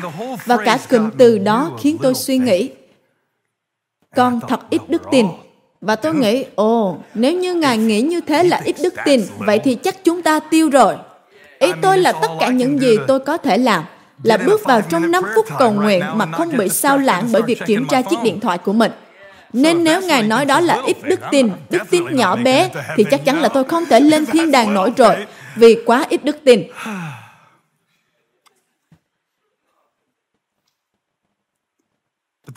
Và 0.46 0.58
cả 0.58 0.80
cụm 0.90 1.10
từ 1.18 1.38
đó 1.38 1.72
khiến 1.80 1.98
tôi 2.02 2.14
suy 2.14 2.38
nghĩ. 2.38 2.70
Con 4.16 4.40
thật 4.48 4.60
ít 4.70 4.82
đức 4.88 5.02
tin. 5.12 5.26
Và 5.82 5.96
tôi 5.96 6.16
nghĩ, 6.16 6.46
ồ, 6.56 6.98
nếu 7.14 7.34
như 7.34 7.54
Ngài 7.54 7.78
nghĩ 7.78 8.02
như 8.02 8.22
thế 8.22 8.44
là 8.44 8.62
ít 8.66 8.76
đức 8.84 8.94
tin, 9.06 9.22
vậy 9.38 9.60
thì 9.60 9.76
chắc 9.76 10.04
chúng 10.04 10.22
ta 10.22 10.40
tiêu 10.40 10.70
rồi. 10.70 10.96
Ý 11.60 11.72
tôi 11.82 11.98
là 11.98 12.12
tất 12.12 12.28
cả 12.40 12.50
những 12.50 12.82
gì 12.82 12.98
tôi 13.08 13.20
có 13.20 13.38
thể 13.38 13.58
làm 13.58 13.84
là 14.24 14.38
bước 14.38 14.62
vào 14.64 14.82
trong 14.82 15.12
5 15.12 15.24
phút 15.36 15.46
cầu 15.60 15.72
nguyện 15.72 16.04
mà 16.16 16.26
không 16.32 16.58
bị 16.58 16.70
sao 16.70 16.98
lãng 16.98 17.30
bởi 17.32 17.42
việc 17.42 17.62
kiểm 17.66 17.88
tra 17.90 18.02
chiếc 18.02 18.18
điện 18.24 18.40
thoại 18.40 18.58
của 18.58 18.74
mình. 18.74 18.92
Nên 19.54 19.84
nếu 19.84 20.02
Ngài 20.02 20.24
nói 20.24 20.46
đó 20.46 20.60
là 20.60 20.82
ít 20.86 20.98
đức 21.04 21.20
tin, 21.32 21.50
đức 21.70 21.84
tin 21.90 22.16
nhỏ 22.16 22.36
bé, 22.36 22.70
thì 22.98 23.04
chắc 23.12 23.26
chắn 23.26 23.42
là 23.42 23.50
tôi 23.50 23.64
không 23.64 23.86
thể 23.86 24.00
lên 24.00 24.26
thiên 24.26 24.52
đàng 24.52 24.74
nổi 24.74 24.94
rồi, 24.98 25.16
vì 25.56 25.84
quá 25.86 26.06
ít 26.10 26.24
đức 26.24 26.38
tin. 26.44 26.64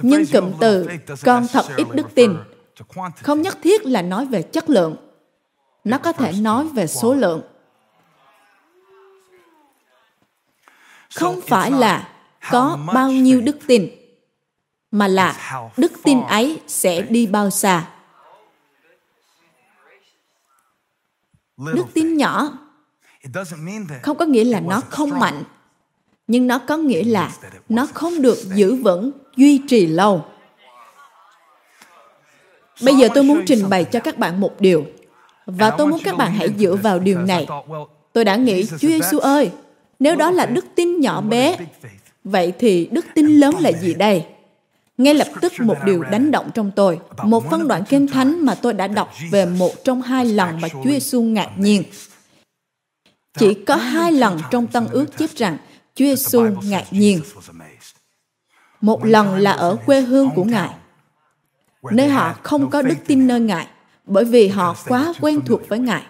Nhưng 0.01 0.27
cụm 0.27 0.53
từ 0.61 0.89
con 1.25 1.47
thật 1.53 1.67
ít 1.77 1.87
đức 1.93 2.07
tin 2.15 2.37
không 3.23 3.43
nhất 3.43 3.59
thiết 3.63 3.87
là 3.87 4.03
nói 4.03 4.27
về 4.27 4.43
chất 4.43 4.71
lượng. 4.71 4.97
Nó 5.85 5.99
có 5.99 6.13
thể 6.13 6.33
nói 6.41 6.65
về 6.75 6.87
số 6.87 7.15
lượng. 7.15 7.43
Không 11.15 11.41
phải 11.47 11.71
là 11.71 12.09
có 12.51 12.79
bao 12.95 13.11
nhiêu 13.11 13.41
đức 13.41 13.57
tin 13.67 13.89
mà 14.91 15.09
là 15.09 15.61
đức 15.77 15.93
tin 16.05 16.21
ấy 16.21 16.61
sẽ 16.67 17.03
đi 17.03 17.27
bao 17.27 17.51
xa. 17.51 17.89
Đức 21.57 21.85
tin 21.95 22.17
nhỏ 22.17 22.59
không 24.03 24.17
có 24.17 24.25
nghĩa 24.25 24.45
là 24.45 24.61
nó 24.61 24.81
không 24.81 25.19
mạnh 25.19 25.45
nhưng 26.27 26.47
nó 26.47 26.59
có 26.59 26.77
nghĩa 26.77 27.05
là 27.05 27.31
nó 27.69 27.87
không 27.95 28.23
được 28.23 28.39
giữ 28.55 28.75
vững 28.75 29.11
duy 29.37 29.63
trì 29.69 29.87
lâu. 29.87 30.25
Bây 32.85 32.95
giờ 32.95 33.09
tôi 33.15 33.25
muốn 33.25 33.43
trình 33.47 33.69
bày 33.69 33.85
cho 33.85 34.01
các 34.01 34.19
bạn 34.19 34.41
một 34.41 34.61
điều 34.61 34.87
và 35.47 35.71
tôi 35.71 35.87
muốn 35.87 36.01
các 36.05 36.17
bạn 36.17 36.33
hãy 36.33 36.49
dựa 36.59 36.77
vào 36.77 36.99
điều 36.99 37.19
này. 37.19 37.47
tôi 38.13 38.25
đã 38.25 38.37
nghĩ 38.37 38.67
chúa 38.67 38.89
giêsu 38.89 39.19
ơi 39.19 39.51
nếu 39.99 40.17
đó 40.17 40.31
là 40.31 40.47
đức 40.47 40.67
tin 40.75 41.01
nhỏ 41.01 41.21
bé, 41.21 41.57
vậy 42.25 42.53
thì 42.59 42.89
đức 42.93 43.07
tin 43.15 43.27
lớn 43.27 43.55
là 43.61 43.73
gì 43.73 43.95
đây? 43.95 44.27
Ngay 44.99 45.15
lập 45.15 45.29
tức 45.41 45.53
một 45.59 45.77
điều 45.85 46.03
đánh 46.03 46.31
động 46.31 46.51
trong 46.55 46.71
tôi, 46.77 46.99
một 47.23 47.51
phân 47.51 47.69
đoạn 47.69 47.85
kinh 47.89 48.07
thánh 48.07 48.45
mà 48.45 48.55
tôi 48.55 48.73
đã 48.73 48.87
đọc 48.87 49.13
về 49.31 49.47
một 49.47 49.85
trong 49.85 50.03
hai 50.03 50.25
lần 50.27 50.61
mà 50.61 50.69
Chúa 50.69 50.91
Giêsu 50.91 51.23
ngạc 51.23 51.51
nhiên. 51.57 51.83
Chỉ 53.39 53.55
có 53.55 53.77
hai 53.77 54.13
lần 54.13 54.41
trong 54.51 54.67
Tân 54.67 54.87
ước 54.91 55.19
chép 55.19 55.31
rằng 55.37 55.57
Chúa 55.95 56.05
Giêsu 56.05 56.47
ngạc 56.63 56.85
nhiên. 56.91 57.21
Một 58.81 59.05
lần 59.05 59.37
là 59.37 59.53
ở 59.53 59.77
quê 59.87 60.01
hương 60.01 60.31
của 60.35 60.45
Ngài, 60.45 60.71
nơi 61.91 62.09
họ 62.09 62.35
không 62.43 62.71
có 62.71 62.83
đức 62.83 62.97
tin 63.07 63.27
nơi 63.27 63.41
Ngài, 63.41 63.67
bởi 64.05 64.25
vì 64.25 64.49
họ 64.49 64.77
quá 64.87 65.13
quen 65.21 65.41
thuộc 65.47 65.69
với 65.69 65.79
Ngài. 65.79 66.03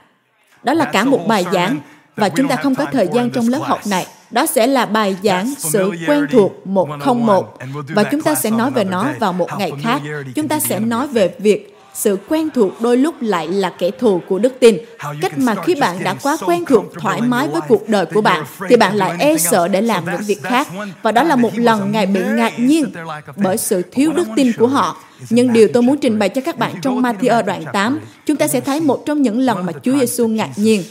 Đó 0.62 0.74
là 0.74 0.90
cả 0.92 1.04
một 1.04 1.24
bài 1.28 1.44
giảng 1.52 1.80
và 2.18 2.28
chúng 2.28 2.48
ta 2.48 2.56
không 2.56 2.74
có 2.74 2.86
thời 2.92 3.08
gian 3.14 3.30
trong 3.30 3.48
lớp 3.48 3.60
học 3.62 3.80
này. 3.86 4.06
Đó 4.30 4.46
sẽ 4.46 4.66
là 4.66 4.86
bài 4.86 5.16
giảng 5.22 5.54
sự 5.58 5.92
quen 6.06 6.26
thuộc 6.32 6.66
101 6.66 7.58
và 7.88 8.04
chúng 8.04 8.22
ta 8.22 8.34
sẽ 8.34 8.50
nói 8.50 8.70
về 8.70 8.84
nó 8.84 9.08
vào 9.20 9.32
một 9.32 9.48
ngày 9.58 9.72
khác. 9.82 10.02
Chúng 10.34 10.48
ta 10.48 10.60
sẽ 10.60 10.80
nói 10.80 11.06
về 11.06 11.34
việc 11.38 11.74
sự 11.94 12.18
quen 12.28 12.48
thuộc 12.54 12.80
đôi 12.80 12.96
lúc 12.96 13.14
lại 13.20 13.48
là 13.48 13.70
kẻ 13.78 13.90
thù 13.90 14.20
của 14.28 14.38
đức 14.38 14.52
tin. 14.60 14.78
Cách 15.20 15.38
mà 15.38 15.54
khi 15.54 15.74
bạn 15.74 16.04
đã 16.04 16.14
quá 16.22 16.36
quen 16.46 16.64
thuộc 16.64 16.84
thoải 17.00 17.20
mái 17.20 17.48
với 17.48 17.60
cuộc 17.68 17.88
đời 17.88 18.06
của 18.06 18.20
bạn 18.20 18.44
thì 18.68 18.76
bạn 18.76 18.96
lại 18.96 19.16
e 19.18 19.36
sợ 19.36 19.68
để 19.68 19.80
làm 19.80 20.04
những 20.04 20.22
việc 20.26 20.42
khác. 20.42 20.68
và 21.02 21.12
đó 21.12 21.22
là 21.22 21.36
một 21.36 21.58
lần 21.58 21.92
ngài 21.92 22.06
bị 22.06 22.20
ngạc 22.36 22.58
nhiên 22.58 22.92
bởi 23.36 23.56
sự 23.56 23.82
thiếu 23.82 24.12
đức 24.12 24.28
tin 24.36 24.52
của 24.58 24.66
họ. 24.66 24.96
nhưng 25.30 25.52
điều 25.52 25.68
tôi 25.74 25.82
muốn 25.82 25.98
trình 25.98 26.18
bày 26.18 26.28
cho 26.28 26.40
các 26.40 26.58
bạn 26.58 26.74
trong 26.82 27.02
Matthew 27.02 27.44
đoạn 27.44 27.64
8, 27.72 28.00
chúng 28.26 28.36
ta 28.36 28.48
sẽ 28.48 28.60
thấy 28.60 28.80
một 28.80 29.02
trong 29.06 29.22
những 29.22 29.38
lần 29.38 29.66
mà 29.66 29.72
Chúa 29.82 29.98
Giêsu 29.98 30.28
ngạc 30.28 30.50
nhiên 30.56 30.82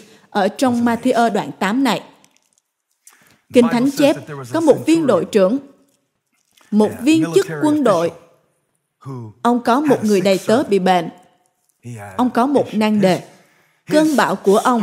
ở 0.42 0.48
trong 0.48 0.86
Matthew 0.86 1.34
đoạn 1.34 1.52
8 1.60 1.84
này. 1.84 2.02
Kinh 3.54 3.68
Thánh 3.72 3.90
chép 3.98 4.16
có 4.54 4.60
một 4.60 4.86
viên 4.86 5.08
đội 5.08 5.26
trưởng, 5.26 5.58
một 6.72 6.92
viên 7.02 7.26
chức 7.36 7.48
quân 7.64 7.84
đội 7.84 8.12
Ông 9.42 9.64
có 9.64 9.80
một 9.80 10.04
người 10.04 10.22
đầy 10.22 10.40
tớ 10.48 10.64
bị 10.64 10.80
bệnh. 10.80 11.10
Ông 12.18 12.30
có 12.30 12.46
một 12.46 12.66
nan 12.74 13.02
đề. 13.02 13.24
Cơn 13.92 14.18
bão 14.18 14.36
của 14.36 14.58
ông 14.58 14.82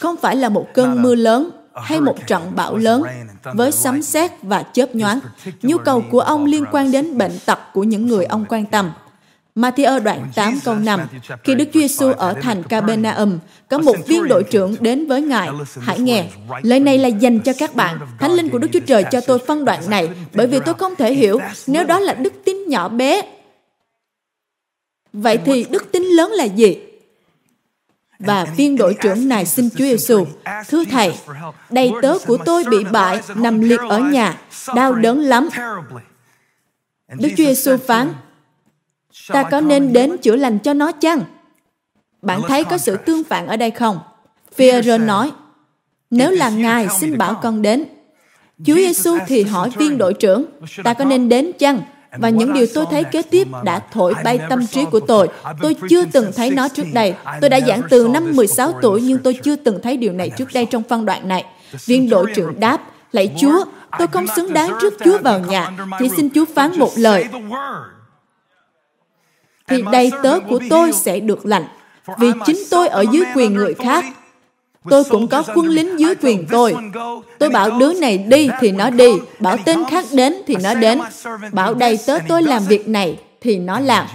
không 0.00 0.16
phải 0.16 0.36
là 0.36 0.48
một 0.48 0.66
cơn 0.74 1.02
mưa 1.02 1.14
lớn 1.14 1.50
hay 1.74 2.00
một 2.00 2.16
trận 2.26 2.52
bão 2.56 2.76
lớn 2.76 3.02
với 3.54 3.72
sấm 3.72 4.02
sét 4.02 4.30
và 4.42 4.64
chớp 4.72 4.94
nhoáng. 4.94 5.20
Nhu 5.62 5.78
cầu 5.78 6.02
của 6.10 6.20
ông 6.20 6.44
liên 6.44 6.64
quan 6.72 6.92
đến 6.92 7.18
bệnh 7.18 7.38
tật 7.46 7.58
của 7.72 7.84
những 7.84 8.06
người 8.06 8.24
ông 8.24 8.44
quan 8.48 8.66
tâm. 8.66 8.92
Matthew 9.56 10.02
đoạn 10.02 10.28
8 10.34 10.58
câu 10.64 10.74
5 10.74 11.00
Khi 11.44 11.54
Đức 11.54 11.64
Chúa 11.72 11.80
Giêsu 11.80 12.12
ở 12.12 12.34
thành 12.42 12.62
Capernaum, 12.62 13.38
có 13.68 13.78
một 13.78 13.96
viên 14.06 14.28
đội 14.28 14.42
trưởng 14.42 14.76
đến 14.80 15.06
với 15.06 15.22
Ngài. 15.22 15.48
Hãy 15.80 15.98
nghe, 15.98 16.26
lời 16.62 16.80
này 16.80 16.98
là 16.98 17.08
dành 17.08 17.40
cho 17.40 17.52
các 17.58 17.74
bạn. 17.74 17.98
Thánh 18.20 18.32
linh 18.32 18.48
của 18.48 18.58
Đức 18.58 18.68
Chúa 18.72 18.80
Trời 18.86 19.04
cho 19.10 19.20
tôi 19.20 19.38
phân 19.38 19.64
đoạn 19.64 19.90
này, 19.90 20.08
bởi 20.34 20.46
vì 20.46 20.58
tôi 20.64 20.74
không 20.74 20.96
thể 20.96 21.14
hiểu 21.14 21.40
nếu 21.66 21.84
đó 21.84 21.98
là 21.98 22.14
đức 22.14 22.32
tin 22.44 22.56
nhỏ 22.68 22.88
bé. 22.88 23.22
Vậy 25.12 25.38
thì 25.44 25.66
đức 25.70 25.92
tin 25.92 26.02
lớn 26.02 26.30
là 26.30 26.44
gì? 26.44 26.76
Và 28.18 28.44
viên 28.56 28.76
đội 28.76 28.96
trưởng 29.02 29.28
này 29.28 29.46
xin 29.46 29.70
Chúa 29.70 29.84
Giêsu, 29.84 30.26
thưa 30.68 30.84
thầy, 30.84 31.14
đầy 31.70 31.92
tớ 32.02 32.18
của 32.26 32.36
tôi 32.44 32.64
bị 32.70 32.84
bại, 32.84 33.20
nằm 33.34 33.60
liệt 33.60 33.80
ở 33.88 33.98
nhà, 33.98 34.40
đau 34.74 34.92
đớn 34.92 35.20
lắm. 35.20 35.48
Đức 37.08 37.28
Chúa 37.36 37.44
Giêsu 37.44 37.76
phán, 37.76 38.12
ta 39.28 39.42
có 39.50 39.60
nên 39.60 39.92
đến 39.92 40.16
chữa 40.18 40.36
lành 40.36 40.58
cho 40.58 40.72
nó 40.72 40.92
chăng? 40.92 41.20
Bạn 42.22 42.40
thấy 42.48 42.64
có 42.64 42.78
sự 42.78 42.96
tương 42.96 43.24
phản 43.24 43.46
ở 43.46 43.56
đây 43.56 43.70
không? 43.70 43.98
Phi-e-rơ 44.54 44.98
nói, 44.98 45.32
nếu 46.10 46.30
là 46.30 46.50
Ngài 46.50 46.88
xin 47.00 47.18
bảo 47.18 47.40
con 47.42 47.62
đến. 47.62 47.84
Chúa 48.64 48.74
Giêsu 48.74 49.18
thì 49.26 49.42
hỏi 49.42 49.70
viên 49.76 49.98
đội 49.98 50.14
trưởng, 50.14 50.44
ta 50.84 50.94
có 50.94 51.04
nên 51.04 51.28
đến 51.28 51.52
chăng? 51.58 51.80
Và 52.18 52.28
những 52.28 52.52
điều 52.52 52.66
tôi 52.74 52.86
thấy 52.90 53.04
kế 53.04 53.22
tiếp 53.22 53.48
đã 53.64 53.80
thổi 53.92 54.14
bay 54.24 54.40
tâm 54.48 54.66
trí 54.66 54.84
của 54.84 55.00
tôi. 55.00 55.28
Tôi 55.62 55.76
chưa 55.90 56.04
từng 56.04 56.32
thấy 56.36 56.50
nó 56.50 56.68
trước 56.68 56.86
đây. 56.92 57.14
Tôi 57.40 57.50
đã 57.50 57.60
giảng 57.60 57.82
từ 57.90 58.08
năm 58.08 58.36
16 58.36 58.72
tuổi 58.82 59.02
nhưng 59.02 59.18
tôi 59.18 59.38
chưa 59.42 59.56
từng 59.56 59.80
thấy 59.82 59.96
điều 59.96 60.12
này 60.12 60.30
trước 60.38 60.48
đây 60.54 60.66
trong 60.66 60.82
phân 60.82 61.04
đoạn 61.04 61.28
này. 61.28 61.44
Viên 61.86 62.10
đội 62.10 62.32
trưởng 62.34 62.60
đáp, 62.60 62.80
Lạy 63.12 63.34
Chúa, 63.40 63.64
tôi 63.98 64.06
không 64.06 64.26
xứng 64.36 64.52
đáng 64.52 64.78
trước 64.80 64.94
Chúa 65.04 65.18
vào 65.18 65.40
nhà. 65.40 65.70
Chỉ 65.98 66.08
xin 66.16 66.28
Chúa 66.34 66.44
phán 66.54 66.78
một 66.78 66.90
lời. 66.96 67.28
Thì 69.68 69.82
đầy 69.92 70.10
tớ 70.22 70.40
của 70.48 70.60
tôi 70.70 70.92
sẽ 70.92 71.20
được 71.20 71.46
lành. 71.46 71.64
Vì 72.18 72.32
chính 72.46 72.62
tôi 72.70 72.88
ở 72.88 73.04
dưới 73.12 73.24
quyền 73.34 73.54
người 73.54 73.74
khác 73.74 74.04
Tôi 74.90 75.04
cũng 75.04 75.28
có 75.28 75.42
quân 75.54 75.66
lính 75.66 76.00
dưới 76.00 76.14
quyền 76.22 76.46
tôi. 76.50 76.74
Tôi 77.38 77.50
bảo 77.50 77.78
đứa 77.78 77.92
này 77.94 78.18
đi 78.18 78.48
thì 78.60 78.72
nó 78.72 78.90
đi, 78.90 79.10
bảo 79.40 79.56
tên 79.64 79.78
khác 79.90 80.04
đến 80.12 80.34
thì 80.46 80.56
nó 80.62 80.74
đến, 80.74 81.00
bảo 81.52 81.74
đầy 81.74 81.98
tớ 82.06 82.18
tôi 82.28 82.42
làm 82.42 82.62
việc 82.64 82.88
này 82.88 83.20
thì 83.40 83.58
nó 83.58 83.80
làm. 83.80 84.06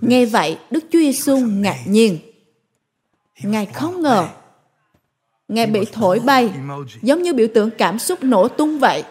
Nghe 0.00 0.26
vậy, 0.26 0.58
Đức 0.70 0.84
Chúa 0.92 0.98
Giêsu 0.98 1.36
ngạc 1.36 1.78
nhiên. 1.86 2.18
Ngài 3.42 3.66
không 3.66 4.02
ngờ. 4.02 4.28
Ngài 5.48 5.66
bị 5.66 5.80
thổi 5.92 6.20
bay, 6.20 6.50
giống 7.02 7.22
như 7.22 7.34
biểu 7.34 7.46
tượng 7.54 7.70
cảm 7.70 7.98
xúc 7.98 8.24
nổ 8.24 8.48
tung 8.48 8.78
vậy. 8.78 9.04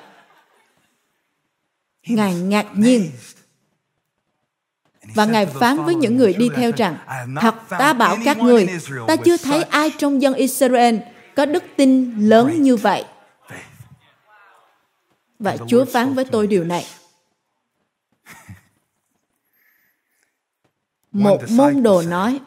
Ngài 2.07 2.35
ngạc 2.35 2.65
nhiên 2.75 3.11
và 5.15 5.25
Ngài 5.25 5.45
phán 5.45 5.83
với 5.85 5.95
những 5.95 6.17
người 6.17 6.33
đi 6.33 6.49
theo 6.55 6.71
rằng, 6.77 6.97
Thật 7.41 7.55
ta 7.69 7.93
bảo 7.93 8.17
các 8.25 8.37
người, 8.37 8.67
ta 9.07 9.15
chưa 9.15 9.37
thấy 9.37 9.63
ai 9.63 9.91
trong 9.97 10.21
dân 10.21 10.33
Israel 10.33 10.95
có 11.35 11.45
đức 11.45 11.63
tin 11.75 12.19
lớn 12.19 12.61
như 12.61 12.75
vậy. 12.75 13.03
Và 15.39 15.57
Chúa 15.67 15.85
phán 15.85 16.13
với 16.13 16.25
tôi 16.25 16.47
điều 16.47 16.63
này. 16.63 16.85
Một 21.11 21.41
môn 21.49 21.83
đồ 21.83 22.01
nói, 22.01 22.39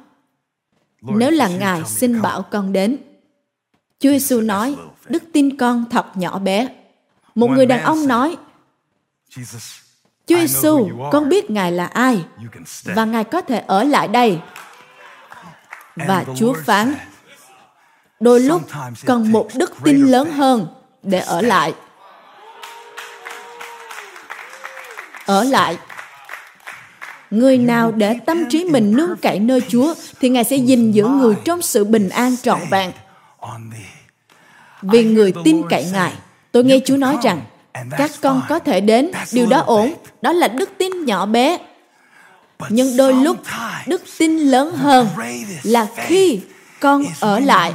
nếu 1.00 1.30
là 1.30 1.48
Ngài 1.48 1.84
xin 1.84 2.22
bảo 2.22 2.42
con 2.42 2.72
đến. 2.72 2.96
Chúa 3.98 4.10
Giêsu 4.10 4.40
nói, 4.40 4.76
đức 5.08 5.22
tin 5.32 5.56
con 5.56 5.84
thật 5.90 6.06
nhỏ 6.16 6.38
bé. 6.38 6.68
Một 7.34 7.48
người 7.50 7.66
đàn 7.66 7.82
ông 7.82 8.06
nói, 8.06 8.36
Chúa 10.26 10.36
Giêsu, 10.36 10.88
con 11.12 11.28
biết 11.28 11.50
Ngài 11.50 11.72
là 11.72 11.86
ai 11.86 12.24
và 12.84 13.04
Ngài 13.04 13.24
có 13.24 13.40
thể 13.40 13.62
ở 13.66 13.84
lại 13.84 14.08
đây. 14.08 14.38
Và 15.96 16.24
Chúa 16.36 16.54
phán, 16.64 16.94
đôi 18.20 18.40
lúc 18.40 18.62
cần 19.04 19.32
một 19.32 19.48
đức 19.54 19.72
tin 19.84 20.06
lớn 20.06 20.30
hơn 20.32 20.66
để 21.02 21.18
ở 21.18 21.42
lại. 21.42 21.74
Ở 25.26 25.44
lại. 25.44 25.76
Người 27.30 27.58
nào 27.58 27.92
để 27.92 28.18
tâm 28.26 28.44
trí 28.50 28.64
mình 28.64 28.96
nương 28.96 29.16
cậy 29.22 29.38
nơi 29.38 29.60
Chúa 29.68 29.94
thì 30.20 30.28
Ngài 30.28 30.44
sẽ 30.44 30.56
gìn 30.56 30.92
giữ 30.92 31.06
người 31.06 31.34
trong 31.44 31.62
sự 31.62 31.84
bình 31.84 32.08
an 32.08 32.36
trọn 32.42 32.60
vẹn. 32.70 32.92
Vì 34.82 35.04
người 35.04 35.32
tin 35.44 35.62
cậy 35.70 35.86
Ngài, 35.92 36.12
tôi 36.52 36.64
nghe 36.64 36.80
Chúa 36.84 36.96
nói 36.96 37.16
rằng 37.22 37.42
các 37.98 38.10
con 38.22 38.42
có 38.48 38.58
thể 38.58 38.80
đến 38.80 39.10
điều 39.32 39.46
đó 39.46 39.62
ổn 39.66 39.94
đó 40.26 40.32
là 40.32 40.48
đức 40.48 40.70
tin 40.78 41.04
nhỏ 41.04 41.26
bé. 41.26 41.58
Nhưng 42.68 42.96
đôi 42.96 43.14
lúc 43.14 43.36
đức 43.86 44.02
tin 44.18 44.38
lớn 44.38 44.76
hơn 44.76 45.08
là 45.62 45.86
khi 45.96 46.40
con 46.80 47.04
ở 47.20 47.40
lại. 47.40 47.74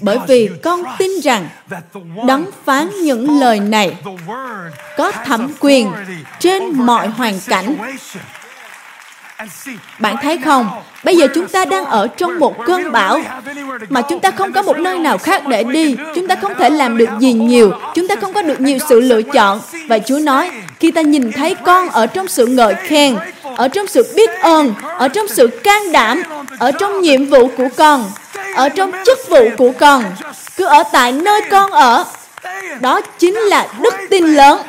bởi 0.00 0.18
vì 0.28 0.50
con 0.62 0.82
tin 0.98 1.10
rằng 1.22 1.48
đấng 2.26 2.50
phán 2.64 2.90
những 3.02 3.40
lời 3.40 3.60
này 3.60 3.96
có 4.96 5.12
thẩm 5.12 5.52
quyền 5.60 5.92
trên 6.38 6.62
mọi 6.72 7.08
hoàn 7.08 7.40
cảnh 7.46 7.76
bạn 9.98 10.16
thấy 10.22 10.38
không? 10.44 10.68
Bây 11.04 11.16
giờ 11.16 11.26
chúng 11.34 11.48
ta 11.48 11.64
đang 11.64 11.84
ở 11.84 12.08
trong 12.16 12.38
một 12.38 12.54
cơn 12.66 12.92
bão 12.92 13.20
mà 13.88 14.02
chúng 14.02 14.20
ta 14.20 14.30
không 14.30 14.52
có 14.52 14.62
một 14.62 14.78
nơi 14.78 14.98
nào 14.98 15.18
khác 15.18 15.46
để 15.46 15.64
đi. 15.64 15.96
Chúng 16.14 16.28
ta 16.28 16.36
không 16.36 16.52
thể 16.58 16.70
làm 16.70 16.96
được 16.96 17.08
gì 17.20 17.32
nhiều. 17.32 17.72
Chúng 17.94 18.08
ta 18.08 18.14
không 18.20 18.32
có 18.32 18.42
được 18.42 18.60
nhiều 18.60 18.78
sự 18.88 19.00
lựa 19.00 19.22
chọn. 19.22 19.60
Và 19.88 19.98
Chúa 19.98 20.18
nói, 20.18 20.50
khi 20.80 20.90
ta 20.90 21.00
nhìn 21.00 21.32
thấy 21.32 21.54
con 21.54 21.88
ở 21.88 22.06
trong 22.06 22.28
sự 22.28 22.46
ngợi 22.46 22.74
khen, 22.74 23.16
ở 23.56 23.68
trong 23.68 23.86
sự 23.86 24.12
biết 24.16 24.30
ơn, 24.40 24.74
ở 24.98 25.08
trong 25.08 25.28
sự 25.28 25.46
can 25.64 25.92
đảm, 25.92 26.22
ở 26.58 26.72
trong 26.72 27.00
nhiệm 27.00 27.26
vụ 27.26 27.50
của 27.56 27.68
con, 27.76 28.04
ở 28.54 28.68
trong 28.68 28.92
chức 29.06 29.18
vụ 29.28 29.48
của 29.58 29.72
con, 29.78 30.04
cứ 30.56 30.64
ở 30.64 30.82
tại 30.92 31.12
nơi 31.12 31.40
con 31.50 31.70
ở, 31.70 32.04
đó 32.80 33.00
chính 33.18 33.34
là 33.34 33.66
đức 33.80 33.94
tin 34.10 34.24
lớn. 34.24 34.60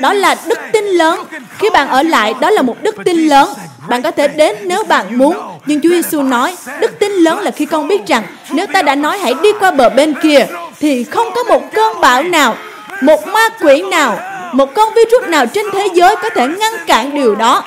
đó 0.00 0.12
là 0.12 0.36
đức 0.46 0.58
tin 0.72 0.84
lớn. 0.84 1.24
khi 1.58 1.70
bạn 1.70 1.88
ở 1.88 2.02
lại 2.02 2.34
đó 2.40 2.50
là 2.50 2.62
một 2.62 2.76
đức 2.82 2.96
tin 3.04 3.16
lớn. 3.16 3.48
bạn 3.88 4.02
có 4.02 4.10
thể 4.10 4.28
đến 4.28 4.56
nếu 4.62 4.84
bạn 4.84 5.18
muốn. 5.18 5.36
nhưng 5.66 5.80
Chúa 5.80 5.88
Giêsu 5.88 6.22
nói 6.22 6.56
đức 6.80 6.98
tin 6.98 7.12
lớn 7.12 7.38
là 7.40 7.50
khi 7.50 7.66
con 7.66 7.88
biết 7.88 8.06
rằng 8.06 8.22
nếu 8.50 8.66
ta 8.66 8.82
đã 8.82 8.94
nói 8.94 9.18
hãy 9.18 9.34
đi 9.42 9.48
qua 9.60 9.70
bờ 9.70 9.88
bên 9.88 10.14
kia 10.22 10.46
thì 10.80 11.04
không 11.04 11.26
có 11.34 11.42
một 11.42 11.62
cơn 11.74 12.00
bão 12.00 12.22
nào 12.22 12.56
một 13.02 13.26
ma 13.26 13.48
quỷ 13.60 13.82
nào 13.82 14.18
một 14.52 14.74
con 14.74 14.94
virus 14.94 15.28
nào 15.28 15.46
trên 15.46 15.66
thế 15.72 15.88
giới 15.94 16.16
có 16.16 16.30
thể 16.30 16.48
ngăn 16.48 16.72
cản 16.86 17.14
điều 17.14 17.34
đó 17.34 17.64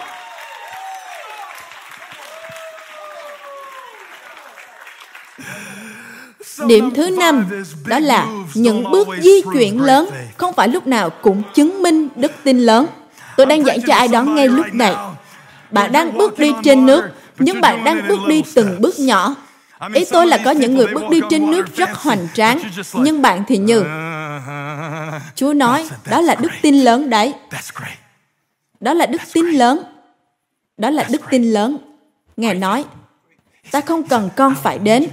Điểm 6.68 6.92
thứ 6.96 7.10
năm 7.10 7.50
đó 7.86 8.00
là 8.00 8.28
những 8.54 8.92
bước 8.92 9.08
di 9.22 9.42
chuyển 9.54 9.82
lớn 9.82 10.10
không 10.38 10.54
phải 10.54 10.68
lúc 10.68 10.88
nào 10.88 11.10
cũng 11.10 11.44
chứng 11.54 11.82
minh 11.82 12.08
đức 12.16 12.32
tin 12.44 12.60
lớn. 12.60 12.86
Tôi 13.38 13.46
đang 13.46 13.66
dạy 13.66 13.80
cho 13.88 13.94
ai 13.94 14.08
đó 14.08 14.24
ngay 14.24 14.48
lúc 14.48 14.66
này. 14.74 14.96
Bạn 15.72 15.92
đang 15.92 16.18
bước 16.18 16.40
đi 16.40 16.52
trên 16.64 16.86
nước, 16.86 17.04
nhưng 17.40 17.62
bạn 17.62 17.84
đang 17.84 18.08
bước 18.08 18.20
đi 18.28 18.44
từng 18.56 18.82
bước 18.82 19.00
nhỏ. 19.00 19.36
Ý 19.94 20.06
tôi 20.12 20.28
là 20.28 20.38
có 20.46 20.52
những 20.52 20.76
người 20.76 20.88
bước 20.88 21.04
đi 21.10 21.22
trên 21.30 21.52
nước 21.52 21.76
rất 21.76 21.90
hoành 21.94 22.28
tráng, 22.34 22.60
nhưng 22.94 23.22
bạn 23.22 23.44
thì 23.48 23.58
như. 23.58 23.84
Chúa 25.36 25.54
nói, 25.54 25.90
đó 26.10 26.22
là 26.22 26.36
đức 26.36 26.52
tin 26.62 26.80
lớn 26.80 27.10
đấy. 27.10 27.34
Đó 28.80 28.94
là 28.94 29.06
đức 29.06 29.22
tin 29.34 29.46
lớn. 29.46 29.84
Đó 30.78 30.90
là 30.90 31.06
đức 31.10 31.22
tin 31.30 31.44
lớn. 31.44 31.78
Ngài 32.38 32.56
nói, 32.56 32.86
Ta 33.72 33.82
không 33.82 34.04
cần 34.04 34.30
con 34.36 34.56
phải 34.64 34.80
đến. 34.80 35.08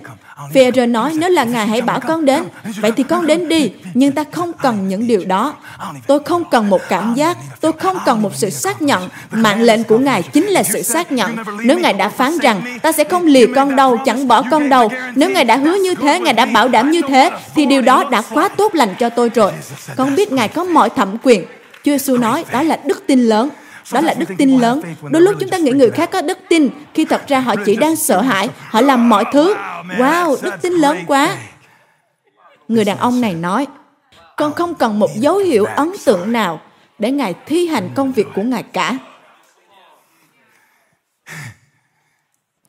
Phêrô 0.55 0.87
nói, 0.87 1.13
nếu 1.15 1.31
là 1.31 1.45
Ngài 1.45 1.67
hãy 1.67 1.81
bảo 1.81 2.01
con 2.01 2.25
đến, 2.25 2.43
vậy 2.81 2.93
thì 2.97 3.03
con 3.03 3.27
đến 3.27 3.49
đi, 3.49 3.73
nhưng 3.95 4.13
ta 4.13 4.25
không 4.33 4.53
cần 4.53 4.89
những 4.89 5.07
điều 5.07 5.25
đó. 5.25 5.55
Tôi 6.07 6.21
không 6.25 6.45
cần 6.51 6.71
một 6.71 6.81
cảm 6.89 7.15
giác, 7.15 7.37
tôi 7.61 7.73
không 7.73 7.99
cần 8.07 8.23
một 8.23 8.35
sự 8.35 8.51
xác 8.51 8.83
nhận. 8.83 9.09
Mạng 9.31 9.63
lệnh 9.63 9.85
của 9.85 9.99
Ngài 9.99 10.23
chính 10.23 10.47
là 10.47 10.63
sự 10.63 10.83
xác 10.83 11.13
nhận. 11.13 11.37
Nếu 11.65 11.79
Ngài 11.79 11.93
đã 11.93 12.09
phán 12.09 12.39
rằng, 12.39 12.79
ta 12.83 12.93
sẽ 12.93 13.05
không 13.05 13.27
lìa 13.27 13.47
con 13.55 13.77
đâu, 13.77 13.97
chẳng 14.05 14.29
bỏ 14.29 14.43
con 14.51 14.69
đâu. 14.69 14.91
Nếu 15.15 15.31
Ngài 15.31 15.45
đã 15.45 15.57
hứa 15.57 15.75
như 15.75 15.95
thế, 15.95 16.21
Ngài 16.21 16.33
đã 16.33 16.47
bảo 16.47 16.69
đảm 16.69 16.91
như 16.91 17.03
thế, 17.09 17.31
thì 17.55 17.67
điều 17.67 17.83
đó 17.83 18.05
đã 18.11 18.23
quá 18.31 18.49
tốt 18.49 18.75
lành 18.75 18.95
cho 18.99 19.09
tôi 19.09 19.29
rồi. 19.35 19.53
Con 19.97 20.15
biết 20.15 20.33
Ngài 20.33 20.49
có 20.49 20.65
mọi 20.65 20.91
thẩm 20.91 21.17
quyền. 21.23 21.45
Chúa 21.85 21.93
Giêsu 21.93 22.17
nói, 22.17 22.45
đó 22.53 22.63
là 22.63 22.79
đức 22.85 23.07
tin 23.07 23.21
lớn. 23.21 23.49
Đó 23.93 24.01
là 24.01 24.15
đức 24.15 24.29
tin 24.39 24.59
lớn. 24.59 24.83
Đôi 25.11 25.23
lúc 25.23 25.37
chúng 25.41 25.51
ta 25.51 25.59
nghĩ 25.59 25.71
người 25.71 25.91
khác 25.91 26.11
có 26.13 26.23
đức 26.23 26.39
tin, 26.49 26.71
khi 26.95 27.05
thật 27.05 27.23
ra 27.29 27.41
họ 27.41 27.55
chỉ 27.67 27.77
đang 27.77 27.97
sợ 27.97 28.21
hãi, 28.21 28.49
họ 28.69 28.81
làm 28.81 29.09
mọi 29.09 29.25
thứ. 29.33 29.55
Wow, 29.99 30.37
đức 30.43 30.55
tin 30.63 30.73
lớn 30.73 30.99
quá. 31.07 31.37
Người 32.69 32.85
đàn 32.85 32.99
ông 32.99 33.21
này 33.21 33.35
nói, 33.35 33.67
con 34.37 34.55
không 34.55 34.75
cần 34.75 34.99
một 34.99 35.11
dấu 35.15 35.37
hiệu 35.37 35.65
ấn 35.65 35.93
tượng 36.05 36.33
nào 36.33 36.61
để 36.99 37.11
Ngài 37.11 37.35
thi 37.47 37.67
hành 37.67 37.91
công 37.95 38.13
việc 38.13 38.27
của 38.35 38.43
Ngài 38.43 38.63
cả. 38.63 38.99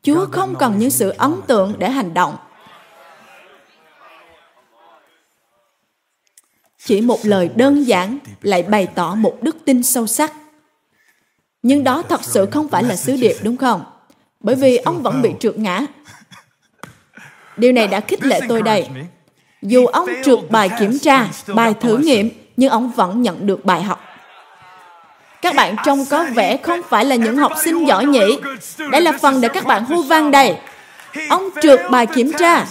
Chúa 0.03 0.25
không 0.31 0.55
cần 0.55 0.77
những 0.77 0.89
sự 0.89 1.09
ấn 1.09 1.33
tượng 1.47 1.75
để 1.77 1.89
hành 1.89 2.13
động. 2.13 2.37
Chỉ 6.85 7.01
một 7.01 7.19
lời 7.23 7.49
đơn 7.55 7.87
giản 7.87 8.17
lại 8.41 8.63
bày 8.63 8.87
tỏ 8.95 9.15
một 9.15 9.37
đức 9.41 9.57
tin 9.65 9.83
sâu 9.83 10.07
sắc. 10.07 10.33
Nhưng 11.63 11.83
đó 11.83 12.03
thật 12.09 12.23
sự 12.23 12.45
không 12.51 12.67
phải 12.67 12.83
là 12.83 12.95
sứ 12.95 13.15
điệp 13.15 13.35
đúng 13.41 13.57
không? 13.57 13.83
Bởi 14.39 14.55
vì 14.55 14.77
ông 14.77 15.03
vẫn 15.03 15.21
bị 15.21 15.29
trượt 15.39 15.57
ngã. 15.57 15.81
Điều 17.57 17.71
này 17.71 17.87
đã 17.87 17.99
khích 17.99 18.23
lệ 18.23 18.39
tôi 18.47 18.61
đây. 18.61 18.87
Dù 19.61 19.85
ông 19.85 20.09
trượt 20.25 20.39
bài 20.49 20.69
kiểm 20.79 20.99
tra, 20.99 21.27
bài 21.47 21.73
thử 21.73 21.97
nghiệm, 21.97 22.29
nhưng 22.57 22.69
ông 22.69 22.91
vẫn 22.91 23.21
nhận 23.21 23.47
được 23.47 23.65
bài 23.65 23.83
học. 23.83 24.03
Các 25.41 25.55
bạn 25.55 25.75
trông 25.85 26.05
có 26.05 26.25
vẻ 26.35 26.57
không 26.57 26.81
phải 26.89 27.05
là 27.05 27.15
những 27.15 27.37
học 27.37 27.51
sinh 27.63 27.87
giỏi 27.87 28.05
nhỉ. 28.05 28.39
Đây 28.91 29.01
là 29.01 29.11
phần 29.21 29.41
để 29.41 29.47
các 29.47 29.65
bạn 29.65 29.85
hô 29.85 30.01
vang 30.01 30.31
đây. 30.31 30.55
Ông 31.29 31.49
trượt 31.61 31.79
bài 31.91 32.05
kiểm 32.05 32.31
tra, 32.39 32.65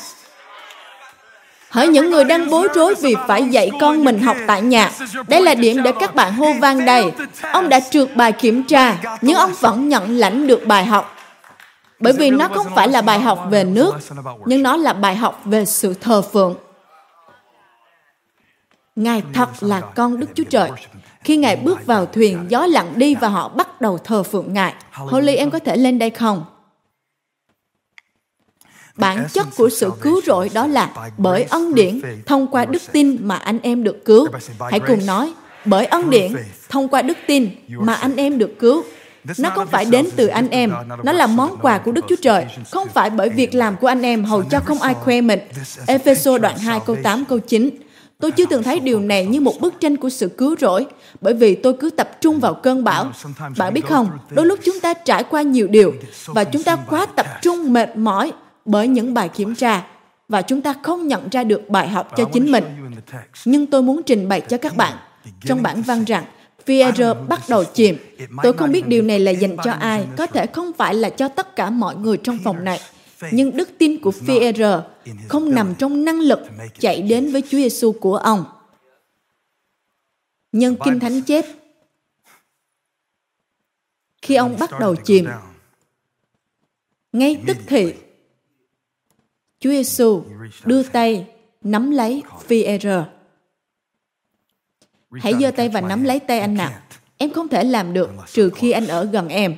Hỡi 1.71 1.89
những 1.89 2.11
người 2.11 2.25
đang 2.25 2.51
bối 2.51 2.69
rối 2.75 2.95
vì 2.95 3.15
phải 3.29 3.45
dạy 3.45 3.71
con 3.81 4.05
mình 4.05 4.19
học 4.19 4.37
tại 4.47 4.63
nhà. 4.63 4.91
Đây 5.29 5.43
là 5.43 5.55
điểm 5.55 5.83
để 5.83 5.93
các 6.01 6.15
bạn 6.15 6.33
hô 6.33 6.47
vang 6.61 6.85
đầy. 6.85 7.13
Ông 7.53 7.69
đã 7.69 7.81
trượt 7.81 8.17
bài 8.17 8.33
kiểm 8.33 8.63
tra, 8.63 8.99
nhưng 9.21 9.37
ông 9.37 9.53
vẫn 9.61 9.89
nhận 9.89 10.17
lãnh 10.17 10.47
được 10.47 10.67
bài 10.67 10.85
học. 10.85 11.17
Bởi 11.99 12.13
vì 12.13 12.31
nó 12.31 12.49
không 12.49 12.67
phải 12.75 12.89
là 12.89 13.03
bài 13.03 13.21
học 13.21 13.47
về 13.51 13.65
nước, 13.65 13.93
nhưng 14.47 14.63
nó 14.63 14.77
là 14.77 14.93
bài 14.93 15.17
học 15.17 15.41
về 15.45 15.65
sự 15.65 15.95
thờ 15.95 16.23
phượng. 16.23 16.55
Ngài 18.97 19.23
thật 19.35 19.49
là 19.61 19.81
con 19.81 20.21
Đức 20.21 20.27
Chúa 20.35 20.45
Trời. 20.51 20.71
Khi 21.25 21.37
Ngài 21.37 21.57
bước 21.57 21.87
vào 21.87 22.07
thuyền, 22.07 22.47
gió 22.49 22.67
lặng 22.67 22.93
đi 22.97 23.15
và 23.15 23.29
họ 23.29 23.49
bắt 23.49 23.81
đầu 23.81 23.99
thờ 23.99 24.23
phượng 24.23 24.55
Ngài. 24.55 24.75
Holly, 24.93 25.37
em 25.37 25.51
có 25.51 25.59
thể 25.59 25.77
lên 25.77 25.99
đây 25.99 26.11
không? 26.11 26.45
Bản 29.01 29.27
chất 29.33 29.47
của 29.57 29.69
sự 29.69 29.91
cứu 30.01 30.21
rỗi 30.27 30.51
đó 30.55 30.67
là 30.67 30.91
bởi 31.19 31.43
ân 31.43 31.75
điển 31.75 32.01
thông 32.27 32.47
qua 32.47 32.65
đức 32.65 32.83
tin 32.93 33.17
mà 33.21 33.37
anh 33.37 33.59
em 33.63 33.85
được 33.85 34.05
cứu. 34.05 34.29
Hãy 34.71 34.81
cùng 34.81 35.07
nói 35.07 35.33
bởi 35.65 35.87
ân 35.87 36.11
điển 36.11 36.33
thông 36.69 36.89
qua 36.89 37.03
đức 37.03 37.19
tin 37.27 37.51
mà 37.69 37.95
anh 37.95 38.17
em 38.17 38.39
được 38.39 38.59
cứu. 38.59 38.83
Nó 39.39 39.51
không 39.51 39.67
phải 39.67 39.85
đến 39.85 40.07
từ 40.17 40.27
anh 40.27 40.49
em 40.49 40.73
nó 41.03 41.13
là 41.13 41.27
món 41.27 41.57
quà 41.63 41.79
của 41.79 41.93
đức 41.93 42.05
chúa 42.09 42.17
trời. 42.23 42.47
Không 42.71 42.89
phải 42.89 43.11
bởi 43.11 43.29
việc 43.29 43.55
làm 43.55 43.77
của 43.77 43.87
anh 43.87 44.03
em 44.03 44.25
hầu 44.25 44.43
cho 44.43 44.61
không 44.65 44.83
ai 44.83 44.95
khoe 44.95 45.21
mình. 45.21 45.41
epheso 45.87 46.39
đoạn 46.39 46.59
2 46.59 46.81
câu 46.87 46.97
8 47.03 47.25
câu 47.25 47.39
9 47.39 47.71
Tôi 48.21 48.31
chưa 48.31 48.47
từng 48.47 48.63
thấy 48.63 48.81
điều 48.81 49.01
này 49.01 49.27
như 49.27 49.41
một 49.41 49.61
bức 49.61 49.81
tranh 49.81 49.97
của 49.97 50.09
sự 50.09 50.29
cứu 50.29 50.57
rỗi, 50.61 50.87
bởi 51.21 51.35
vì 51.35 51.55
tôi 51.55 51.75
cứ 51.81 51.91
tập 51.91 52.21
trung 52.21 52.41
vào 52.41 52.55
cơn 52.55 52.85
bão. 52.85 53.13
Bạn 53.59 53.75
biết 53.75 53.87
không, 53.89 54.19
đôi 54.31 54.47
lúc 54.47 54.59
chúng 54.65 54.81
ta 54.81 54.95
trải 54.95 55.25
qua 55.25 55.43
nhiều 55.43 55.67
điều, 55.67 55.95
và 56.27 56.45
chúng 56.45 56.63
ta 56.63 56.77
quá 56.77 57.07
tập 57.07 57.27
trung 57.43 57.73
mệt 57.73 57.97
mỏi 57.97 58.33
bởi 58.65 58.89
những 58.89 59.15
bài 59.15 59.29
kiểm 59.29 59.55
tra 59.55 59.87
và 60.29 60.43
chúng 60.43 60.63
ta 60.63 60.75
không 60.83 61.09
nhận 61.09 61.29
ra 61.29 61.45
được 61.45 61.69
bài 61.69 61.89
học 61.89 62.13
cho 62.17 62.25
chính 62.33 62.53
mình. 62.53 62.65
Nhưng 63.45 63.67
tôi 63.67 63.83
muốn 63.83 64.03
trình 64.03 64.29
bày 64.29 64.41
cho 64.41 64.59
các 64.59 64.77
bạn 64.77 64.97
trong 65.45 65.63
bản 65.63 65.83
văn 65.83 66.05
rằng 66.05 66.25
Pierre 66.67 67.15
bắt 67.29 67.41
đầu 67.49 67.65
chìm. 67.65 67.97
Tôi 68.43 68.53
không 68.53 68.73
biết 68.73 68.87
điều 68.87 69.03
này 69.03 69.21
là 69.21 69.31
dành 69.31 69.57
cho 69.65 69.71
ai, 69.71 70.07
có 70.17 70.27
thể 70.27 70.47
không 70.47 70.73
phải 70.73 70.95
là 70.95 71.11
cho 71.11 71.29
tất 71.29 71.57
cả 71.57 71.71
mọi 71.71 71.97
người 71.97 72.17
trong 72.17 72.39
phòng 72.45 72.65
này. 72.65 72.81
Nhưng 73.33 73.57
đức 73.57 73.69
tin 73.79 74.01
của 74.01 74.13
Pierre 74.27 74.81
không 75.29 75.55
nằm 75.55 75.75
trong 75.75 76.05
năng 76.05 76.21
lực 76.21 76.41
chạy 76.79 77.03
đến 77.03 77.33
với 77.33 77.43
Chúa 77.43 77.59
Giêsu 77.59 77.93
của 77.93 78.17
ông. 78.17 78.45
Nhân 80.53 80.77
Kinh 80.85 81.01
Thánh 81.01 81.23
chép, 81.23 81.45
khi 84.23 84.35
ông 84.35 84.57
bắt 84.59 84.71
đầu 84.81 84.97
chìm, 84.97 85.29
ngay 87.13 87.43
tức 87.47 87.57
thì 87.67 87.95
Chúa 89.61 89.71
Giêsu 89.71 90.25
đưa 90.65 90.83
tay 90.83 91.27
nắm 91.63 91.91
lấy 91.91 92.23
Peter. 92.49 93.03
Hãy 95.11 95.35
giơ 95.41 95.51
tay 95.51 95.69
và 95.69 95.81
nắm 95.81 96.05
lấy 96.05 96.21
tay 96.21 96.41
anh 96.41 96.55
nào. 96.55 96.73
Em 97.17 97.33
không 97.33 97.49
thể 97.49 97.65
làm 97.65 97.93
được 97.93 98.11
trừ 98.33 98.51
khi 98.57 98.71
anh 98.71 98.87
ở 98.87 99.05
gần 99.05 99.29
em. 99.29 99.57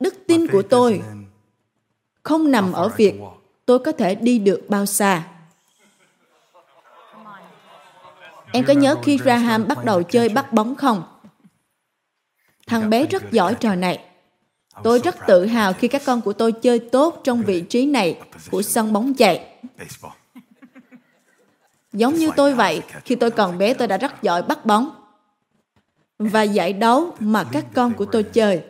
Đức 0.00 0.14
tin 0.26 0.46
của 0.46 0.62
tôi 0.62 1.02
không 2.22 2.50
nằm 2.50 2.72
ở 2.72 2.88
việc 2.88 3.14
tôi 3.66 3.78
có 3.78 3.92
thể 3.92 4.14
đi 4.14 4.38
được 4.38 4.62
bao 4.68 4.86
xa. 4.86 5.28
Em 8.52 8.64
có 8.64 8.72
nhớ 8.72 8.96
khi 9.02 9.16
Graham 9.16 9.68
bắt 9.68 9.84
đầu 9.84 10.02
chơi 10.02 10.28
bắt 10.28 10.52
bóng 10.52 10.76
không? 10.76 11.02
Thằng 12.66 12.90
bé 12.90 13.06
rất 13.06 13.22
giỏi 13.32 13.54
trò 13.60 13.74
này. 13.74 14.13
Tôi 14.82 14.98
rất 14.98 15.16
tự 15.26 15.46
hào 15.46 15.72
khi 15.72 15.88
các 15.88 16.02
con 16.04 16.20
của 16.20 16.32
tôi 16.32 16.52
chơi 16.52 16.78
tốt 16.78 17.20
trong 17.24 17.42
vị 17.42 17.60
trí 17.60 17.86
này 17.86 18.18
của 18.50 18.62
sân 18.62 18.92
bóng 18.92 19.14
chạy. 19.14 19.46
Giống 21.92 22.14
như 22.14 22.30
tôi 22.36 22.54
vậy, 22.54 22.82
khi 23.04 23.14
tôi 23.14 23.30
còn 23.30 23.58
bé 23.58 23.74
tôi 23.74 23.88
đã 23.88 23.98
rất 23.98 24.22
giỏi 24.22 24.42
bắt 24.42 24.66
bóng. 24.66 24.90
Và 26.18 26.42
giải 26.42 26.72
đấu 26.72 27.14
mà 27.18 27.44
các 27.44 27.64
con 27.74 27.94
của 27.94 28.04
tôi 28.04 28.22
chơi. 28.22 28.62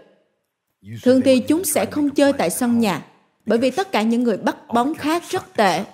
Thường 1.03 1.21
thì 1.25 1.39
chúng 1.39 1.65
sẽ 1.65 1.87
không 1.87 2.11
chơi 2.11 2.33
tại 2.33 2.51
sân 2.51 2.79
nhà, 2.79 3.03
bởi 3.47 3.59
vì 3.59 3.71
tất 3.71 3.93
cả 3.93 4.03
những 4.03 4.23
người 4.23 4.37
bắt 4.37 4.57
bóng 4.75 4.95
khác 4.95 5.23
rất 5.31 5.57
tệ. 5.57 5.85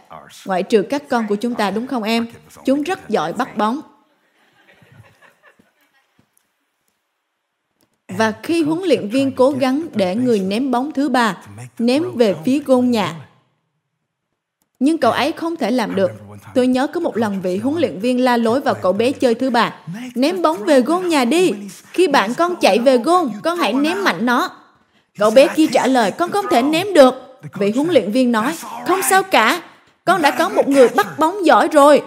Ngoại 0.47 0.63
trừ 0.63 0.83
các 0.83 1.03
con 1.09 1.27
của 1.29 1.37
chúng 1.37 1.55
ta 1.55 1.71
đúng 1.71 1.87
không 1.87 2.03
em? 2.03 2.27
Chúng 2.65 2.83
rất 2.83 3.09
giỏi 3.09 3.33
bắt 3.33 3.57
bóng. 3.57 3.81
Và 8.17 8.33
khi 8.43 8.63
huấn 8.63 8.83
luyện 8.85 9.09
viên 9.09 9.33
cố 9.33 9.51
gắng 9.51 9.87
để 9.95 10.17
người 10.17 10.41
ném 10.41 10.71
bóng 10.71 10.93
thứ 10.93 11.09
ba, 11.09 11.37
ném 11.79 12.05
về 12.15 12.35
phía 12.45 12.59
gôn 12.59 12.91
nhà, 12.91 13.17
nhưng 14.81 14.99
cậu 14.99 15.13
ấy 15.13 15.33
không 15.33 15.57
thể 15.57 15.71
làm 15.71 15.95
được. 15.95 16.11
Tôi 16.55 16.67
nhớ 16.67 16.87
có 16.87 17.01
một 17.01 17.17
lần 17.17 17.41
vị 17.43 17.59
huấn 17.59 17.81
luyện 17.81 17.99
viên 17.99 18.21
la 18.21 18.37
lối 18.37 18.61
vào 18.61 18.75
cậu 18.75 18.93
bé 18.93 19.13
chơi 19.13 19.35
thứ 19.35 19.51
ba. 19.51 19.75
Ném 20.15 20.43
bóng 20.43 20.65
về 20.65 20.81
gôn 20.81 21.09
nhà 21.09 21.25
đi. 21.25 21.53
Khi 21.93 22.09
bạn 22.09 22.35
con 22.35 22.57
chạy 22.57 22.79
về 22.79 22.99
gôn, 22.99 23.31
con 23.43 23.59
hãy 23.59 23.73
ném 23.73 24.05
mạnh 24.05 24.27
nó. 24.27 24.51
Cậu 25.19 25.31
bé 25.31 25.49
kia 25.57 25.67
trả 25.73 25.87
lời, 25.87 26.11
con 26.11 26.31
không 26.31 26.45
thể 26.51 26.63
ném 26.63 26.95
được. 26.95 27.15
Vị 27.59 27.73
huấn 27.77 27.89
luyện 27.89 28.13
viên 28.13 28.33
nói, 28.33 28.55
không 28.87 29.01
sao 29.11 29.23
cả. 29.23 29.63
Con 30.05 30.23
đã 30.23 30.31
có 30.31 30.49
một 30.49 30.69
người 30.69 30.89
bắt 30.89 31.19
bóng 31.19 31.47
giỏi 31.47 31.69
rồi. 31.69 32.03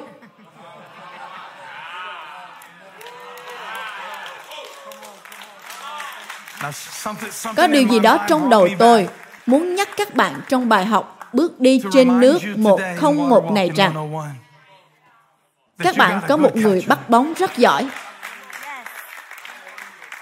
Có 7.56 7.68
điều 7.68 7.88
gì 7.88 8.00
đó 8.00 8.18
trong 8.28 8.50
đầu 8.50 8.68
tôi 8.80 9.08
muốn 9.46 9.76
nhắc 9.76 9.90
các 9.98 10.16
bạn 10.16 10.42
trong 10.50 10.70
bài 10.70 10.86
học 10.86 11.30
bước 11.34 11.60
đi 11.60 11.82
trên 11.94 12.20
nước 12.20 12.40
101 12.56 13.52
này 13.52 13.72
rằng 13.76 14.12
các 15.80 15.98
bạn 15.98 16.22
có 16.28 16.38
một 16.38 16.56
người 16.56 16.84
bắt 16.88 17.10
bóng 17.10 17.34
rất 17.34 17.58
giỏi. 17.58 17.88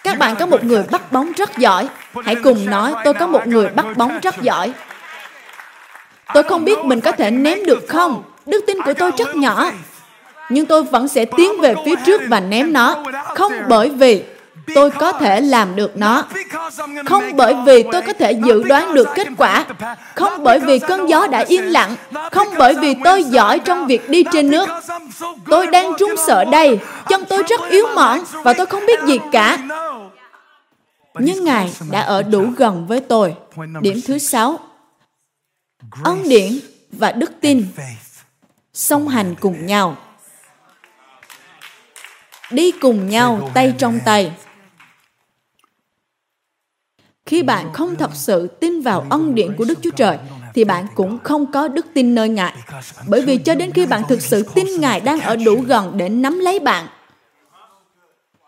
Các 0.03 0.17
bạn 0.17 0.35
có 0.35 0.45
một 0.45 0.63
người 0.63 0.83
bắt 0.91 1.11
bóng 1.11 1.31
rất 1.31 1.57
giỏi. 1.57 1.89
Hãy 2.25 2.35
cùng 2.43 2.65
nói 2.65 2.93
tôi 3.03 3.13
có 3.13 3.27
một 3.27 3.47
người 3.47 3.69
bắt 3.69 3.85
bóng 3.97 4.19
rất 4.19 4.41
giỏi. 4.41 4.73
Tôi 6.33 6.43
không 6.43 6.65
biết 6.65 6.79
mình 6.79 7.01
có 7.01 7.11
thể 7.11 7.31
ném 7.31 7.65
được 7.65 7.85
không. 7.89 8.23
Đức 8.45 8.63
tin 8.67 8.81
của 8.81 8.93
tôi 8.93 9.11
rất 9.17 9.35
nhỏ. 9.35 9.71
Nhưng 10.49 10.65
tôi 10.65 10.83
vẫn 10.83 11.07
sẽ 11.07 11.25
tiến 11.25 11.61
về 11.61 11.75
phía 11.85 11.95
trước 12.05 12.21
và 12.29 12.39
ném 12.39 12.73
nó. 12.73 13.03
Không 13.35 13.53
bởi 13.67 13.89
vì 13.89 14.23
tôi 14.75 14.91
có 14.91 15.11
thể 15.11 15.41
làm 15.41 15.75
được 15.75 15.97
nó. 15.97 16.23
không 17.05 17.23
bởi 17.35 17.55
vì 17.65 17.83
tôi 17.91 18.01
có 18.01 18.13
thể 18.13 18.31
dự 18.31 18.63
đoán 18.63 18.93
được 18.93 19.07
kết 19.15 19.27
quả. 19.37 19.65
không 20.15 20.43
bởi 20.43 20.59
vì 20.59 20.79
cơn 20.79 21.09
gió 21.09 21.27
đã 21.27 21.45
yên 21.47 21.71
lặng. 21.71 21.95
Không 22.31 22.47
bởi 22.57 22.75
vì 22.81 22.95
tôi 23.03 23.23
giỏi 23.23 23.59
trong 23.59 23.87
việc 23.87 24.09
đi 24.09 24.23
trên 24.31 24.51
nước. 24.51 24.69
tôi 25.49 25.67
đang 25.67 25.93
run 25.97 26.15
sợ 26.27 26.45
đây. 26.45 26.79
Chân 27.09 27.25
tôi 27.29 27.43
rất 27.43 27.61
yếu 27.69 27.85
mỏng 27.95 28.23
và 28.43 28.53
tôi 28.53 28.65
không 28.65 28.85
biết 28.85 28.99
gì 29.05 29.19
cả. 29.31 29.57
nhưng 31.13 31.43
Ngài 31.43 31.73
đã 31.91 32.01
ở 32.01 32.23
đủ 32.23 32.45
gần 32.57 32.87
với 32.87 32.99
tôi. 32.99 33.35
Điểm 33.81 33.99
thứ 34.07 34.17
sáu, 34.17 34.59
ân 36.03 36.23
điển 36.29 36.59
và 36.91 37.11
đức 37.11 37.31
tin 37.41 37.65
song 38.73 39.07
hành 39.07 39.35
cùng 39.39 39.65
nhau. 39.65 39.97
Đi 42.51 42.71
cùng 42.71 43.09
nhau 43.09 43.49
tay 43.53 43.73
trong 43.77 43.99
tay. 44.05 44.31
Khi 47.31 47.43
bạn 47.43 47.73
không 47.73 47.95
thật 47.95 48.11
sự 48.13 48.47
tin 48.47 48.81
vào 48.81 49.05
ân 49.09 49.35
điển 49.35 49.55
của 49.57 49.65
Đức 49.65 49.79
Chúa 49.81 49.91
Trời, 49.91 50.17
thì 50.53 50.63
bạn 50.63 50.87
cũng 50.95 51.17
không 51.23 51.51
có 51.51 51.67
đức 51.67 51.85
tin 51.93 52.15
nơi 52.15 52.29
Ngài. 52.29 52.53
Bởi 53.07 53.21
vì 53.21 53.37
cho 53.37 53.55
đến 53.55 53.71
khi 53.71 53.85
bạn 53.85 54.03
thực 54.09 54.21
sự 54.21 54.43
tin 54.55 54.67
Ngài 54.79 54.99
đang 54.99 55.21
ở 55.21 55.35
đủ 55.35 55.61
gần 55.67 55.97
để 55.97 56.09
nắm 56.09 56.39
lấy 56.39 56.59
bạn, 56.59 56.87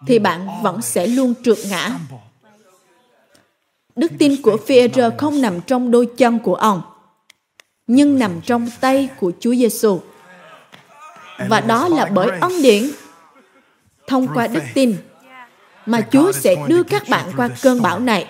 thì 0.08 0.20
bạn 0.20 0.48
vẫn 0.64 0.82
sẽ 0.82 1.08
luôn 1.08 1.34
trượt 1.44 1.58
ngã. 1.70 1.92
Đức 3.96 4.12
tin 4.20 4.42
của 4.42 4.58
Phi-e-rơ 4.68 5.12
không 5.18 5.42
nằm 5.42 5.62
trong 5.62 5.92
đôi 5.92 6.06
chân 6.18 6.40
của 6.40 6.56
ông, 6.56 6.82
nhưng 7.88 8.20
nằm 8.20 8.42
trong 8.42 8.70
tay 8.80 9.10
của 9.20 9.32
Chúa 9.40 9.56
Giêsu. 9.56 10.00
Và 11.50 11.60
đó 11.62 11.88
là 11.88 12.06
bởi 12.06 12.30
ân 12.42 12.62
điển 12.62 12.92
thông 14.08 14.28
qua 14.34 14.48
đức 14.48 14.64
tin 14.74 14.96
mà 15.86 16.02
Chúa 16.12 16.32
sẽ 16.32 16.56
đưa 16.68 16.84
các 16.84 17.04
bạn 17.10 17.32
qua 17.38 17.50
cơn 17.62 17.82
bão 17.82 18.00
này. 18.00 18.28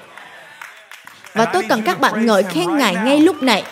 Và 1.33 1.45
tôi 1.45 1.63
cần 1.69 1.81
các 1.81 1.99
bạn 1.99 2.25
ngợi 2.25 2.43
khen 2.43 2.77
Ngài 2.77 2.95
ngay 2.95 3.19
lúc 3.19 3.43
này. 3.43 3.63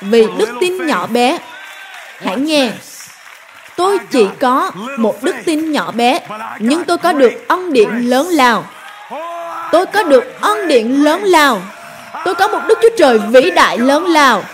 Vì 0.00 0.26
đức 0.38 0.48
tin 0.60 0.86
nhỏ 0.86 1.06
bé, 1.06 1.38
hãy 2.24 2.36
nghe, 2.36 2.70
tôi 3.76 3.98
chỉ 4.10 4.26
có 4.40 4.70
một 4.98 5.22
đức 5.22 5.36
tin 5.44 5.72
nhỏ 5.72 5.90
bé, 5.90 6.20
nhưng 6.58 6.84
tôi 6.84 6.98
có 6.98 7.12
được 7.12 7.48
ân 7.48 7.72
điện 7.72 8.10
lớn 8.10 8.28
lao. 8.28 8.64
Tôi 9.72 9.86
có 9.86 10.02
được 10.02 10.40
ân 10.40 10.68
điện 10.68 11.04
lớn 11.04 11.22
lao. 11.22 11.62
Tôi 12.24 12.34
có 12.34 12.48
một 12.48 12.60
Đức 12.68 12.78
Chúa 12.82 12.96
Trời 12.98 13.18
vĩ 13.18 13.50
đại 13.50 13.78
lớn 13.78 14.06
lao. 14.06 14.44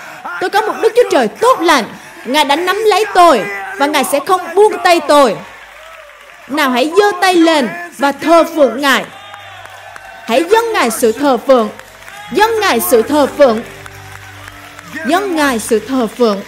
Tôi 0.40 0.50
có 0.50 0.60
một 0.60 0.74
Đức 0.82 0.92
Chúa 0.96 1.10
Trời 1.10 1.28
tốt 1.28 1.60
lành. 1.60 1.84
Ngài 2.24 2.44
đã 2.44 2.56
nắm 2.56 2.76
lấy 2.86 3.04
tôi 3.14 3.40
và 3.78 3.86
Ngài 3.86 4.04
sẽ 4.04 4.20
không 4.26 4.40
buông 4.54 4.72
tay 4.84 5.00
tôi. 5.08 5.36
Nào 6.48 6.70
hãy 6.70 6.92
giơ 6.96 7.12
tay 7.20 7.34
lên 7.34 7.68
và 7.98 8.12
thờ 8.12 8.44
phượng 8.56 8.80
Ngài. 8.80 9.04
Hãy 10.28 10.44
dâng 10.50 10.72
Ngài 10.72 10.90
sự 10.90 11.12
thờ 11.12 11.36
phượng. 11.36 11.68
Dâng 12.32 12.50
Ngài 12.60 12.80
sự 12.80 13.02
thờ 13.02 13.26
phượng. 13.26 13.62
Dâng 15.06 15.36
Ngài 15.36 15.58
sự 15.58 15.78
thờ 15.78 16.06
phượng. 16.06 16.40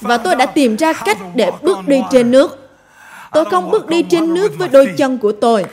Và 0.00 0.18
tôi 0.18 0.36
đã 0.36 0.46
tìm 0.46 0.76
ra 0.76 0.92
cách 0.92 1.18
để 1.34 1.50
bước 1.62 1.78
đi 1.86 2.00
trên 2.10 2.30
nước. 2.30 2.70
Tôi 3.32 3.44
không 3.44 3.70
bước 3.70 3.86
đi 3.86 4.02
trên 4.02 4.34
nước 4.34 4.52
với 4.58 4.68
đôi 4.68 4.94
chân 4.96 5.18
của 5.18 5.32
tôi. 5.32 5.64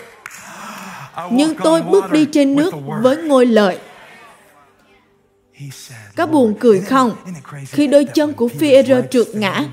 Nhưng 1.31 1.55
tôi 1.55 1.81
bước 1.81 2.11
đi 2.11 2.25
trên 2.25 2.55
nước 2.55 2.73
với 3.01 3.17
ngôi 3.17 3.45
lợi. 3.45 3.77
Có 6.15 6.25
buồn 6.25 6.55
cười 6.59 6.81
không? 6.81 7.15
Khi 7.67 7.87
đôi 7.87 8.05
chân 8.05 8.33
của 8.33 8.47
phi 8.47 8.83
rơ 8.83 9.01
trượt 9.11 9.27
ngã, 9.33 9.63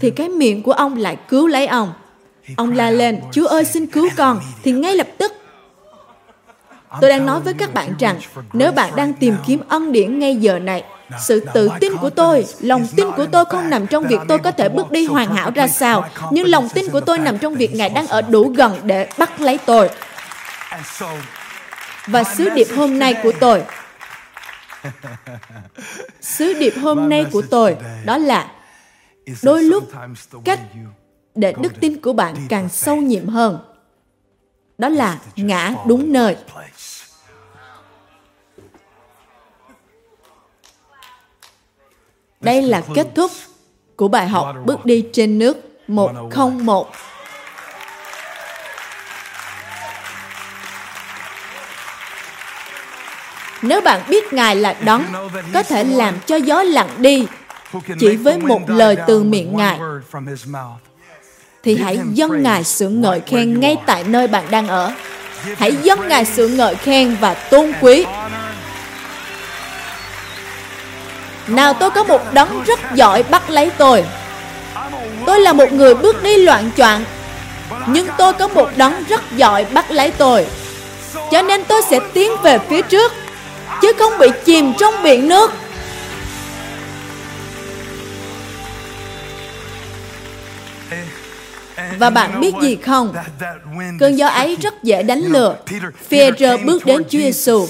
thì 0.00 0.10
cái 0.10 0.28
miệng 0.28 0.62
của 0.62 0.72
ông 0.72 0.96
lại 0.96 1.16
cứu 1.28 1.46
lấy 1.46 1.66
ông. 1.66 1.92
Ông 2.56 2.72
la 2.72 2.90
lên, 2.90 3.20
Chúa 3.32 3.46
ơi 3.46 3.64
xin 3.64 3.86
cứu 3.86 4.08
con, 4.16 4.40
thì 4.62 4.72
ngay 4.72 4.96
lập 4.96 5.06
tức 5.18 5.32
Tôi 7.00 7.10
đang 7.10 7.26
nói 7.26 7.40
với 7.40 7.54
các 7.54 7.74
bạn 7.74 7.94
rằng, 7.98 8.20
nếu 8.52 8.72
bạn 8.72 8.96
đang 8.96 9.12
tìm 9.12 9.36
kiếm 9.46 9.60
ân 9.68 9.92
điển 9.92 10.18
ngay 10.18 10.36
giờ 10.36 10.58
này, 10.58 10.84
sự 11.20 11.46
tự 11.54 11.68
tin 11.80 11.96
của 11.96 12.10
tôi, 12.10 12.46
lòng 12.60 12.86
tin 12.96 13.06
của 13.16 13.26
tôi 13.32 13.44
không 13.44 13.70
nằm 13.70 13.86
trong 13.86 14.06
việc 14.06 14.18
tôi 14.28 14.38
có 14.38 14.50
thể 14.50 14.68
bước 14.68 14.90
đi 14.90 15.06
hoàn 15.06 15.34
hảo 15.34 15.50
ra 15.54 15.68
sao, 15.68 16.08
nhưng 16.30 16.46
lòng 16.46 16.68
tin 16.68 16.90
của 16.90 17.00
tôi 17.00 17.18
nằm 17.18 17.38
trong 17.38 17.54
việc 17.54 17.74
Ngài 17.74 17.88
đang 17.88 18.06
ở 18.06 18.22
đủ 18.22 18.52
gần 18.56 18.76
để 18.82 19.08
bắt 19.18 19.40
lấy 19.40 19.58
tôi. 19.66 19.90
Và 22.06 22.24
sứ 22.36 22.50
điệp 22.50 22.66
hôm 22.76 22.98
nay 22.98 23.14
của 23.22 23.32
tôi, 23.40 23.62
sứ 26.20 26.54
điệp 26.54 26.74
hôm 26.82 27.08
nay 27.08 27.26
của 27.32 27.42
tôi 27.50 27.76
đó 28.04 28.18
là 28.18 28.50
đôi 29.42 29.62
lúc 29.62 29.84
cách 30.44 30.60
để 31.34 31.54
đức 31.60 31.72
tin 31.80 32.00
của 32.00 32.12
bạn 32.12 32.34
càng 32.48 32.68
sâu 32.68 32.96
nhiệm 32.96 33.28
hơn. 33.28 33.58
Đó 34.78 34.88
là 34.88 35.18
ngã 35.36 35.74
đúng 35.86 36.12
nơi. 36.12 36.36
Đây 42.40 42.62
là 42.62 42.82
kết 42.94 43.08
thúc 43.14 43.30
của 43.96 44.08
bài 44.08 44.28
học 44.28 44.56
bước 44.64 44.84
đi 44.84 45.04
trên 45.12 45.38
nước 45.38 45.56
101. 45.88 46.90
Nếu 53.62 53.80
bạn 53.80 54.02
biết 54.08 54.32
Ngài 54.32 54.56
là 54.56 54.72
đấng 54.72 55.04
có 55.54 55.62
thể 55.62 55.84
làm 55.84 56.20
cho 56.26 56.36
gió 56.36 56.62
lặng 56.62 56.88
đi 56.98 57.26
chỉ 58.00 58.16
với 58.16 58.38
một 58.38 58.60
lời 58.66 58.96
từ 59.06 59.22
miệng 59.22 59.56
Ngài, 59.56 59.80
thì 61.62 61.76
hãy 61.76 61.98
dâng 62.12 62.42
Ngài 62.42 62.64
sự 62.64 62.88
ngợi 62.88 63.20
khen 63.26 63.60
ngay 63.60 63.76
tại 63.86 64.04
nơi 64.04 64.26
bạn 64.26 64.44
đang 64.50 64.68
ở. 64.68 64.92
Hãy 65.56 65.76
dâng 65.82 66.08
Ngài 66.08 66.24
sự 66.24 66.48
ngợi 66.48 66.74
khen 66.74 67.16
và 67.20 67.34
tôn 67.34 67.72
quý. 67.80 68.04
Nào 71.46 71.74
tôi 71.74 71.90
có 71.90 72.04
một 72.04 72.34
đấng 72.34 72.62
rất 72.66 72.80
giỏi 72.94 73.22
bắt 73.22 73.50
lấy 73.50 73.70
tôi. 73.78 74.04
Tôi 75.26 75.40
là 75.40 75.52
một 75.52 75.72
người 75.72 75.94
bước 75.94 76.22
đi 76.22 76.36
loạn 76.36 76.70
choạng 76.76 77.04
Nhưng 77.86 78.06
tôi 78.18 78.32
có 78.32 78.48
một 78.48 78.68
đấng 78.76 79.04
rất 79.08 79.20
giỏi 79.36 79.64
bắt 79.64 79.90
lấy 79.90 80.10
tôi. 80.10 80.46
Cho 81.30 81.42
nên 81.42 81.64
tôi 81.64 81.82
sẽ 81.90 81.98
tiến 82.14 82.32
về 82.42 82.58
phía 82.68 82.82
trước 82.82 83.12
Chứ 83.82 83.92
không 83.98 84.18
bị 84.18 84.28
chìm 84.44 84.72
trong 84.78 85.02
biển 85.02 85.28
nước 85.28 85.52
Và 91.98 92.10
bạn 92.10 92.40
biết 92.40 92.54
gì 92.62 92.76
không? 92.76 93.14
Cơn 93.98 94.18
gió 94.18 94.26
ấy 94.26 94.56
rất 94.62 94.82
dễ 94.82 95.02
đánh 95.02 95.20
lừa. 95.20 95.56
peter 96.10 96.60
bước 96.64 96.86
đến 96.86 97.02
Chúa 97.02 97.18
Giêsu, 97.18 97.66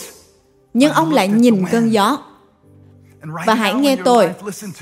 nhưng 0.75 0.93
ông 0.93 1.13
lại 1.13 1.29
nhìn 1.29 1.65
cơn 1.71 1.93
gió. 1.93 2.19
Và 3.47 3.55
hãy 3.55 3.75
nghe 3.75 3.97
tôi. 4.05 4.31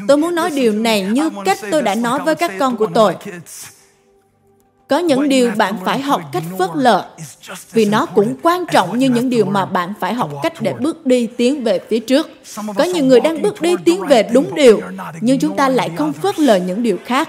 Tôi 0.09 0.17
muốn 0.17 0.35
nói 0.35 0.51
điều 0.51 0.73
này 0.73 1.03
như 1.03 1.31
cách 1.45 1.59
tôi 1.71 1.83
đã 1.83 1.95
nói 1.95 2.19
với 2.25 2.35
các 2.35 2.51
con 2.59 2.77
của 2.77 2.89
tôi. 2.95 3.17
Có 4.89 4.99
những 4.99 5.29
điều 5.29 5.51
bạn 5.51 5.75
phải 5.85 6.01
học 6.01 6.23
cách 6.33 6.43
phớt 6.59 6.71
lờ, 6.75 7.09
vì 7.73 7.85
nó 7.85 8.07
cũng 8.07 8.37
quan 8.43 8.65
trọng 8.73 8.99
như 8.99 9.09
những 9.09 9.31
điều 9.31 9.45
mà 9.45 9.67
bạn 9.67 9.93
phải 10.01 10.15
học 10.15 10.31
cách 10.43 10.53
để 10.61 10.73
bước 10.73 11.07
đi 11.07 11.27
tiến 11.27 11.65
về 11.65 11.81
phía 11.89 11.99
trước. 11.99 12.31
Có 12.77 12.85
nhiều 12.85 13.05
người 13.05 13.21
đang 13.21 13.43
bước 13.43 13.61
đi 13.61 13.75
tiến 13.85 14.07
về 14.07 14.23
đúng 14.23 14.55
điều, 14.55 14.81
nhưng 15.21 15.39
chúng 15.39 15.57
ta 15.57 15.69
lại 15.69 15.91
không 15.97 16.13
phớt 16.13 16.39
lờ 16.39 16.57
những 16.57 16.83
điều 16.83 16.99
khác. 17.05 17.29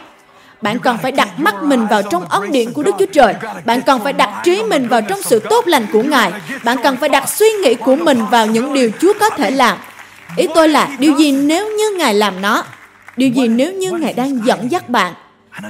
Bạn 0.61 0.79
cần 0.79 0.97
phải 0.97 1.11
đặt 1.11 1.39
mắt 1.39 1.63
mình 1.63 1.87
vào 1.87 2.01
trong 2.03 2.25
ân 2.25 2.51
điện 2.51 2.73
của 2.73 2.83
Đức 2.83 2.95
Chúa 2.99 3.05
Trời. 3.13 3.33
Bạn 3.65 3.81
cần 3.81 3.99
phải 3.99 4.13
đặt 4.13 4.41
trí 4.43 4.63
mình 4.63 4.87
vào 4.87 5.01
trong 5.01 5.21
sự 5.21 5.39
tốt 5.49 5.67
lành 5.67 5.85
của 5.93 6.03
Ngài. 6.03 6.31
Bạn 6.63 6.77
cần 6.83 6.97
phải 6.97 7.09
đặt 7.09 7.29
suy 7.29 7.49
nghĩ 7.49 7.75
của 7.75 7.95
mình 7.95 8.19
vào 8.31 8.47
những 8.47 8.73
điều 8.73 8.91
Chúa 8.99 9.13
có 9.19 9.29
thể 9.29 9.51
làm. 9.51 9.77
Ý 10.35 10.47
tôi 10.55 10.69
là 10.69 10.89
điều 10.99 11.17
gì 11.17 11.31
nếu 11.31 11.69
như 11.77 11.97
Ngài 11.97 12.13
làm 12.13 12.41
nó? 12.41 12.63
Điều 13.17 13.29
gì 13.29 13.47
nếu 13.47 13.73
như 13.73 13.91
Ngài 13.91 14.13
đang 14.13 14.45
dẫn 14.45 14.71
dắt 14.71 14.89
bạn? 14.89 15.13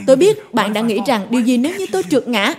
Tôi 0.07 0.15
biết 0.15 0.53
bạn 0.53 0.73
đã 0.73 0.81
nghĩ 0.81 0.99
rằng 1.07 1.27
điều 1.29 1.41
gì 1.41 1.57
nếu 1.57 1.75
như 1.77 1.85
tôi 1.91 2.03
trượt 2.09 2.27
ngã? 2.27 2.53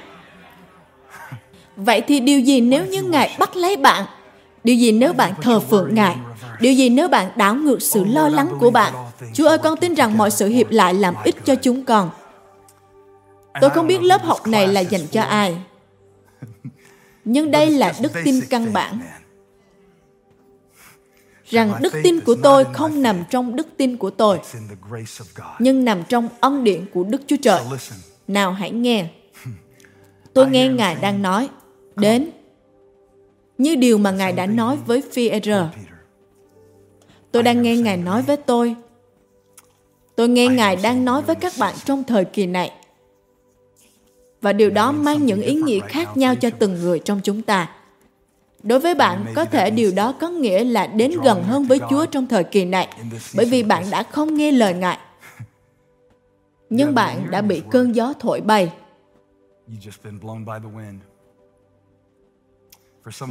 Vậy 1.77 2.01
thì 2.01 2.21
điều 2.21 2.41
gì 2.41 2.61
nếu 2.61 2.87
như 2.87 3.03
Ngài 3.03 3.37
bắt 3.39 3.57
lấy 3.57 3.77
bạn? 3.77 4.05
Điều 4.65 4.77
gì 4.77 4.93
nếu 4.93 5.13
bạn 5.13 5.33
thờ 5.43 5.61
phượng 5.61 5.95
Ngài? 5.95 6.17
Điều 6.61 6.73
gì 6.73 6.89
nếu 6.89 7.09
bạn 7.09 7.29
đảo 7.37 7.55
ngược 7.55 7.83
sự 7.83 8.05
lo 8.05 8.29
lắng 8.29 8.49
của 8.61 8.71
bạn? 8.71 8.93
Chúa 9.35 9.49
ơi, 9.49 9.59
con 9.59 9.77
tin 9.77 9.95
rằng 9.95 10.19
mọi 10.19 10.31
sự 10.31 10.49
hiệp 10.49 10.71
lại 10.71 10.95
làm 10.95 11.15
ích 11.25 11.37
cho 11.45 11.55
chúng 11.55 11.85
con. 11.85 12.11
Tôi 13.61 13.71
không 13.71 13.87
biết 13.87 14.03
lớp 14.03 14.23
học 14.23 14.47
này 14.47 14.69
là 14.69 14.81
dành 14.81 15.07
cho 15.07 15.23
ai. 15.23 15.57
Nhưng 17.25 17.51
đây 17.51 17.71
là 17.71 17.93
đức 18.03 18.13
tin 18.25 18.41
căn 18.51 18.73
bản. 18.73 19.01
rằng 21.47 21.73
đức 21.81 21.93
tin 22.03 22.21
của 22.21 22.37
tôi 22.43 22.65
không 22.73 23.03
nằm 23.03 23.25
trong 23.31 23.57
đức 23.57 23.67
tin 23.77 23.97
của 23.97 24.11
tôi, 24.11 24.41
nhưng 25.59 25.85
nằm 25.85 26.03
trong 26.09 26.29
ân 26.41 26.65
điển 26.65 26.87
của 26.95 27.05
Đức 27.05 27.23
Chúa 27.27 27.37
Trời. 27.43 27.61
Nào 28.29 28.53
hãy 28.53 28.71
nghe. 28.71 29.07
Tôi 30.35 30.51
nghe 30.51 30.69
Ngài 30.69 30.95
đang 30.95 31.23
nói, 31.23 31.49
đến. 31.97 32.31
Như 33.59 33.77
điều 33.77 33.99
mà 33.99 34.11
Ngài 34.11 34.33
đã 34.33 34.47
nói 34.47 34.79
với 34.87 35.03
phi 35.13 35.29
e 35.29 35.41
Tôi 37.33 37.43
đang 37.43 37.63
nghe 37.63 37.77
Ngài 37.77 37.97
nói 37.97 38.23
với 38.23 38.37
tôi. 38.37 38.77
Tôi 40.17 40.29
nghe 40.29 40.47
Ngài 40.47 40.77
đang 40.77 41.05
nói 41.05 41.23
với 41.23 41.37
các 41.37 41.53
bạn 41.59 41.75
trong 41.85 42.05
thời 42.05 42.25
kỳ 42.25 42.47
này. 42.47 42.73
Và 44.43 44.53
điều 44.53 44.71
đó 44.71 44.93
mang 44.93 45.27
những 45.27 45.43
ý 45.43 45.55
nghĩa 45.55 45.81
khác 45.81 46.17
nhau 46.17 46.35
cho 46.35 46.51
từng 46.59 46.75
người 46.75 46.99
trong 46.99 47.21
chúng 47.25 47.43
ta. 47.43 47.69
Đối 48.63 48.81
với 48.81 48.95
bạn 48.95 49.25
có 49.35 49.45
thể 49.45 49.71
điều 49.71 49.93
đó 49.97 50.15
có 50.21 50.29
nghĩa 50.29 50.65
là 50.65 50.87
đến 50.87 51.13
gần 51.25 51.43
hơn 51.43 51.65
với 51.65 51.81
chúa 51.91 52.07
trong 52.07 52.27
thời 52.27 52.45
kỳ 52.45 52.65
này 52.65 52.89
bởi 53.37 53.47
vì 53.47 53.63
bạn 53.63 53.85
đã 53.91 54.03
không 54.03 54.35
nghe 54.35 54.53
lời 54.53 54.75
ngài. 54.75 54.99
Nhưng 56.71 56.95
bạn 56.95 57.31
đã 57.31 57.43
bị 57.43 57.63
cơn 57.71 57.95
gió 57.95 58.13
thổi 58.21 58.41
bay. 58.41 58.73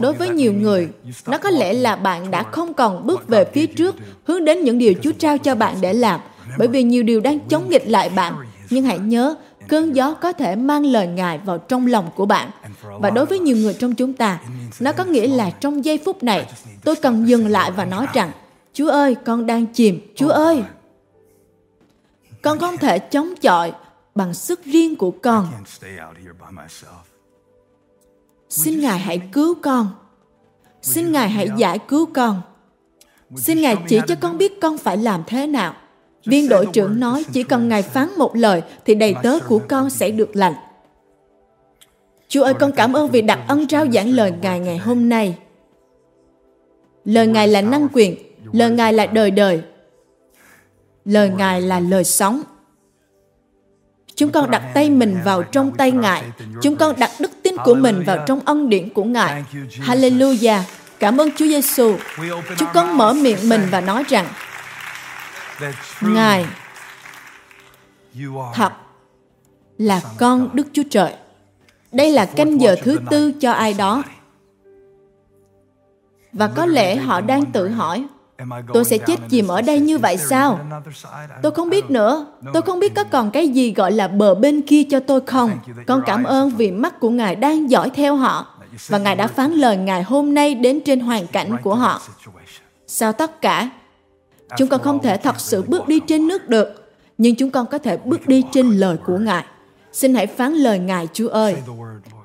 Đối 0.01 0.13
với 0.13 0.29
nhiều 0.29 0.53
người 0.53 0.89
nó 1.27 1.37
có 1.37 1.49
lẽ 1.49 1.73
là 1.73 1.95
bạn 1.95 2.31
đã 2.31 2.43
không 2.43 2.73
còn 2.73 3.07
bước 3.07 3.27
về 3.27 3.45
phía 3.53 3.65
trước 3.65 3.95
hướng 4.23 4.45
đến 4.45 4.63
những 4.63 4.77
điều 4.77 4.93
chúa 5.01 5.11
trao 5.11 5.37
cho 5.37 5.55
bạn 5.55 5.75
để 5.81 5.93
làm. 5.93 6.19
Bởi 6.57 6.67
vì 6.67 6.83
nhiều 6.83 7.03
điều 7.03 7.21
đang 7.21 7.39
chống 7.39 7.69
nghịch 7.69 7.87
lại 7.87 8.09
bạn 8.09 8.35
nhưng 8.69 8.83
hãy 8.83 8.99
nhớ 8.99 9.35
cơn 9.71 9.95
gió 9.95 10.13
có 10.13 10.33
thể 10.33 10.55
mang 10.55 10.85
lời 10.85 11.07
ngài 11.07 11.37
vào 11.37 11.57
trong 11.57 11.87
lòng 11.87 12.09
của 12.15 12.25
bạn. 12.25 12.51
Và 12.99 13.09
đối 13.09 13.25
với 13.25 13.39
nhiều 13.39 13.57
người 13.57 13.73
trong 13.73 13.95
chúng 13.95 14.13
ta 14.13 14.39
nó 14.79 14.91
có 14.91 15.03
nghĩa 15.03 15.27
là 15.27 15.49
trong 15.49 15.85
giây 15.85 15.99
phút 16.05 16.23
này 16.23 16.51
tôi 16.83 16.95
cần 16.95 17.27
dừng 17.27 17.47
lại 17.47 17.71
và 17.71 17.85
nói 17.85 18.07
rằng 18.13 18.31
chúa 18.73 18.89
ơi 18.89 19.15
con 19.25 19.45
đang 19.45 19.65
chìm 19.65 20.13
chúa 20.15 20.29
ơi. 20.29 20.63
Con 22.41 22.59
không 22.59 22.77
thể 22.77 22.99
chống 22.99 23.33
chọi 23.41 23.73
bằng 24.15 24.33
sức 24.33 24.63
riêng 24.65 24.95
của 24.95 25.11
con. 25.11 25.47
Xin 28.49 28.81
ngài 28.81 28.99
hãy 28.99 29.21
cứu 29.31 29.55
con. 29.61 29.89
Xin 30.81 31.11
ngài 31.11 31.29
hãy 31.29 31.49
giải 31.57 31.79
cứu 31.87 32.05
con. 32.13 32.41
Xin 33.35 33.61
ngài 33.61 33.77
chỉ 33.87 33.99
cho 34.07 34.15
con 34.21 34.37
biết 34.37 34.61
con 34.61 34.77
phải 34.77 34.97
làm 34.97 35.23
thế 35.27 35.47
nào 35.47 35.75
viên 36.25 36.49
đội 36.49 36.67
trưởng 36.73 36.99
nói 36.99 37.25
chỉ 37.33 37.43
cần 37.43 37.69
ngài 37.69 37.81
phán 37.81 38.09
một 38.17 38.35
lời 38.35 38.61
thì 38.85 38.95
đầy 38.95 39.15
tớ 39.23 39.39
của 39.47 39.59
con 39.59 39.89
sẽ 39.89 40.11
được 40.11 40.35
lành. 40.35 40.53
Chúa 42.27 42.43
ơi 42.43 42.53
con 42.53 42.71
cảm 42.71 42.93
ơn 42.93 43.11
vì 43.11 43.21
đặc 43.21 43.39
ân 43.47 43.67
trao 43.67 43.85
giảng 43.93 44.09
lời 44.09 44.33
ngài 44.41 44.59
ngày 44.59 44.77
hôm 44.77 45.09
nay. 45.09 45.35
Lời 47.05 47.27
ngài 47.27 47.47
là 47.47 47.61
năng 47.61 47.87
quyền 47.93 48.15
lời 48.51 48.71
ngài 48.71 48.93
là 48.93 49.05
đời 49.05 49.31
đời. 49.31 49.61
Lời 51.05 51.29
ngài 51.29 51.61
là 51.61 51.79
lời 51.79 52.03
sống. 52.03 52.41
Chúng 54.15 54.31
con 54.31 54.51
đặt 54.51 54.63
tay 54.73 54.89
mình 54.89 55.17
vào 55.25 55.43
trong 55.43 55.71
tay 55.77 55.91
ngài. 55.91 56.23
Chúng 56.61 56.75
con 56.75 56.99
đặt 56.99 57.11
đức 57.19 57.31
tin 57.43 57.55
của 57.65 57.75
mình 57.75 58.03
vào 58.05 58.23
trong 58.27 58.39
ân 58.45 58.69
điển 58.69 58.89
của 58.89 59.03
ngài. 59.03 59.43
Hallelujah. 59.79 60.61
Cảm 60.99 61.17
ơn 61.17 61.29
chúa 61.31 61.45
giêsu 61.45 61.95
chúng 62.57 62.69
con 62.73 62.97
mở 62.97 63.13
miệng 63.13 63.49
mình 63.49 63.61
và 63.71 63.81
nói 63.81 64.03
rằng 64.09 64.27
ngài 66.01 66.45
thật 68.53 68.71
là 69.77 70.01
con 70.17 70.49
đức 70.53 70.67
chúa 70.73 70.83
trời. 70.89 71.13
Đây 71.91 72.11
là 72.11 72.25
canh 72.25 72.61
giờ 72.61 72.75
thứ 72.83 72.99
tư 73.09 73.31
cho 73.31 73.51
ai 73.51 73.73
đó. 73.73 74.03
và 76.33 76.47
có 76.47 76.65
lẽ 76.65 76.95
họ 76.95 77.21
đang 77.21 77.51
tự 77.51 77.69
hỏi 77.69 78.05
tôi 78.73 78.85
sẽ 78.85 78.97
chết 78.97 79.19
chìm 79.29 79.47
ở 79.47 79.61
đây 79.61 79.79
như 79.79 79.97
vậy 79.97 80.17
sao? 80.17 80.59
tôi 81.41 81.51
không 81.51 81.69
biết 81.69 81.89
nữa. 81.89 82.25
Tôi 82.53 82.61
không 82.61 82.79
biết 82.79 82.95
có 82.95 83.03
còn 83.03 83.31
cái 83.31 83.47
gì 83.47 83.73
gọi 83.73 83.91
là 83.91 84.07
bờ 84.07 84.35
bên 84.35 84.61
kia 84.61 84.83
cho 84.89 84.99
tôi 84.99 85.21
không. 85.21 85.51
Con 85.87 86.01
cảm 86.05 86.23
ơn 86.23 86.49
vì 86.49 86.71
mắt 86.71 86.99
của 86.99 87.09
ngài 87.09 87.35
đang 87.35 87.69
dõi 87.69 87.89
theo 87.89 88.15
họ. 88.15 88.47
Và 88.87 88.97
ngài 88.97 89.15
đã 89.15 89.27
phán 89.27 89.51
lời 89.51 89.77
ngài 89.77 90.03
hôm 90.03 90.33
nay 90.33 90.55
đến 90.55 90.81
trên 90.85 90.99
hoàn 90.99 91.27
cảnh 91.27 91.57
của 91.63 91.75
họ. 91.75 92.01
sau 92.87 93.13
tất 93.13 93.41
cả 93.41 93.69
chúng 94.57 94.69
con 94.69 94.81
không 94.81 94.99
thể 95.01 95.17
thật 95.17 95.39
sự 95.39 95.61
bước 95.61 95.87
đi 95.87 95.99
trên 96.07 96.27
nước 96.27 96.49
được 96.49 96.81
nhưng 97.21 97.35
chúng 97.35 97.51
con 97.51 97.65
có 97.65 97.77
thể 97.77 97.97
bước 97.97 98.27
đi 98.27 98.43
trên 98.51 98.69
lời 98.69 98.97
của 99.05 99.17
ngài. 99.17 99.45
Xin 99.91 100.15
hãy 100.15 100.27
phán 100.27 100.53
lời 100.53 100.79
ngài 100.79 101.07
chúa 101.13 101.29
ơi. 101.29 101.55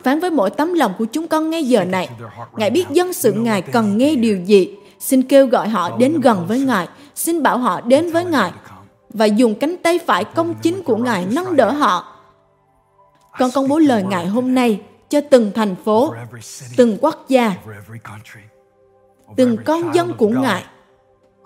Phán 0.02 0.20
với 0.20 0.30
mỗi 0.30 0.50
tấm 0.50 0.74
lòng 0.74 0.92
của 0.98 1.04
chúng 1.04 1.28
con 1.28 1.50
ngay 1.50 1.64
giờ 1.64 1.84
này. 1.84 2.08
Ngài 2.56 2.70
biết 2.70 2.84
dân 2.90 3.12
sự 3.12 3.32
ngài 3.32 3.62
cần 3.62 3.98
nghe 3.98 4.14
điều 4.14 4.36
gì. 4.36 4.74
Xin 5.00 5.22
kêu 5.22 5.46
gọi 5.46 5.68
họ 5.68 5.96
đến 5.98 6.20
gần 6.20 6.46
với 6.46 6.60
ngài. 6.60 6.88
Xin 7.14 7.42
bảo 7.42 7.58
họ 7.58 7.80
đến 7.80 8.12
với 8.12 8.24
ngài. 8.24 8.52
Và 9.08 9.26
dùng 9.26 9.54
cánh 9.54 9.76
tay 9.76 9.98
phải 10.06 10.24
công 10.24 10.54
chính 10.62 10.82
của 10.82 10.96
ngài 10.96 11.26
nâng 11.32 11.56
đỡ 11.56 11.70
họ. 11.70 12.16
Con 13.38 13.50
công 13.54 13.68
bố 13.68 13.78
lời 13.78 14.02
ngài 14.02 14.26
hôm 14.26 14.54
nay 14.54 14.80
cho 15.08 15.20
từng 15.30 15.52
thành 15.54 15.74
phố 15.84 16.14
từng 16.76 16.98
quốc 17.00 17.24
gia 17.28 17.54
từng 19.36 19.56
con 19.64 19.94
dân 19.94 20.12
của 20.18 20.28
ngài 20.28 20.64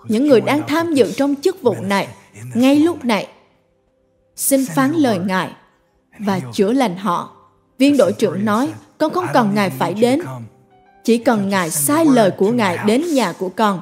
những 0.07 0.27
người 0.27 0.41
đang 0.41 0.67
tham 0.67 0.93
dự 0.93 1.11
trong 1.17 1.35
chức 1.41 1.61
vụ 1.61 1.75
này, 1.81 2.07
ngay 2.53 2.75
lúc 2.75 3.05
này, 3.05 3.27
xin 4.35 4.65
phán 4.65 4.91
lời 4.91 5.19
ngài 5.25 5.49
và 6.19 6.39
chữa 6.53 6.71
lành 6.71 6.97
họ. 6.97 7.29
Viên 7.77 7.97
đội 7.97 8.13
trưởng 8.13 8.45
nói, 8.45 8.73
con 8.97 9.13
không 9.13 9.27
cần 9.33 9.51
ngài 9.55 9.69
phải 9.69 9.93
đến. 9.93 10.21
Chỉ 11.03 11.17
cần 11.17 11.49
ngài 11.49 11.69
sai 11.69 12.05
lời 12.05 12.31
của 12.31 12.51
ngài 12.51 12.77
đến 12.85 13.13
nhà 13.13 13.31
của 13.31 13.49
con. 13.49 13.81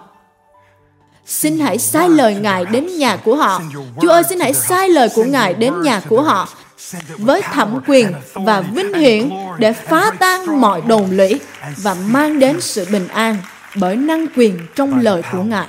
Xin 1.26 1.60
hãy 1.60 1.78
sai 1.78 2.10
lời 2.10 2.36
ngài 2.36 2.66
đến 2.66 2.88
nhà 2.98 3.16
của 3.16 3.36
họ. 3.36 3.62
Chúa 4.02 4.10
ơi, 4.10 4.24
xin 4.30 4.40
hãy 4.40 4.54
sai 4.54 4.90
lời 4.90 5.10
của 5.16 5.24
ngài 5.24 5.54
đến 5.54 5.82
nhà 5.82 6.02
của 6.10 6.22
họ 6.22 6.50
với 7.18 7.42
thẩm 7.42 7.80
quyền 7.88 8.14
và 8.34 8.62
vinh 8.62 8.94
hiển 8.94 9.30
để 9.58 9.74
phá 9.74 10.12
tan 10.20 10.62
mọi 10.62 10.82
đồn 10.82 11.12
lũy 11.12 11.40
và 11.78 11.94
mang 11.94 12.40
đến 12.40 12.62
sự 12.62 12.88
bình 12.92 13.08
an 13.08 13.38
bởi 13.76 13.96
năng 13.96 14.28
quyền 14.36 14.60
trong 14.76 15.00
lời 15.00 15.22
của 15.32 15.44
ngài 15.44 15.68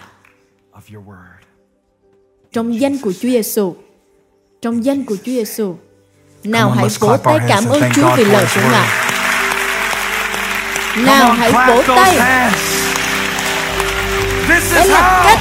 trong 2.53 2.80
danh 2.80 2.99
của 2.99 3.12
Chúa 3.12 3.28
Giêsu 3.28 3.76
trong 4.62 4.84
danh 4.84 5.05
của 5.05 5.16
Chúa 5.16 5.32
Giêsu 5.32 5.76
nào 6.45 6.70
hãy 6.70 6.88
vỗ 7.01 7.16
tay 7.16 7.38
cảm 7.49 7.64
ơn 7.68 7.82
Chúa 7.95 8.16
vì 8.16 8.24
lời 8.24 8.47
của 8.55 8.61
Ngài. 8.72 8.88
nào 10.97 11.32
hãy 11.32 11.53
vỗ 11.53 11.82
tay. 11.97 12.16
đây 14.74 14.88
là 14.88 15.22
cách 15.24 15.38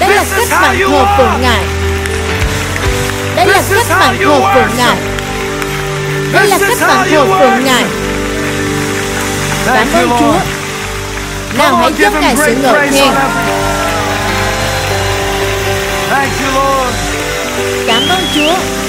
đây 0.00 0.14
là 0.14 0.24
cách 0.36 0.48
mà 0.50 0.74
thờ 0.78 1.06
phượng 1.18 1.42
Ngài. 1.42 1.64
Đây 3.36 3.46
là 3.46 3.62
cách 3.70 3.86
mà 3.88 4.14
thờ 4.18 4.40
phượng 4.54 4.76
Ngài. 4.76 4.96
Đây 6.32 6.46
là 6.46 6.58
cách 6.58 6.78
mà 6.80 7.06
thờ 7.10 7.26
phượng 7.26 7.64
Ngài. 7.64 7.84
Cảm 9.66 9.88
ơn 9.92 10.08
Chúa. 10.20 10.38
Nào 11.58 11.76
hãy 11.76 11.92
cho 11.98 12.10
Ngài 12.20 12.36
sự 12.36 12.56
ngợi 12.62 12.88
khen 12.88 13.14
Cảm 17.86 18.02
ơn 18.08 18.24
Chúa. 18.34 18.85